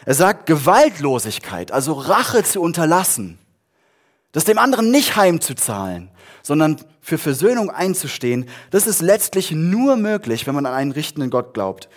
Er 0.09 0.15
sagt, 0.15 0.47
Gewaltlosigkeit, 0.47 1.71
also 1.71 1.93
Rache 1.93 2.41
zu 2.43 2.61
unterlassen, 2.61 3.37
das 4.31 4.43
dem 4.43 4.57
anderen 4.57 4.89
nicht 4.89 5.15
heimzuzahlen, 5.15 6.09
sondern 6.41 6.77
für 6.99 7.19
Versöhnung 7.19 7.69
einzustehen, 7.69 8.49
das 8.71 8.87
ist 8.87 9.03
letztlich 9.03 9.51
nur 9.51 9.97
möglich, 9.97 10.47
wenn 10.47 10.55
man 10.55 10.65
an 10.65 10.73
einen 10.73 10.91
richtenden 10.93 11.29
Gott 11.29 11.53
glaubt. 11.53 11.89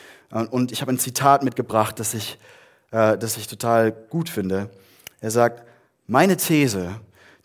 Und 0.51 0.73
ich 0.73 0.83
habe 0.83 0.93
ein 0.93 0.99
Zitat 0.99 1.43
mitgebracht, 1.43 1.99
das 1.99 2.13
ich, 2.13 2.39
äh, 2.91 3.17
das 3.17 3.39
ich 3.39 3.47
total 3.47 3.93
gut 3.93 4.29
finde. 4.29 4.69
Er 5.23 5.31
sagt, 5.31 5.67
meine 6.07 6.37
These, 6.37 6.91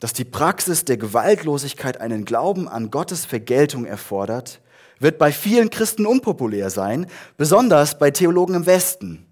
dass 0.02 0.12
die 0.12 0.26
Praxis 0.26 0.84
der 0.84 0.98
Gewaltlosigkeit 0.98 2.02
einen 2.02 2.26
Glauben 2.26 2.68
an 2.68 2.92
Gottes 2.92 3.24
Vergeltung 3.24 3.86
erfordert, 3.86 4.60
wird 5.00 5.18
bei 5.18 5.32
vielen 5.32 5.70
Christen 5.70 6.06
unpopulär 6.06 6.70
sein, 6.70 7.08
besonders 7.38 7.98
bei 7.98 8.12
Theologen 8.12 8.56
im 8.56 8.66
Westen. 8.66 9.27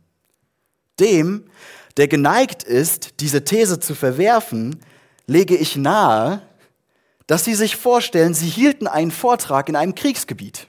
Dem, 0.99 1.45
der 1.97 2.07
geneigt 2.07 2.63
ist, 2.63 3.19
diese 3.19 3.43
These 3.43 3.79
zu 3.79 3.95
verwerfen, 3.95 4.79
lege 5.27 5.55
ich 5.55 5.75
nahe, 5.75 6.41
dass 7.27 7.43
sie 7.43 7.55
sich 7.55 7.75
vorstellen, 7.75 8.33
sie 8.33 8.49
hielten 8.49 8.87
einen 8.87 9.11
Vortrag 9.11 9.69
in 9.69 9.75
einem 9.75 9.95
Kriegsgebiet. 9.95 10.67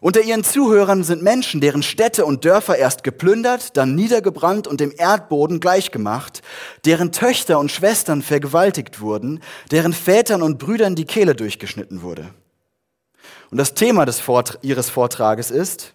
Unter 0.00 0.20
ihren 0.20 0.44
Zuhörern 0.44 1.02
sind 1.04 1.22
Menschen, 1.22 1.60
deren 1.60 1.82
Städte 1.82 2.26
und 2.26 2.44
Dörfer 2.44 2.76
erst 2.76 3.02
geplündert, 3.02 3.76
dann 3.78 3.94
niedergebrannt 3.94 4.66
und 4.66 4.78
dem 4.78 4.92
Erdboden 4.96 5.58
gleichgemacht, 5.58 6.42
deren 6.84 7.12
Töchter 7.12 7.58
und 7.58 7.72
Schwestern 7.72 8.20
vergewaltigt 8.20 9.00
wurden, 9.00 9.40
deren 9.70 9.94
Vätern 9.94 10.42
und 10.42 10.58
Brüdern 10.58 10.96
die 10.96 11.06
Kehle 11.06 11.34
durchgeschnitten 11.34 12.02
wurde. 12.02 12.28
Und 13.50 13.56
das 13.56 13.74
Thema 13.74 14.04
des 14.04 14.20
Vort 14.20 14.58
ihres 14.62 14.90
Vortrages 14.90 15.50
ist 15.50 15.94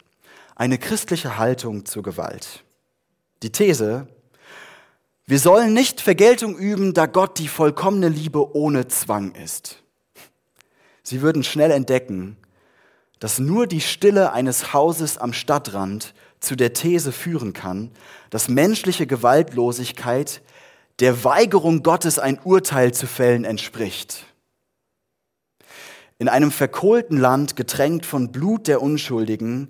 eine 0.56 0.78
christliche 0.78 1.38
Haltung 1.38 1.86
zur 1.86 2.04
Gewalt. 2.04 2.64
Die 3.44 3.52
These, 3.52 4.08
wir 5.26 5.40
sollen 5.40 5.74
nicht 5.74 6.02
Vergeltung 6.02 6.58
üben, 6.58 6.94
da 6.94 7.06
Gott 7.06 7.40
die 7.40 7.48
vollkommene 7.48 8.10
Liebe 8.10 8.56
ohne 8.56 8.88
Zwang 8.88 9.34
ist. 9.34 9.82
Sie 11.04 11.22
würden 11.22 11.44
schnell 11.44 11.72
entdecken, 11.72 12.38
dass 13.20 13.40
nur 13.40 13.68
die 13.68 13.82
Stille 13.82 14.34
eines 14.34 14.74
Hauses 14.74 15.18
am 15.18 15.34
Stadtrand 15.34 16.14
zu 16.40 16.56
der 16.56 16.74
These 16.74 17.12
führen 17.12 17.54
kann, 17.54 17.92
dass 18.30 18.50
menschliche 18.50 19.08
Gewaltlosigkeit 19.08 20.42
der 21.00 21.24
Weigerung 21.24 21.84
Gottes 21.84 22.20
ein 22.20 22.40
Urteil 22.44 22.94
zu 22.94 23.08
fällen 23.08 23.46
entspricht. 23.46 24.26
In 26.18 26.30
einem 26.30 26.52
verkohlten 26.52 27.18
Land, 27.18 27.56
getränkt 27.56 28.06
von 28.06 28.32
Blut 28.32 28.68
der 28.68 28.82
Unschuldigen, 28.82 29.70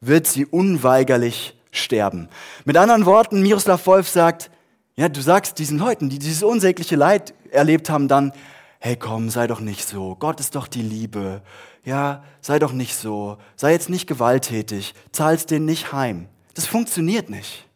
wird 0.00 0.26
sie 0.26 0.46
unweigerlich 0.46 1.58
sterben. 1.70 2.28
Mit 2.64 2.76
anderen 2.76 3.06
Worten, 3.06 3.42
Miroslav 3.42 3.86
Wolf 3.86 4.08
sagt, 4.08 4.50
ja, 4.96 5.08
du 5.08 5.20
sagst 5.20 5.58
diesen 5.58 5.78
Leuten, 5.78 6.08
die 6.08 6.18
dieses 6.18 6.42
unsägliche 6.42 6.96
Leid 6.96 7.34
erlebt 7.50 7.88
haben, 7.88 8.08
dann, 8.08 8.32
hey 8.80 8.96
komm, 8.96 9.30
sei 9.30 9.46
doch 9.46 9.60
nicht 9.60 9.86
so, 9.86 10.16
Gott 10.16 10.40
ist 10.40 10.54
doch 10.54 10.66
die 10.66 10.82
Liebe, 10.82 11.42
ja, 11.84 12.24
sei 12.40 12.58
doch 12.58 12.72
nicht 12.72 12.96
so, 12.96 13.38
sei 13.56 13.72
jetzt 13.72 13.90
nicht 13.90 14.06
gewalttätig, 14.06 14.94
zahlst 15.12 15.50
den 15.50 15.64
nicht 15.64 15.92
heim. 15.92 16.28
Das 16.54 16.66
funktioniert 16.66 17.30
nicht. 17.30 17.68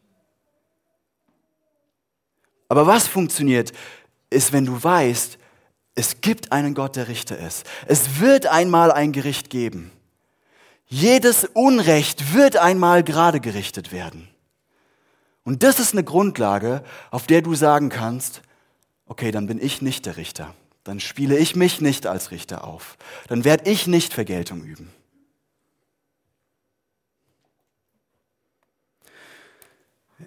Aber 2.67 2.87
was 2.87 3.07
funktioniert, 3.07 3.71
ist, 4.29 4.51
wenn 4.51 4.65
du 4.65 4.83
weißt, 4.83 5.37
es 5.95 6.21
gibt 6.21 6.51
einen 6.51 6.73
Gott, 6.73 6.95
der 6.95 7.07
Richter 7.07 7.37
ist. 7.37 7.65
Es 7.85 8.19
wird 8.19 8.47
einmal 8.47 8.91
ein 8.91 9.11
Gericht 9.11 9.49
geben. 9.49 9.91
Jedes 10.87 11.45
Unrecht 11.45 12.33
wird 12.33 12.57
einmal 12.57 13.03
gerade 13.03 13.39
gerichtet 13.39 13.91
werden. 13.91 14.27
Und 15.43 15.63
das 15.63 15.79
ist 15.79 15.93
eine 15.93 16.03
Grundlage, 16.03 16.83
auf 17.11 17.27
der 17.27 17.41
du 17.41 17.55
sagen 17.55 17.89
kannst, 17.89 18.41
okay, 19.05 19.31
dann 19.31 19.47
bin 19.47 19.59
ich 19.61 19.81
nicht 19.81 20.05
der 20.05 20.17
Richter. 20.17 20.53
Dann 20.83 20.99
spiele 20.99 21.37
ich 21.37 21.55
mich 21.55 21.81
nicht 21.81 22.07
als 22.07 22.31
Richter 22.31 22.65
auf. 22.65 22.97
Dann 23.27 23.43
werde 23.43 23.69
ich 23.69 23.87
nicht 23.87 24.13
Vergeltung 24.13 24.63
üben. 24.63 24.91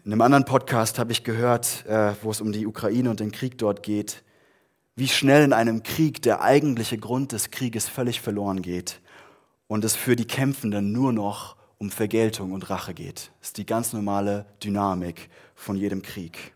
In 0.05 0.13
einem 0.13 0.21
anderen 0.21 0.45
Podcast 0.45 0.99
habe 0.99 1.13
ich 1.13 1.25
gehört, 1.25 1.87
äh, 1.87 2.15
wo 2.23 2.31
es 2.31 2.41
um 2.41 2.53
die 2.53 2.67
Ukraine 2.67 3.11
und 3.11 3.21
den 3.21 3.33
Krieg 3.33 3.57
dort 3.59 3.83
geht, 3.83 4.23
wie 4.95 5.09
schnell 5.09 5.43
in 5.45 5.53
einem 5.53 5.83
Krieg 5.83 6.23
der 6.23 6.43
eigentliche 6.43 6.99
Grund 6.99 7.33
des 7.33 7.51
Krieges 7.51 7.89
völlig 7.89 8.21
verloren 8.21 8.63
geht 8.63 9.01
und 9.69 9.85
es 9.85 9.97
für 9.97 10.17
die 10.17 10.27
Kämpfenden 10.27 10.93
nur 10.93 11.13
noch 11.13 11.57
um 11.79 11.91
Vergeltung 11.91 12.53
und 12.53 12.71
Rache 12.71 12.95
geht. 12.95 13.31
Das 13.41 13.49
ist 13.49 13.59
die 13.59 13.67
ganz 13.67 13.93
normale 13.93 14.47
Dynamik 14.63 15.29
von 15.55 15.77
jedem 15.77 16.03
Krieg. 16.03 16.55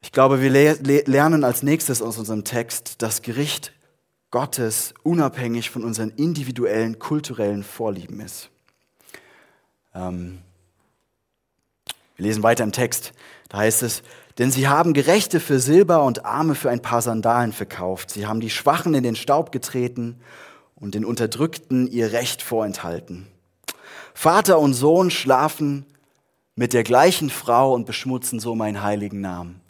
Ich 0.00 0.12
glaube, 0.12 0.40
wir 0.40 0.50
lernen 0.50 1.44
als 1.44 1.62
nächstes 1.62 2.00
aus 2.00 2.18
unserem 2.18 2.44
Text, 2.44 3.02
dass 3.02 3.22
Gericht 3.22 3.72
Gottes 4.30 4.94
unabhängig 5.02 5.70
von 5.70 5.84
unseren 5.84 6.10
individuellen 6.10 6.98
kulturellen 6.98 7.62
Vorlieben 7.62 8.20
ist. 8.20 8.50
Ähm, 9.94 10.38
wir 12.16 12.26
lesen 12.26 12.42
weiter 12.42 12.64
im 12.64 12.72
Text. 12.72 13.12
Da 13.48 13.58
heißt 13.58 13.82
es, 13.82 14.02
denn 14.38 14.52
sie 14.52 14.68
haben 14.68 14.94
Gerechte 14.94 15.40
für 15.40 15.58
Silber 15.58 16.04
und 16.04 16.24
Arme 16.24 16.54
für 16.54 16.70
ein 16.70 16.80
paar 16.80 17.02
Sandalen 17.02 17.52
verkauft. 17.52 18.10
Sie 18.10 18.26
haben 18.26 18.40
die 18.40 18.50
Schwachen 18.50 18.94
in 18.94 19.02
den 19.02 19.16
Staub 19.16 19.50
getreten 19.50 20.20
und 20.76 20.94
den 20.94 21.04
Unterdrückten 21.04 21.88
ihr 21.88 22.12
Recht 22.12 22.40
vorenthalten. 22.42 23.26
Vater 24.14 24.58
und 24.60 24.74
Sohn 24.74 25.10
schlafen 25.10 25.84
mit 26.54 26.72
der 26.72 26.84
gleichen 26.84 27.30
Frau 27.30 27.74
und 27.74 27.84
beschmutzen 27.86 28.40
so 28.40 28.54
meinen 28.54 28.82
heiligen 28.82 29.20
Namen. 29.20 29.60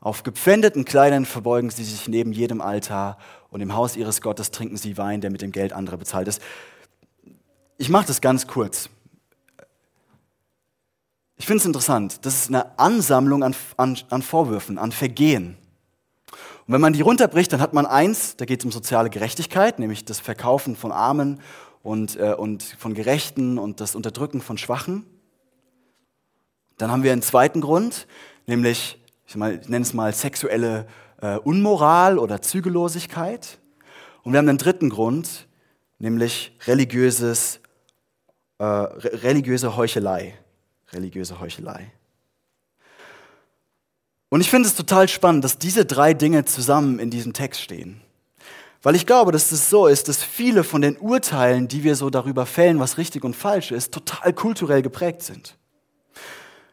Auf 0.00 0.22
gepfändeten 0.24 0.84
Kleidern 0.84 1.24
verbeugen 1.24 1.70
sie 1.70 1.84
sich 1.84 2.08
neben 2.08 2.32
jedem 2.32 2.60
Altar 2.60 3.18
und 3.50 3.60
im 3.60 3.74
Haus 3.74 3.96
ihres 3.96 4.20
Gottes 4.20 4.50
trinken 4.50 4.76
sie 4.76 4.98
Wein, 4.98 5.20
der 5.20 5.30
mit 5.30 5.42
dem 5.42 5.52
Geld 5.52 5.72
anderer 5.72 5.96
bezahlt 5.96 6.26
ist. 6.26 6.42
Ich 7.78 7.88
mache 7.88 8.06
das 8.06 8.20
ganz 8.20 8.46
kurz. 8.46 8.88
Ich 11.42 11.46
finde 11.46 11.58
es 11.58 11.66
interessant. 11.66 12.24
Das 12.24 12.36
ist 12.36 12.50
eine 12.50 12.78
Ansammlung 12.78 13.42
an, 13.42 13.56
an, 13.76 13.98
an 14.10 14.22
Vorwürfen, 14.22 14.78
an 14.78 14.92
Vergehen. 14.92 15.56
Und 16.30 16.74
wenn 16.74 16.80
man 16.80 16.92
die 16.92 17.00
runterbricht, 17.00 17.52
dann 17.52 17.60
hat 17.60 17.72
man 17.72 17.84
eins, 17.84 18.36
da 18.36 18.44
geht 18.44 18.60
es 18.60 18.64
um 18.64 18.70
soziale 18.70 19.10
Gerechtigkeit, 19.10 19.80
nämlich 19.80 20.04
das 20.04 20.20
Verkaufen 20.20 20.76
von 20.76 20.92
Armen 20.92 21.40
und, 21.82 22.14
äh, 22.16 22.34
und 22.34 22.62
von 22.62 22.94
Gerechten 22.94 23.58
und 23.58 23.80
das 23.80 23.96
Unterdrücken 23.96 24.40
von 24.40 24.56
Schwachen. 24.56 25.04
Dann 26.78 26.92
haben 26.92 27.02
wir 27.02 27.10
einen 27.10 27.22
zweiten 27.22 27.60
Grund, 27.60 28.06
nämlich, 28.46 29.02
ich, 29.26 29.34
ich 29.34 29.68
nenne 29.68 29.82
es 29.82 29.94
mal 29.94 30.14
sexuelle 30.14 30.86
äh, 31.20 31.38
Unmoral 31.38 32.20
oder 32.20 32.40
Zügellosigkeit. 32.40 33.58
Und 34.22 34.32
wir 34.32 34.38
haben 34.38 34.48
einen 34.48 34.58
dritten 34.58 34.90
Grund, 34.90 35.48
nämlich 35.98 36.56
religiöses, 36.68 37.58
äh, 38.58 38.64
religiöse 38.64 39.76
Heuchelei 39.76 40.38
religiöse 40.92 41.40
Heuchelei. 41.40 41.90
Und 44.28 44.40
ich 44.40 44.48
finde 44.48 44.68
es 44.68 44.74
total 44.74 45.08
spannend, 45.08 45.44
dass 45.44 45.58
diese 45.58 45.84
drei 45.84 46.14
Dinge 46.14 46.44
zusammen 46.46 46.98
in 46.98 47.10
diesem 47.10 47.34
Text 47.34 47.60
stehen. 47.60 48.00
Weil 48.82 48.96
ich 48.96 49.06
glaube, 49.06 49.30
dass 49.30 49.52
es 49.52 49.70
so 49.70 49.86
ist, 49.86 50.08
dass 50.08 50.24
viele 50.24 50.64
von 50.64 50.80
den 50.80 50.96
Urteilen, 50.96 51.68
die 51.68 51.84
wir 51.84 51.94
so 51.96 52.10
darüber 52.10 52.46
fällen, 52.46 52.80
was 52.80 52.98
richtig 52.98 53.24
und 53.24 53.36
falsch 53.36 53.70
ist, 53.70 53.92
total 53.92 54.32
kulturell 54.32 54.82
geprägt 54.82 55.22
sind. 55.22 55.56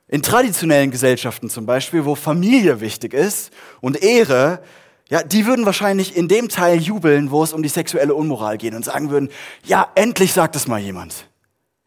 In 0.08 0.24
traditionellen 0.24 0.90
Gesellschaften 0.90 1.50
zum 1.50 1.66
Beispiel, 1.66 2.06
wo 2.06 2.16
Familie 2.16 2.82
wichtig 2.82 3.14
ist 3.14 3.52
und 3.82 4.02
Ehre, 4.02 4.64
ja, 5.10 5.22
die 5.22 5.46
würden 5.46 5.66
wahrscheinlich 5.66 6.16
in 6.16 6.28
dem 6.28 6.50
Teil 6.50 6.80
jubeln, 6.80 7.30
wo 7.30 7.44
es 7.44 7.54
um 7.54 7.62
die 7.62 7.70
sexuelle 7.70 8.16
Unmoral 8.16 8.58
geht 8.58 8.74
und 8.74 8.86
sagen 8.86 9.10
würden, 9.10 9.30
ja, 9.66 9.92
endlich 9.96 10.34
sagt 10.34 10.56
es 10.56 10.66
mal 10.66 10.80
jemand. 10.80 11.28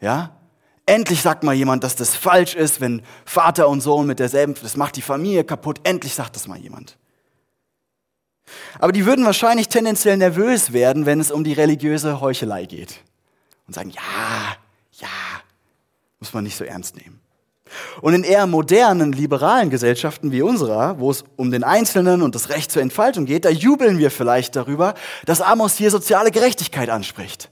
Ja? 0.01 0.37
Endlich 0.87 1.23
sagt 1.23 1.45
mal 1.45 1.55
jemand, 1.55 1.85
dass 1.85 1.95
das 1.95 2.17
falsch 2.17 2.55
ist, 2.55 2.81
wenn 2.81 3.03
Vater 3.25 3.69
und 3.69 3.81
Sohn 3.81 4.07
mit 4.07 4.19
derselben, 4.19 4.55
das 4.61 4.77
macht 4.77 4.97
die 4.97 5.03
Familie 5.03 5.45
kaputt. 5.45 5.81
Endlich 5.85 6.15
sagt 6.15 6.35
das 6.35 6.49
mal 6.49 6.59
jemand. 6.59 6.97
Aber 8.79 8.93
die 8.93 9.07
würden 9.07 9.25
wahrscheinlich 9.25 9.69
tendenziell 9.69 10.17
nervös 10.17 10.73
werden, 10.73 11.07
wenn 11.07 11.21
es 11.21 11.31
um 11.31 11.45
die 11.45 11.53
religiöse 11.53 12.21
Heuchelei 12.21 12.67
geht. 12.67 13.01
Und 13.67 13.75
sagen, 13.75 13.91
ja, 13.91 14.57
ja, 14.93 15.09
muss 16.19 16.33
man 16.33 16.45
nicht 16.45 16.57
so 16.57 16.65
ernst 16.65 16.97
nehmen. 16.97 17.21
Und 18.01 18.15
in 18.15 18.25
eher 18.25 18.47
modernen, 18.47 19.13
liberalen 19.13 19.71
Gesellschaften 19.71 20.33
wie 20.33 20.43
unserer, 20.43 20.99
wo 20.99 21.11
es 21.11 21.25
um 21.37 21.51
den 21.51 21.65
Einzelnen 21.65 22.23
und 22.23 22.35
das 22.35 22.51
Recht 22.51 22.71
zur 22.71 22.83
Entfaltung 22.83 23.25
geht, 23.25 23.45
da 23.45 23.51
jubeln 23.51 23.99
wir 23.99 24.11
vielleicht 24.11 24.57
darüber, 24.57 24.95
dass 25.25 25.41
Amos 25.41 25.77
hier 25.77 25.91
soziale 25.91 26.31
Gerechtigkeit 26.31 26.91
anspricht. 26.91 27.51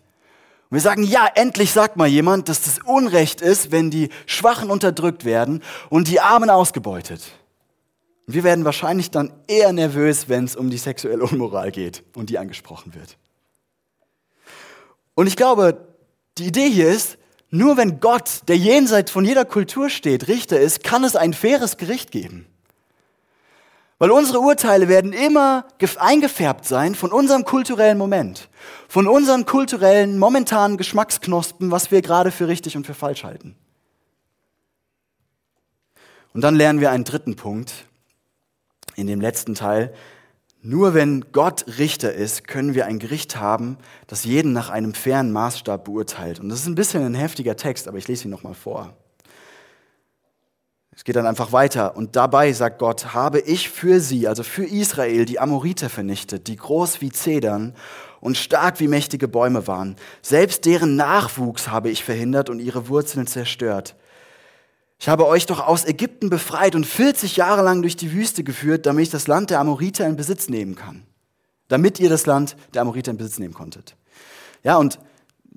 Und 0.71 0.77
wir 0.77 0.81
sagen, 0.81 1.03
ja, 1.03 1.27
endlich 1.35 1.73
sagt 1.73 1.97
mal 1.97 2.07
jemand, 2.07 2.49
dass 2.49 2.63
das 2.63 2.79
Unrecht 2.79 3.41
ist, 3.41 3.73
wenn 3.73 3.91
die 3.91 4.09
Schwachen 4.27 4.71
unterdrückt 4.71 5.25
werden 5.25 5.65
und 5.89 6.07
die 6.07 6.21
Armen 6.21 6.49
ausgebeutet. 6.49 7.23
Und 8.29 8.35
wir 8.35 8.45
werden 8.45 8.65
wahrscheinlich 8.65 9.11
dann 9.11 9.33
eher 9.49 9.73
nervös, 9.73 10.29
wenn 10.29 10.45
es 10.45 10.55
um 10.55 10.71
die 10.71 10.79
sexuelle 10.79 11.25
Unmoral 11.25 11.73
geht 11.73 12.05
und 12.15 12.31
die 12.31 12.39
angesprochen 12.39 12.95
wird. 12.95 13.17
Und 15.15 15.27
ich 15.27 15.35
glaube, 15.35 15.89
die 16.39 16.47
Idee 16.47 16.71
hier 16.71 16.89
ist, 16.89 17.19
nur 17.51 17.77
wenn 17.77 17.99
Gott, 17.99 18.43
der 18.47 18.57
jenseits 18.57 19.11
von 19.11 19.25
jeder 19.25 19.45
Kultur 19.45 19.91
steht, 19.91 20.29
Richter 20.29 20.61
ist, 20.61 20.85
kann 20.85 21.03
es 21.03 21.17
ein 21.17 21.35
faires 21.35 21.79
Gericht 21.79 22.13
geben. 22.13 22.47
Weil 24.01 24.13
unsere 24.13 24.41
Urteile 24.41 24.89
werden 24.89 25.13
immer 25.13 25.67
eingefärbt 25.99 26.65
sein 26.65 26.95
von 26.95 27.13
unserem 27.13 27.45
kulturellen 27.45 27.99
Moment, 27.99 28.49
von 28.89 29.07
unseren 29.07 29.45
kulturellen, 29.45 30.19
momentanen 30.19 30.79
Geschmacksknospen, 30.79 31.71
was 31.71 31.91
wir 31.91 32.01
gerade 32.01 32.31
für 32.31 32.49
richtig 32.49 32.79
und 32.79 32.87
für 32.87 32.95
falsch 32.95 33.25
halten. 33.25 33.57
Und 36.33 36.41
dann 36.41 36.57
lernen 36.57 36.81
wir 36.81 36.91
einen 36.91 37.05
dritten 37.05 37.37
Punkt 37.37 37.85
in 38.97 39.07
dem 39.07 39.21
letzten 39.21 39.55
Teil, 39.55 39.93
nur 40.63 40.95
wenn 40.95 41.27
Gott 41.33 41.67
Richter 41.79 42.15
ist, 42.15 42.49
können 42.49 42.75
wir 42.75 42.87
ein 42.87 43.01
Gericht 43.01 43.37
haben, 43.37 43.77
das 44.07 44.25
jeden 44.25 44.55
nach 44.55 44.71
einem 44.71 44.95
fairen 44.95 45.31
Maßstab 45.31 45.85
beurteilt. 45.85 46.41
Und 46.41 46.49
das 46.49 46.61
ist 46.61 46.67
ein 46.67 46.75
bisschen 46.75 47.05
ein 47.05 47.15
heftiger 47.15 47.57
Text, 47.57 47.87
aber 47.87 47.99
ich 47.99 48.09
lese 48.09 48.29
ihn 48.29 48.31
nochmal 48.31 48.55
vor. 48.55 48.97
Es 51.01 51.05
geht 51.05 51.17
dann 51.17 51.25
einfach 51.27 51.51
weiter. 51.51 51.97
Und 51.97 52.15
dabei, 52.15 52.53
sagt 52.53 52.79
Gott, 52.79 53.15
habe 53.15 53.41
ich 53.41 53.71
für 53.71 54.01
sie, 54.01 54.29
also 54.29 54.43
für 54.43 54.67
Israel, 54.67 55.25
die 55.25 55.41
Amoriter 55.41 55.89
vernichtet, 55.89 56.47
die 56.47 56.57
groß 56.57 57.01
wie 57.01 57.11
Zedern 57.11 57.75
und 58.21 58.37
stark 58.37 58.81
wie 58.81 58.87
mächtige 58.87 59.27
Bäume 59.27 59.67
waren. 59.67 59.97
Selbst 60.21 60.67
deren 60.67 60.97
Nachwuchs 60.97 61.69
habe 61.69 61.89
ich 61.89 62.05
verhindert 62.05 62.51
und 62.51 62.59
ihre 62.59 62.89
Wurzeln 62.89 63.27
zerstört. 63.27 63.97
Ich 64.99 65.09
habe 65.09 65.27
euch 65.27 65.47
doch 65.47 65.67
aus 65.67 65.87
Ägypten 65.87 66.29
befreit 66.29 66.75
und 66.75 66.85
40 66.85 67.39
Jahre 67.39 67.63
lang 67.63 67.81
durch 67.81 67.97
die 67.97 68.13
Wüste 68.13 68.45
geführt, 68.45 68.85
damit 68.85 69.05
ich 69.05 69.11
das 69.11 69.27
Land 69.27 69.49
der 69.49 69.61
Amoriter 69.61 70.07
in 70.07 70.17
Besitz 70.17 70.51
nehmen 70.51 70.75
kann. 70.75 71.05
Damit 71.69 71.99
ihr 71.99 72.11
das 72.11 72.27
Land 72.27 72.57
der 72.75 72.83
Amoriter 72.83 73.13
in 73.13 73.17
Besitz 73.17 73.39
nehmen 73.39 73.55
konntet. 73.55 73.97
Ja, 74.63 74.77
und 74.77 74.99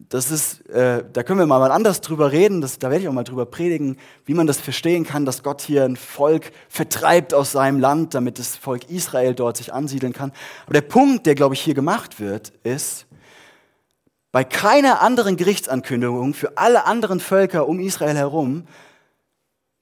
das 0.09 0.31
ist, 0.31 0.67
äh, 0.69 1.03
da 1.11 1.23
können 1.23 1.39
wir 1.39 1.45
mal 1.45 1.71
anders 1.71 2.01
drüber 2.01 2.31
reden, 2.31 2.61
das, 2.61 2.79
da 2.79 2.89
werde 2.89 3.03
ich 3.03 3.07
auch 3.07 3.13
mal 3.13 3.23
drüber 3.23 3.45
predigen, 3.45 3.97
wie 4.25 4.33
man 4.33 4.47
das 4.47 4.59
verstehen 4.59 5.05
kann, 5.05 5.25
dass 5.25 5.43
Gott 5.43 5.61
hier 5.61 5.83
ein 5.83 5.95
Volk 5.95 6.51
vertreibt 6.69 7.33
aus 7.33 7.51
seinem 7.51 7.79
Land, 7.79 8.13
damit 8.13 8.39
das 8.39 8.55
Volk 8.55 8.89
Israel 8.89 9.33
dort 9.33 9.57
sich 9.57 9.73
ansiedeln 9.73 10.13
kann. 10.13 10.31
Aber 10.65 10.73
der 10.73 10.81
Punkt, 10.81 11.25
der, 11.25 11.35
glaube 11.35 11.55
ich, 11.55 11.61
hier 11.61 11.73
gemacht 11.73 12.19
wird, 12.19 12.53
ist, 12.63 13.05
bei 14.31 14.43
keiner 14.43 15.01
anderen 15.01 15.37
Gerichtsankündigung 15.37 16.33
für 16.33 16.57
alle 16.57 16.85
anderen 16.85 17.19
Völker 17.19 17.67
um 17.67 17.79
Israel 17.79 18.17
herum 18.17 18.67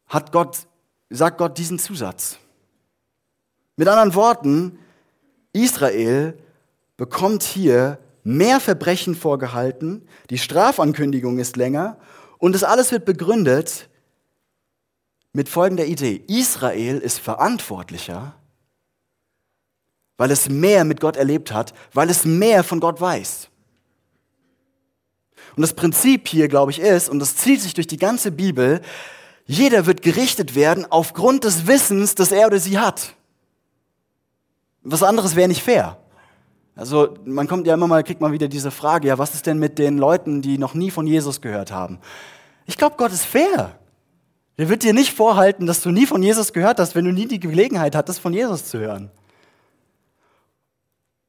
hat 0.08 0.34
Gott, 0.34 0.68
sagt 1.10 1.38
Gott 1.38 1.58
diesen 1.58 1.80
Zusatz. 1.80 2.38
Mit 3.78 3.88
anderen 3.88 4.14
Worten, 4.14 4.78
Israel 5.54 6.38
bekommt 6.98 7.44
hier 7.44 7.98
mehr 8.24 8.60
Verbrechen 8.60 9.16
vorgehalten, 9.16 10.08
die 10.30 10.38
Strafankündigung 10.38 11.40
ist 11.40 11.58
länger 11.58 11.98
und 12.38 12.54
das 12.54 12.64
alles 12.64 12.92
wird 12.92 13.06
begründet 13.06 13.90
mit 15.34 15.50
folgender 15.50 15.86
Idee. 15.86 16.24
Israel 16.28 16.98
ist 16.98 17.20
verantwortlicher, 17.20 18.36
weil 20.18 20.32
es 20.32 20.50
mehr 20.50 20.84
mit 20.84 21.00
Gott 21.00 21.18
erlebt 21.18 21.52
hat, 21.52 21.74
weil 21.94 22.10
es 22.10 22.26
mehr 22.26 22.64
von 22.64 22.80
Gott 22.80 23.00
weiß. 23.02 23.50
Und 25.56 25.62
das 25.62 25.74
Prinzip 25.74 26.28
hier, 26.28 26.48
glaube 26.48 26.72
ich, 26.72 26.80
ist, 26.80 27.10
und 27.10 27.20
das 27.20 27.36
zieht 27.36 27.62
sich 27.62 27.74
durch 27.74 27.88
die 27.88 27.98
ganze 27.98 28.32
Bibel, 28.32 28.82
jeder 29.46 29.86
wird 29.86 30.02
gerichtet 30.02 30.56
werden 30.56 30.86
aufgrund 30.90 31.44
des 31.44 31.68
Wissens, 31.68 32.16
das 32.16 32.32
er 32.32 32.48
oder 32.48 32.60
sie 32.60 32.80
hat. 32.80 33.16
Was 34.84 35.04
anderes 35.04 35.36
wäre 35.36 35.48
nicht 35.48 35.64
fair. 35.64 35.98
Also 36.76 37.16
man 37.26 37.48
kommt 37.48 37.68
ja 37.68 37.74
immer 37.74 37.88
mal, 37.88 38.04
kriegt 38.04 38.22
mal 38.22 38.32
wieder 38.32 38.48
diese 38.48 38.72
Frage, 38.72 39.10
ja, 39.10 39.18
was 39.18 39.34
ist 39.34 39.46
denn 39.46 39.60
mit 39.60 39.78
den 39.78 39.98
Leuten, 39.98 40.42
die 40.42 40.58
noch 40.58 40.74
nie 40.74 40.92
von 40.92 41.06
Jesus 41.06 41.42
gehört 41.42 41.72
haben? 41.72 42.00
Ich 42.66 42.78
glaube, 42.78 42.96
Gott 42.98 43.12
ist 43.12 43.26
fair. 43.26 43.78
Er 44.58 44.70
wird 44.70 44.84
dir 44.84 44.94
nicht 44.94 45.14
vorhalten, 45.14 45.66
dass 45.66 45.82
du 45.82 45.92
nie 45.92 46.06
von 46.06 46.22
Jesus 46.24 46.54
gehört 46.54 46.80
hast, 46.80 46.96
wenn 46.96 47.06
du 47.06 47.12
nie 47.12 47.28
die 47.28 47.40
Gelegenheit 47.40 47.96
hattest, 47.96 48.20
von 48.20 48.34
Jesus 48.34 48.66
zu 48.66 48.80
hören. 48.80 49.12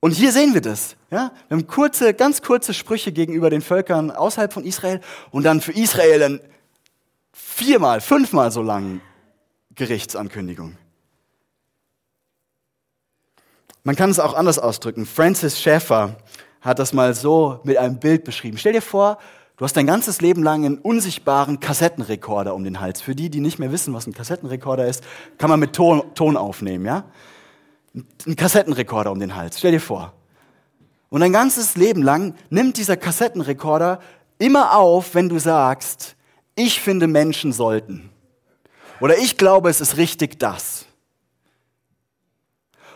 Und 0.01 0.13
hier 0.13 0.33
sehen 0.33 0.53
wir 0.53 0.61
das. 0.61 0.97
Ja? 1.11 1.33
Wir 1.49 1.57
haben 1.57 1.67
kurze, 1.67 2.13
ganz 2.13 2.43
kurze 2.43 2.75
Sprüche 2.75 3.13
gegenüber 3.13 3.51
den 3.51 3.63
Völkern 3.63 4.11
außerhalb 4.11 4.53
von 4.53 4.65
Israel 4.65 5.01
und 5.31 5.45
dann 5.45 5.61
für 5.61 5.73
Israel 5.73 6.19
dann 6.19 6.41
viermal, 7.33 8.01
fünfmal 8.01 8.51
so 8.51 8.63
lang 8.63 9.01
Gerichtsankündigung. 9.75 10.77
Man 13.85 13.97
kann 13.97 14.11
es 14.11 14.21
auch 14.21 14.35
anders 14.35 14.59
ausdrücken. 14.59 15.07
Francis 15.07 15.61
Schaeffer 15.61 16.17
hat 16.61 16.79
das 16.79 16.93
mal 16.93 17.15
so 17.15 17.61
mit 17.65 17.77
einem 17.77 17.99
Bild 17.99 18.25
beschrieben. 18.25 18.57
Stell 18.57 18.73
dir 18.73 18.83
vor, 18.83 19.19
du 19.57 19.65
hast 19.65 19.77
dein 19.77 19.87
ganzes 19.87 20.21
Leben 20.21 20.43
lang 20.43 20.65
einen 20.65 20.79
unsichtbaren 20.79 21.59
Kassettenrekorder 21.59 22.55
um 22.55 22.63
den 22.63 22.81
Hals. 22.81 23.01
Für 23.01 23.17
die, 23.17 23.29
die 23.29 23.41
nicht 23.41 23.59
mehr 23.59 23.73
wissen, 23.73 23.93
was 23.93 24.07
ein 24.07 24.13
Kassettenrekorder 24.13 24.87
ist, 24.87 25.03
kann 25.37 25.51
man 25.51 25.59
mit 25.59 25.73
Ton, 25.73 26.03
Ton 26.15 26.37
aufnehmen, 26.37 26.87
ja? 26.87 27.05
Ein 28.27 28.37
Kassettenrekorder 28.37 29.11
um 29.11 29.19
den 29.19 29.35
Hals. 29.35 29.59
Stell 29.59 29.73
dir 29.73 29.81
vor. 29.81 30.13
Und 31.11 31.21
dein 31.21 31.33
ganzes 31.33 31.77
Leben 31.77 32.03
lang 32.03 32.35
nimmt 32.49 32.79
dieser 32.79 32.97
Kassettenrekorder 32.97 33.99
immer 34.39 34.77
auf, 34.77 35.15
wenn 35.15 35.29
du 35.29 35.39
sagst, 35.39 36.17
ich 36.55 36.81
finde, 36.81 37.07
Menschen 37.07 37.53
sollten. 37.53 38.11
Oder 39.01 39.19
ich 39.19 39.37
glaube, 39.37 39.69
es 39.69 39.81
ist 39.81 39.97
richtig 39.97 40.39
das. 40.39 40.87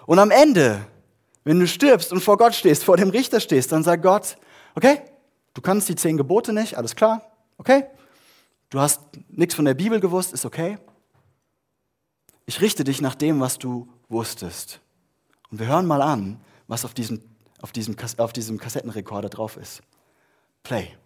Und 0.07 0.19
am 0.19 0.31
Ende, 0.31 0.87
wenn 1.45 1.61
du 1.61 1.67
stirbst 1.67 2.13
und 2.13 2.21
vor 2.21 2.37
Gott 2.39 2.55
stehst, 2.55 2.85
vor 2.85 2.97
dem 2.97 3.11
Richter 3.11 3.41
stehst, 3.41 3.73
dann 3.73 3.83
sagt 3.83 4.03
Gott, 4.03 4.39
okay, 4.75 5.03
du 5.55 5.61
kannst 5.61 5.89
die 5.89 5.97
zehn 5.97 6.17
Gebote 6.17 6.53
nicht, 6.53 6.77
alles 6.77 6.97
klar, 6.97 7.23
okay. 7.59 7.85
Du 8.71 8.81
hast 8.81 9.01
nichts 9.29 9.55
von 9.55 9.65
der 9.65 9.75
Bibel 9.75 10.01
gewusst, 10.01 10.33
ist 10.33 10.45
okay. 10.45 10.79
Ich 12.47 12.61
richte 12.61 12.85
dich 12.85 13.01
nach 13.01 13.15
dem, 13.15 13.41
was 13.41 13.59
du 13.59 13.89
wusstest. 14.09 14.81
Und 15.51 15.61
wir 15.61 15.67
hören 15.67 15.87
mal 15.87 16.03
an, 16.03 16.41
was 16.67 16.85
auf 16.85 16.95
diesem, 16.95 17.23
auf 17.61 17.73
diesem, 17.73 17.97
auf 18.19 18.33
diesem 18.33 18.59
Kassettenrekorder 18.59 19.29
drauf 19.29 19.57
ist. 19.57 19.83
Play. 20.63 20.97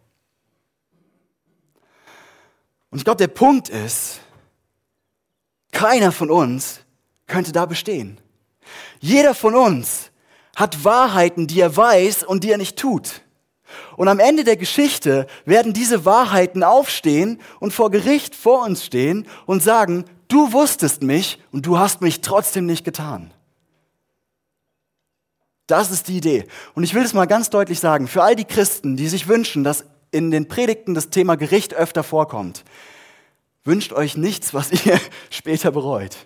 Und 2.91 2.99
ich 2.99 3.05
glaube, 3.05 3.19
der 3.19 3.29
Punkt 3.29 3.69
ist, 3.69 4.21
keiner 5.71 6.13
von 6.13 6.31
uns 6.31 6.81
könnte 7.27 7.53
da 7.53 7.67
bestehen. 7.67 8.19
Jeder 9.01 9.35
von 9.35 9.55
uns 9.55 10.11
hat 10.57 10.85
Wahrheiten, 10.85 11.47
die 11.47 11.61
er 11.61 11.77
weiß 11.77 12.23
und 12.23 12.45
die 12.45 12.51
er 12.51 12.59
nicht 12.59 12.79
tut. 12.79 13.23
Und 13.97 14.09
am 14.09 14.19
Ende 14.19 14.45
der 14.45 14.57
Geschichte 14.57 15.27
werden 15.45 15.73
diese 15.73 16.05
Wahrheiten 16.05 16.63
aufstehen 16.63 17.41
und 17.61 17.73
vor 17.73 17.91
Gericht 17.91 18.35
vor 18.35 18.65
uns 18.65 18.85
stehen 18.85 19.27
und 19.47 19.63
sagen, 19.63 20.05
du 20.29 20.53
wusstest 20.53 21.03
mich 21.03 21.39
und 21.53 21.67
du 21.67 21.79
hast 21.79 22.01
mich 22.01 22.21
trotzdem 22.21 22.67
nicht 22.67 22.85
getan. 22.85 23.33
Das 25.67 25.93
ist 25.93 26.09
die 26.09 26.17
Idee. 26.17 26.47
Und 26.75 26.83
ich 26.83 26.95
will 26.95 27.05
es 27.05 27.15
mal 27.15 27.27
ganz 27.27 27.49
deutlich 27.49 27.79
sagen, 27.79 28.09
für 28.09 28.23
all 28.23 28.35
die 28.35 28.45
Christen, 28.45 28.97
die 28.97 29.09
sich 29.09 29.29
wünschen, 29.29 29.63
dass 29.63 29.85
in 30.11 30.33
den 30.33 30.49
Predigten 30.49 30.95
das 30.95 31.11
Thema 31.11 31.37
Gericht 31.37 31.75
öfter 31.75 32.03
vorkommt. 32.03 32.65
Wünscht 33.63 33.93
euch 33.93 34.17
nichts, 34.17 34.53
was 34.53 34.73
ihr 34.73 35.01
später 35.31 35.71
bereut. 35.71 36.17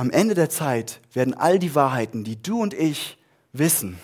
Am 0.00 0.10
Ende 0.10 0.34
der 0.34 0.48
Zeit 0.48 1.02
werden 1.12 1.34
all 1.34 1.58
die 1.58 1.74
Wahrheiten, 1.74 2.24
die 2.24 2.40
du 2.42 2.62
und 2.62 2.72
ich 2.72 3.18
wissen, 3.52 3.98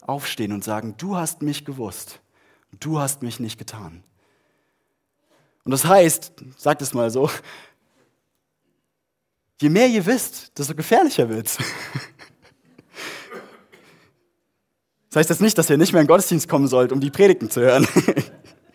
aufstehen 0.00 0.50
und 0.50 0.64
sagen, 0.64 0.94
du 0.96 1.16
hast 1.16 1.42
mich 1.42 1.66
gewusst, 1.66 2.20
du 2.80 2.98
hast 2.98 3.20
mich 3.20 3.38
nicht 3.38 3.58
getan. 3.58 4.02
Und 5.64 5.72
das 5.72 5.84
heißt, 5.84 6.32
sagt 6.56 6.80
es 6.80 6.94
mal 6.94 7.10
so, 7.10 7.28
Je 9.60 9.68
mehr 9.68 9.88
ihr 9.88 10.06
wisst, 10.06 10.58
desto 10.58 10.74
gefährlicher 10.74 11.28
wird's. 11.28 11.58
Das 15.10 15.16
heißt 15.16 15.28
jetzt 15.28 15.42
nicht, 15.42 15.58
dass 15.58 15.68
ihr 15.68 15.76
nicht 15.76 15.92
mehr 15.92 16.00
in 16.00 16.06
den 16.06 16.12
Gottesdienst 16.12 16.48
kommen 16.48 16.66
sollt, 16.66 16.92
um 16.92 17.00
die 17.02 17.10
Predigten 17.10 17.50
zu 17.50 17.60
hören. 17.60 17.86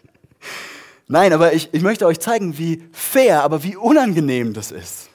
Nein, 1.07 1.33
aber 1.33 1.53
ich, 1.53 1.69
ich 1.71 1.81
möchte 1.81 2.05
euch 2.05 2.19
zeigen, 2.19 2.59
wie 2.59 2.87
fair, 2.91 3.41
aber 3.41 3.63
wie 3.63 3.75
unangenehm 3.75 4.53
das 4.53 4.69
ist. 4.69 5.06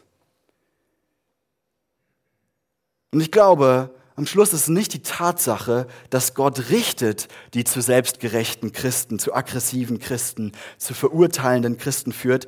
Und 3.12 3.20
ich 3.20 3.30
glaube, 3.30 3.94
am 4.16 4.26
Schluss 4.26 4.52
ist 4.52 4.62
es 4.62 4.68
nicht 4.68 4.92
die 4.94 5.02
Tatsache, 5.02 5.86
dass 6.10 6.34
Gott 6.34 6.70
richtet, 6.70 7.28
die 7.54 7.64
zu 7.64 7.80
selbstgerechten 7.80 8.72
Christen, 8.72 9.18
zu 9.18 9.34
aggressiven 9.34 9.98
Christen, 9.98 10.52
zu 10.78 10.94
verurteilenden 10.94 11.78
Christen 11.78 12.12
führt. 12.12 12.46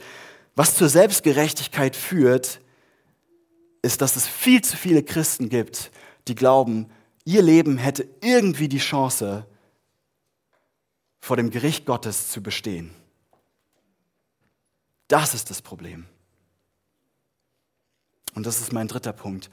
Was 0.56 0.74
zur 0.74 0.88
Selbstgerechtigkeit 0.88 1.96
führt, 1.96 2.60
ist, 3.82 4.00
dass 4.00 4.16
es 4.16 4.26
viel 4.26 4.62
zu 4.62 4.76
viele 4.76 5.02
Christen 5.02 5.48
gibt, 5.48 5.90
die 6.28 6.34
glauben, 6.34 6.90
ihr 7.24 7.42
Leben 7.42 7.78
hätte 7.78 8.08
irgendwie 8.20 8.68
die 8.68 8.78
Chance, 8.78 9.46
vor 11.20 11.38
dem 11.38 11.50
Gericht 11.50 11.86
Gottes 11.86 12.30
zu 12.30 12.42
bestehen. 12.42 12.90
Das 15.08 15.32
ist 15.32 15.48
das 15.48 15.62
Problem. 15.62 16.04
Und 18.34 18.44
das 18.44 18.60
ist 18.60 18.74
mein 18.74 18.88
dritter 18.88 19.14
Punkt. 19.14 19.48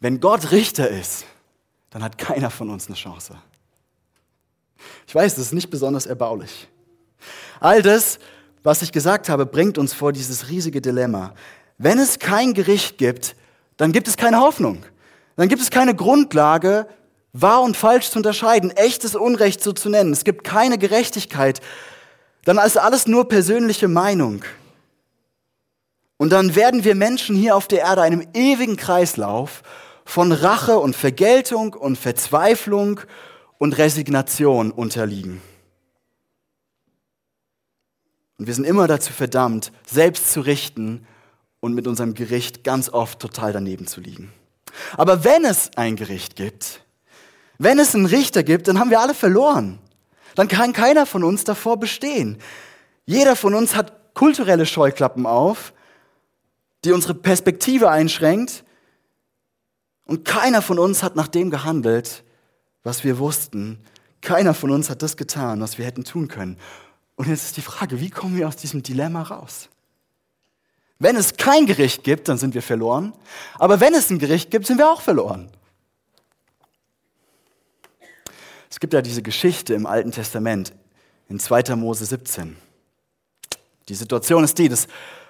Wenn 0.00 0.20
Gott 0.20 0.50
Richter 0.50 0.88
ist, 0.88 1.24
dann 1.90 2.02
hat 2.02 2.18
keiner 2.18 2.50
von 2.50 2.70
uns 2.70 2.86
eine 2.86 2.96
Chance. 2.96 3.34
Ich 5.06 5.14
weiß, 5.14 5.34
das 5.36 5.46
ist 5.46 5.52
nicht 5.52 5.70
besonders 5.70 6.06
erbaulich. 6.06 6.68
All 7.60 7.82
das, 7.82 8.18
was 8.62 8.82
ich 8.82 8.92
gesagt 8.92 9.28
habe, 9.28 9.46
bringt 9.46 9.78
uns 9.78 9.94
vor 9.94 10.12
dieses 10.12 10.48
riesige 10.48 10.80
Dilemma. 10.80 11.34
Wenn 11.78 11.98
es 11.98 12.18
kein 12.18 12.52
Gericht 12.52 12.98
gibt, 12.98 13.36
dann 13.76 13.92
gibt 13.92 14.08
es 14.08 14.16
keine 14.16 14.40
Hoffnung. 14.40 14.84
Dann 15.36 15.48
gibt 15.48 15.62
es 15.62 15.70
keine 15.70 15.94
Grundlage, 15.94 16.86
wahr 17.32 17.62
und 17.62 17.76
falsch 17.76 18.10
zu 18.10 18.18
unterscheiden, 18.18 18.70
echtes 18.70 19.14
Unrecht 19.14 19.62
so 19.62 19.72
zu 19.72 19.88
nennen. 19.88 20.12
Es 20.12 20.24
gibt 20.24 20.44
keine 20.44 20.78
Gerechtigkeit. 20.78 21.60
Dann 22.44 22.58
ist 22.58 22.78
alles 22.78 23.06
nur 23.06 23.28
persönliche 23.28 23.88
Meinung. 23.88 24.44
Und 26.16 26.30
dann 26.30 26.54
werden 26.54 26.84
wir 26.84 26.94
Menschen 26.94 27.36
hier 27.36 27.56
auf 27.56 27.68
der 27.68 27.80
Erde 27.80 28.02
einem 28.02 28.26
ewigen 28.32 28.76
Kreislauf 28.76 29.62
von 30.06 30.32
Rache 30.32 30.78
und 30.78 30.96
Vergeltung 30.96 31.74
und 31.74 31.98
Verzweiflung 31.98 33.00
und 33.58 33.76
Resignation 33.76 34.70
unterliegen. 34.70 35.42
Und 38.38 38.46
wir 38.46 38.54
sind 38.54 38.64
immer 38.64 38.86
dazu 38.86 39.12
verdammt, 39.12 39.72
selbst 39.86 40.32
zu 40.32 40.40
richten 40.40 41.06
und 41.60 41.74
mit 41.74 41.86
unserem 41.86 42.14
Gericht 42.14 42.64
ganz 42.64 42.88
oft 42.88 43.18
total 43.18 43.52
daneben 43.52 43.86
zu 43.86 44.00
liegen. 44.00 44.32
Aber 44.96 45.24
wenn 45.24 45.44
es 45.44 45.70
ein 45.76 45.96
Gericht 45.96 46.36
gibt, 46.36 46.82
wenn 47.58 47.78
es 47.78 47.94
einen 47.94 48.06
Richter 48.06 48.42
gibt, 48.42 48.68
dann 48.68 48.78
haben 48.78 48.90
wir 48.90 49.00
alle 49.00 49.14
verloren. 49.14 49.78
Dann 50.34 50.48
kann 50.48 50.72
keiner 50.72 51.04
von 51.04 51.24
uns 51.24 51.44
davor 51.44 51.78
bestehen. 51.78 52.38
Jeder 53.04 53.36
von 53.36 53.54
uns 53.54 53.74
hat 53.74 54.14
kulturelle 54.14 54.64
Scheuklappen 54.66 55.26
auf 55.26 55.72
die 56.84 56.92
unsere 56.92 57.14
Perspektive 57.14 57.90
einschränkt. 57.90 58.64
Und 60.06 60.24
keiner 60.24 60.62
von 60.62 60.78
uns 60.78 61.02
hat 61.02 61.16
nach 61.16 61.28
dem 61.28 61.50
gehandelt, 61.50 62.24
was 62.82 63.04
wir 63.04 63.18
wussten. 63.18 63.78
Keiner 64.22 64.54
von 64.54 64.70
uns 64.70 64.88
hat 64.88 65.02
das 65.02 65.16
getan, 65.16 65.60
was 65.60 65.78
wir 65.78 65.84
hätten 65.84 66.04
tun 66.04 66.28
können. 66.28 66.56
Und 67.16 67.28
jetzt 67.28 67.44
ist 67.44 67.56
die 67.56 67.62
Frage, 67.62 68.00
wie 68.00 68.10
kommen 68.10 68.36
wir 68.36 68.46
aus 68.46 68.56
diesem 68.56 68.82
Dilemma 68.82 69.22
raus? 69.22 69.68
Wenn 70.98 71.16
es 71.16 71.36
kein 71.36 71.66
Gericht 71.66 72.04
gibt, 72.04 72.28
dann 72.28 72.38
sind 72.38 72.54
wir 72.54 72.62
verloren. 72.62 73.12
Aber 73.58 73.80
wenn 73.80 73.94
es 73.94 74.10
ein 74.10 74.18
Gericht 74.18 74.50
gibt, 74.50 74.66
sind 74.66 74.78
wir 74.78 74.90
auch 74.90 75.02
verloren. 75.02 75.50
Es 78.70 78.80
gibt 78.80 78.94
ja 78.94 79.02
diese 79.02 79.22
Geschichte 79.22 79.74
im 79.74 79.86
Alten 79.86 80.12
Testament 80.12 80.72
in 81.28 81.38
2. 81.38 81.74
Mose 81.76 82.04
17. 82.06 82.56
Die 83.88 83.94
Situation 83.94 84.44
ist 84.44 84.58
die, 84.58 84.68
dass 84.68 84.86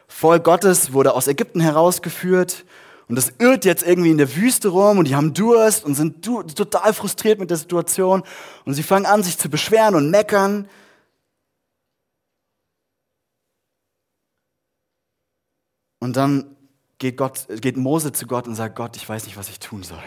Volk 0.09 0.45
Gottes 0.45 0.93
wurde 0.93 1.15
aus 1.15 1.27
Ägypten 1.27 1.61
herausgeführt 1.61 2.65
und 3.09 3.15
das 3.17 3.33
irrt 3.39 3.65
jetzt 3.65 3.87
irgendwie 3.87 4.11
in 4.11 4.19
der 4.19 4.35
Wüste 4.35 4.69
rum 4.69 4.99
und 4.99 5.07
die 5.07 5.15
haben 5.15 5.33
Durst 5.33 5.85
und 5.85 5.95
sind 5.95 6.25
total 6.25 6.93
frustriert 6.93 7.39
mit 7.39 7.51
der 7.51 7.57
Situation 7.57 8.23
und 8.65 8.75
sie 8.75 8.83
fangen 8.83 9.07
an, 9.07 9.23
sich 9.23 9.39
zu 9.39 9.49
beschweren 9.49 9.95
und 9.95 10.11
meckern. 10.11 10.69
Und 16.01 16.17
dann 16.17 16.57
geht, 16.99 17.17
Gott, 17.17 17.47
geht 17.61 17.77
Mose 17.77 18.13
zu 18.13 18.27
Gott 18.27 18.49
und 18.49 18.55
sagt, 18.55 18.77
Gott, 18.77 18.97
ich 18.97 19.09
weiß 19.09 19.27
nicht, 19.27 19.37
was 19.37 19.49
ich 19.49 19.61
tun 19.61 19.83
soll. 19.83 20.03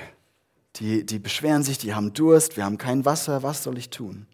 Die, 0.75 1.05
die 1.05 1.19
beschweren 1.19 1.63
sich, 1.63 1.77
die 1.77 1.93
haben 1.93 2.13
Durst, 2.13 2.57
wir 2.57 2.65
haben 2.65 2.77
kein 2.77 3.05
Wasser, 3.05 3.43
was 3.43 3.63
soll 3.63 3.77
ich 3.77 3.89
tun? 3.89 4.27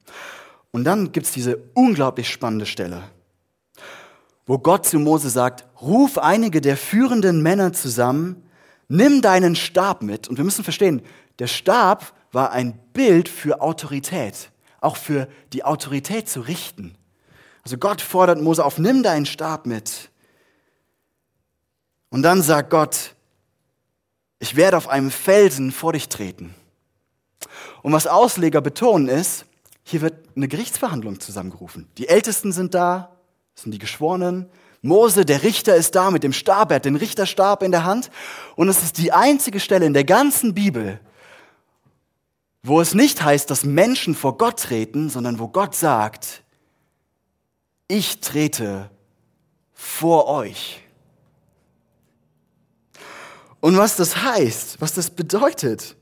Und 0.72 0.84
dann 0.84 1.11
gibt 1.11 1.28
es 1.28 1.32
diese 1.32 1.57
unglaublich 1.74 2.30
spannende 2.30 2.66
Stelle 2.66 3.03
wo 4.45 4.59
Gott 4.59 4.86
zu 4.86 4.99
Mose 4.99 5.30
sagt, 5.30 5.66
ruf 5.82 6.18
einige 6.18 6.61
der 6.61 6.78
führenden 6.78 7.41
Männer 7.41 7.74
zusammen, 7.74 8.43
nimm 8.88 9.22
deinen 9.22 9.56
Stab 9.56 10.02
mit. 10.02 10.28
Und 10.28 10.38
wir 10.38 10.46
müssen 10.46 10.64
verstehen, 10.64 11.02
der 11.40 11.48
Stab 11.48 12.14
war 12.32 12.52
ein 12.52 12.78
Bild 12.94 13.30
für 13.30 13.62
Autorität, 13.62 14.52
auch 14.82 14.98
für 14.98 15.28
die 15.54 15.64
Autorität 15.64 16.30
zu 16.30 16.42
richten. 16.42 16.96
Also 17.64 17.78
Gott 17.78 18.02
fordert 18.02 18.42
Mose 18.42 18.64
auf, 18.64 18.78
nimm 18.78 19.04
deinen 19.04 19.26
Stab 19.26 19.66
mit. 19.66 20.10
Und 22.10 22.22
dann 22.22 22.42
sagt 22.42 22.70
Gott, 22.70 23.16
ich 24.40 24.56
werde 24.56 24.78
auf 24.78 24.88
einem 24.88 25.12
Felsen 25.12 25.72
vor 25.72 25.94
dich 25.94 26.08
treten. 26.08 26.54
Und 27.82 27.94
was 27.94 28.08
Ausleger 28.08 28.62
betonen 28.62 29.08
ist, 29.08 29.46
hier 29.84 30.02
wird 30.02 30.16
eine 30.36 30.48
Gerichtsverhandlung 30.48 31.20
zusammengerufen. 31.20 31.88
Die 31.98 32.08
Ältesten 32.08 32.52
sind 32.52 32.74
da, 32.74 33.16
das 33.54 33.64
sind 33.64 33.72
die 33.72 33.80
Geschworenen. 33.80 34.50
Mose, 34.86 35.26
der 35.26 35.44
Richter, 35.44 35.76
ist 35.76 35.96
da 35.96 36.12
mit 36.12 36.24
dem 36.24 36.34
Stab, 36.34 36.72
er 36.72 36.76
hat 36.76 36.86
den 36.86 36.96
Richterstab 36.96 37.64
in 37.64 37.72
der 37.72 37.84
Hand. 37.84 38.10
Und 38.56 38.70
es 38.70 38.84
ist 38.84 38.98
die 38.98 39.12
einzige 39.12 39.60
Stelle 39.60 39.86
in 39.86 39.94
der 39.94 40.06
ganzen 40.06 40.54
Bibel, 40.54 41.00
wo 42.64 42.82
es 42.82 42.94
nicht 42.94 43.24
heißt, 43.24 43.50
dass 43.52 43.64
Menschen 43.64 44.16
vor 44.16 44.38
Gott 44.38 44.60
treten, 44.60 45.10
sondern 45.10 45.40
wo 45.40 45.48
Gott 45.48 45.76
sagt, 45.76 46.44
ich 47.88 48.20
trete 48.20 48.90
vor 49.74 50.28
euch. 50.28 50.82
Und 53.60 53.78
was 53.78 53.96
das 53.96 54.24
heißt, 54.24 54.80
was 54.80 54.94
das 54.94 55.10
bedeutet, 55.10 55.96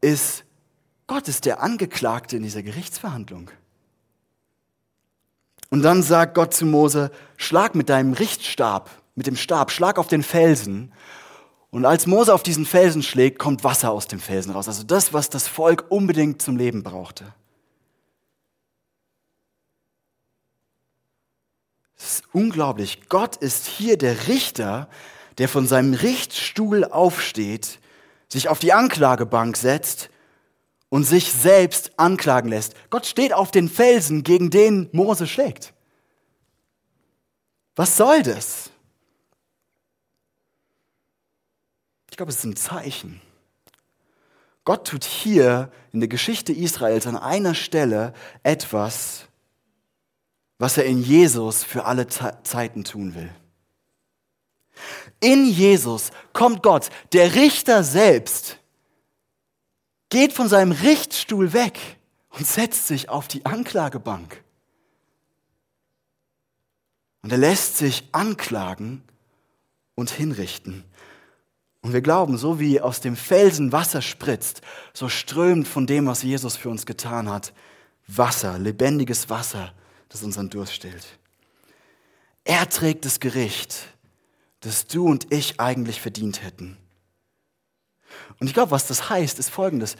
ist, 0.00 0.44
Gott 1.06 1.28
ist 1.28 1.44
der 1.44 1.62
Angeklagte 1.62 2.36
in 2.36 2.42
dieser 2.42 2.62
Gerichtsverhandlung. 2.62 3.50
Und 5.72 5.80
dann 5.80 6.02
sagt 6.02 6.34
Gott 6.34 6.52
zu 6.52 6.66
Mose, 6.66 7.10
schlag 7.38 7.74
mit 7.74 7.88
deinem 7.88 8.12
Richtstab, 8.12 8.90
mit 9.14 9.26
dem 9.26 9.36
Stab, 9.36 9.70
schlag 9.70 9.98
auf 9.98 10.06
den 10.06 10.22
Felsen. 10.22 10.92
Und 11.70 11.86
als 11.86 12.06
Mose 12.06 12.34
auf 12.34 12.42
diesen 12.42 12.66
Felsen 12.66 13.02
schlägt, 13.02 13.38
kommt 13.38 13.64
Wasser 13.64 13.90
aus 13.90 14.06
dem 14.06 14.20
Felsen 14.20 14.52
raus. 14.52 14.68
Also 14.68 14.82
das, 14.82 15.14
was 15.14 15.30
das 15.30 15.48
Volk 15.48 15.86
unbedingt 15.88 16.42
zum 16.42 16.58
Leben 16.58 16.82
brauchte. 16.82 17.24
Es 21.96 22.16
ist 22.16 22.24
unglaublich. 22.34 23.08
Gott 23.08 23.36
ist 23.36 23.64
hier 23.64 23.96
der 23.96 24.28
Richter, 24.28 24.90
der 25.38 25.48
von 25.48 25.66
seinem 25.66 25.94
Richtstuhl 25.94 26.84
aufsteht, 26.84 27.80
sich 28.28 28.50
auf 28.50 28.58
die 28.58 28.74
Anklagebank 28.74 29.56
setzt 29.56 30.10
und 30.92 31.04
sich 31.04 31.32
selbst 31.32 31.98
anklagen 31.98 32.50
lässt. 32.50 32.74
Gott 32.90 33.06
steht 33.06 33.32
auf 33.32 33.50
den 33.50 33.70
Felsen, 33.70 34.24
gegen 34.24 34.50
den 34.50 34.90
Mose 34.92 35.26
schlägt. 35.26 35.72
Was 37.74 37.96
soll 37.96 38.22
das? 38.22 38.68
Ich 42.10 42.18
glaube, 42.18 42.30
es 42.30 42.36
ist 42.36 42.44
ein 42.44 42.56
Zeichen. 42.56 43.22
Gott 44.64 44.86
tut 44.86 45.04
hier 45.04 45.72
in 45.92 46.00
der 46.00 46.10
Geschichte 46.10 46.52
Israels 46.52 47.06
an 47.06 47.16
einer 47.16 47.54
Stelle 47.54 48.12
etwas, 48.42 49.28
was 50.58 50.76
er 50.76 50.84
in 50.84 51.02
Jesus 51.02 51.64
für 51.64 51.86
alle 51.86 52.06
Zeiten 52.06 52.84
tun 52.84 53.14
will. 53.14 53.30
In 55.20 55.46
Jesus 55.46 56.10
kommt 56.34 56.62
Gott, 56.62 56.90
der 57.14 57.34
Richter 57.34 57.82
selbst, 57.82 58.58
geht 60.12 60.34
von 60.34 60.46
seinem 60.46 60.72
Richtstuhl 60.72 61.54
weg 61.54 61.78
und 62.28 62.46
setzt 62.46 62.86
sich 62.86 63.08
auf 63.08 63.28
die 63.28 63.46
Anklagebank. 63.46 64.44
Und 67.22 67.32
er 67.32 67.38
lässt 67.38 67.78
sich 67.78 68.06
anklagen 68.12 69.02
und 69.94 70.10
hinrichten. 70.10 70.84
Und 71.80 71.94
wir 71.94 72.02
glauben, 72.02 72.36
so 72.36 72.60
wie 72.60 72.78
aus 72.78 73.00
dem 73.00 73.16
Felsen 73.16 73.72
Wasser 73.72 74.02
spritzt, 74.02 74.60
so 74.92 75.08
strömt 75.08 75.66
von 75.66 75.86
dem, 75.86 76.06
was 76.06 76.22
Jesus 76.22 76.58
für 76.58 76.68
uns 76.68 76.84
getan 76.84 77.30
hat, 77.30 77.54
Wasser, 78.06 78.58
lebendiges 78.58 79.30
Wasser, 79.30 79.72
das 80.10 80.22
unseren 80.22 80.50
Durst 80.50 80.74
stillt. 80.74 81.06
Er 82.44 82.68
trägt 82.68 83.06
das 83.06 83.18
Gericht, 83.18 83.88
das 84.60 84.86
du 84.86 85.06
und 85.06 85.32
ich 85.32 85.58
eigentlich 85.58 86.02
verdient 86.02 86.42
hätten. 86.42 86.76
Und 88.40 88.46
ich 88.46 88.54
glaube, 88.54 88.70
was 88.70 88.86
das 88.86 89.08
heißt, 89.08 89.38
ist 89.38 89.50
folgendes. 89.50 89.96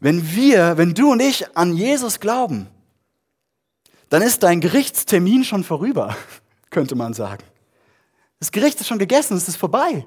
Wenn 0.00 0.32
wir, 0.32 0.76
wenn 0.78 0.94
du 0.94 1.12
und 1.12 1.20
ich 1.20 1.56
an 1.56 1.76
Jesus 1.76 2.20
glauben, 2.20 2.68
dann 4.08 4.22
ist 4.22 4.42
dein 4.42 4.60
Gerichtstermin 4.60 5.44
schon 5.44 5.64
vorüber, 5.64 6.16
könnte 6.70 6.94
man 6.94 7.14
sagen. 7.14 7.44
Das 8.38 8.50
Gericht 8.50 8.80
ist 8.80 8.88
schon 8.88 8.98
gegessen, 8.98 9.36
es 9.36 9.48
ist 9.48 9.56
vorbei. 9.56 10.04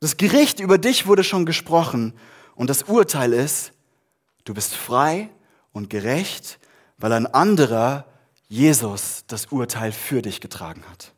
Das 0.00 0.16
Gericht 0.16 0.58
über 0.58 0.78
dich 0.78 1.06
wurde 1.06 1.22
schon 1.22 1.46
gesprochen 1.46 2.12
und 2.56 2.68
das 2.68 2.82
Urteil 2.82 3.32
ist, 3.32 3.72
du 4.44 4.52
bist 4.52 4.74
frei 4.74 5.30
und 5.72 5.90
gerecht, 5.90 6.58
weil 6.98 7.12
ein 7.12 7.26
anderer, 7.26 8.06
Jesus, 8.48 9.24
das 9.28 9.46
Urteil 9.46 9.92
für 9.92 10.20
dich 10.20 10.40
getragen 10.40 10.82
hat. 10.90 11.14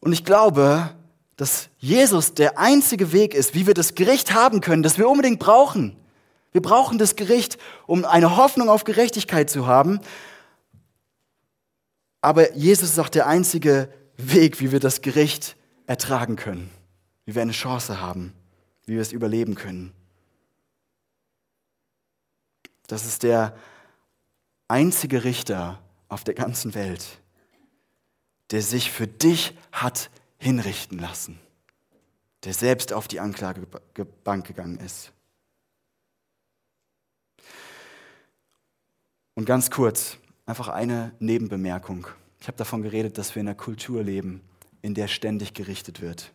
Und 0.00 0.12
ich 0.12 0.24
glaube, 0.24 0.94
dass 1.36 1.68
Jesus 1.78 2.34
der 2.34 2.58
einzige 2.58 3.12
Weg 3.12 3.34
ist, 3.34 3.54
wie 3.54 3.66
wir 3.66 3.74
das 3.74 3.94
Gericht 3.94 4.34
haben 4.34 4.60
können, 4.60 4.82
das 4.82 4.98
wir 4.98 5.08
unbedingt 5.08 5.38
brauchen. 5.38 5.96
Wir 6.52 6.62
brauchen 6.62 6.98
das 6.98 7.14
Gericht, 7.16 7.58
um 7.86 8.04
eine 8.04 8.36
Hoffnung 8.36 8.68
auf 8.68 8.84
Gerechtigkeit 8.84 9.48
zu 9.48 9.66
haben. 9.66 10.00
Aber 12.20 12.56
Jesus 12.56 12.90
ist 12.90 12.98
auch 12.98 13.08
der 13.08 13.26
einzige 13.26 13.88
Weg, 14.16 14.60
wie 14.60 14.72
wir 14.72 14.80
das 14.80 15.00
Gericht 15.00 15.56
ertragen 15.86 16.36
können, 16.36 16.70
wie 17.24 17.34
wir 17.34 17.42
eine 17.42 17.52
Chance 17.52 18.00
haben, 18.00 18.32
wie 18.86 18.94
wir 18.94 19.02
es 19.02 19.12
überleben 19.12 19.54
können. 19.54 19.92
Das 22.88 23.06
ist 23.06 23.22
der 23.22 23.56
einzige 24.66 25.22
Richter 25.22 25.78
auf 26.08 26.24
der 26.24 26.34
ganzen 26.34 26.74
Welt, 26.74 27.20
der 28.50 28.62
sich 28.62 28.90
für 28.90 29.06
dich 29.06 29.56
hat 29.72 30.10
hinrichten 30.38 30.98
lassen, 30.98 31.38
der 32.44 32.54
selbst 32.54 32.92
auf 32.92 33.08
die 33.08 33.20
Anklagebank 33.20 34.46
gegangen 34.46 34.78
ist. 34.78 35.12
Und 39.34 39.44
ganz 39.44 39.70
kurz, 39.70 40.16
einfach 40.46 40.68
eine 40.68 41.12
Nebenbemerkung. 41.20 42.08
Ich 42.40 42.48
habe 42.48 42.56
davon 42.56 42.82
geredet, 42.82 43.18
dass 43.18 43.34
wir 43.34 43.40
in 43.40 43.48
einer 43.48 43.56
Kultur 43.56 44.02
leben, 44.02 44.40
in 44.82 44.94
der 44.94 45.08
ständig 45.08 45.54
gerichtet 45.54 46.00
wird. 46.00 46.32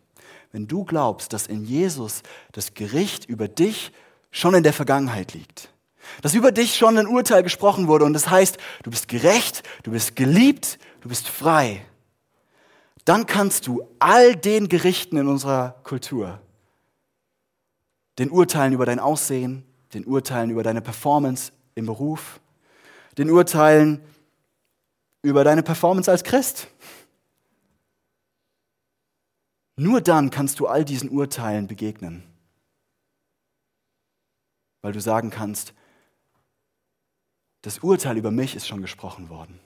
Wenn 0.51 0.67
du 0.67 0.83
glaubst, 0.85 1.33
dass 1.33 1.47
in 1.47 1.65
Jesus 1.65 2.21
das 2.51 2.75
Gericht 2.75 3.25
über 3.25 3.47
dich 3.47 3.91
schon 4.31 4.53
in 4.53 4.63
der 4.63 4.73
Vergangenheit 4.73 5.33
liegt, 5.33 5.69
dass 6.21 6.33
über 6.33 6.51
dich 6.51 6.75
schon 6.75 6.97
ein 6.97 7.07
Urteil 7.07 7.43
gesprochen 7.43 7.87
wurde 7.87 8.05
und 8.05 8.13
das 8.13 8.29
heißt, 8.29 8.57
du 8.83 8.91
bist 8.91 9.07
gerecht, 9.07 9.63
du 9.83 9.91
bist 9.91 10.15
geliebt, 10.15 10.77
du 11.01 11.09
bist 11.09 11.27
frei, 11.27 11.85
dann 13.05 13.25
kannst 13.25 13.67
du 13.67 13.87
all 13.99 14.35
den 14.35 14.69
Gerichten 14.69 15.17
in 15.17 15.27
unserer 15.27 15.71
Kultur, 15.83 16.41
den 18.17 18.29
Urteilen 18.29 18.73
über 18.73 18.85
dein 18.85 18.99
Aussehen, 18.99 19.65
den 19.93 20.05
Urteilen 20.05 20.49
über 20.49 20.63
deine 20.63 20.81
Performance 20.81 21.51
im 21.75 21.85
Beruf, 21.85 22.39
den 23.17 23.29
Urteilen 23.29 24.01
über 25.21 25.43
deine 25.43 25.63
Performance 25.63 26.09
als 26.09 26.23
Christ. 26.23 26.67
Nur 29.75 30.01
dann 30.01 30.29
kannst 30.29 30.59
du 30.59 30.67
all 30.67 30.85
diesen 30.85 31.09
Urteilen 31.09 31.67
begegnen, 31.67 32.23
weil 34.81 34.93
du 34.93 35.01
sagen 35.01 35.29
kannst, 35.29 35.73
das 37.63 37.79
Urteil 37.79 38.17
über 38.17 38.29
mich 38.29 38.55
ist 38.55 38.67
schon 38.67 38.81
gesprochen 38.81 39.29
worden. 39.29 39.59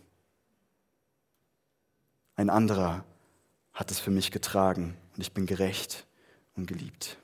Ein 2.35 2.49
anderer 2.49 3.03
hat 3.77 3.91
es 3.91 3.99
für 3.99 4.11
mich 4.11 4.31
getragen 4.31 4.97
und 5.15 5.21
ich 5.21 5.31
bin 5.31 5.45
gerecht 5.45 6.05
und 6.55 6.65
geliebt. 6.65 7.17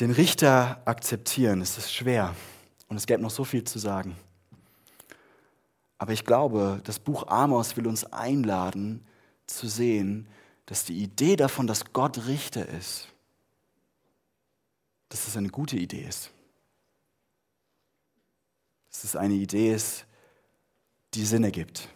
Den 0.00 0.10
Richter 0.10 0.80
akzeptieren, 0.84 1.60
ist 1.60 1.78
es 1.78 1.92
schwer 1.92 2.34
und 2.88 2.96
es 2.96 3.06
gäbe 3.06 3.22
noch 3.22 3.30
so 3.30 3.44
viel 3.44 3.64
zu 3.64 3.78
sagen. 3.78 4.16
Aber 5.98 6.12
ich 6.12 6.24
glaube, 6.24 6.80
das 6.84 6.98
Buch 6.98 7.26
Amos 7.26 7.76
will 7.76 7.86
uns 7.86 8.04
einladen 8.04 9.04
zu 9.46 9.66
sehen, 9.66 10.28
dass 10.66 10.84
die 10.84 11.02
Idee 11.02 11.36
davon, 11.36 11.66
dass 11.66 11.92
Gott 11.92 12.26
Richter 12.26 12.68
ist, 12.68 13.08
dass 15.08 15.26
es 15.26 15.36
eine 15.36 15.48
gute 15.48 15.76
Idee 15.76 16.06
ist 16.06 16.30
dass 18.96 19.04
es 19.04 19.16
eine 19.16 19.34
Idee 19.34 19.74
ist, 19.74 20.06
die 21.12 21.26
Sinn 21.26 21.44
ergibt. 21.44 21.90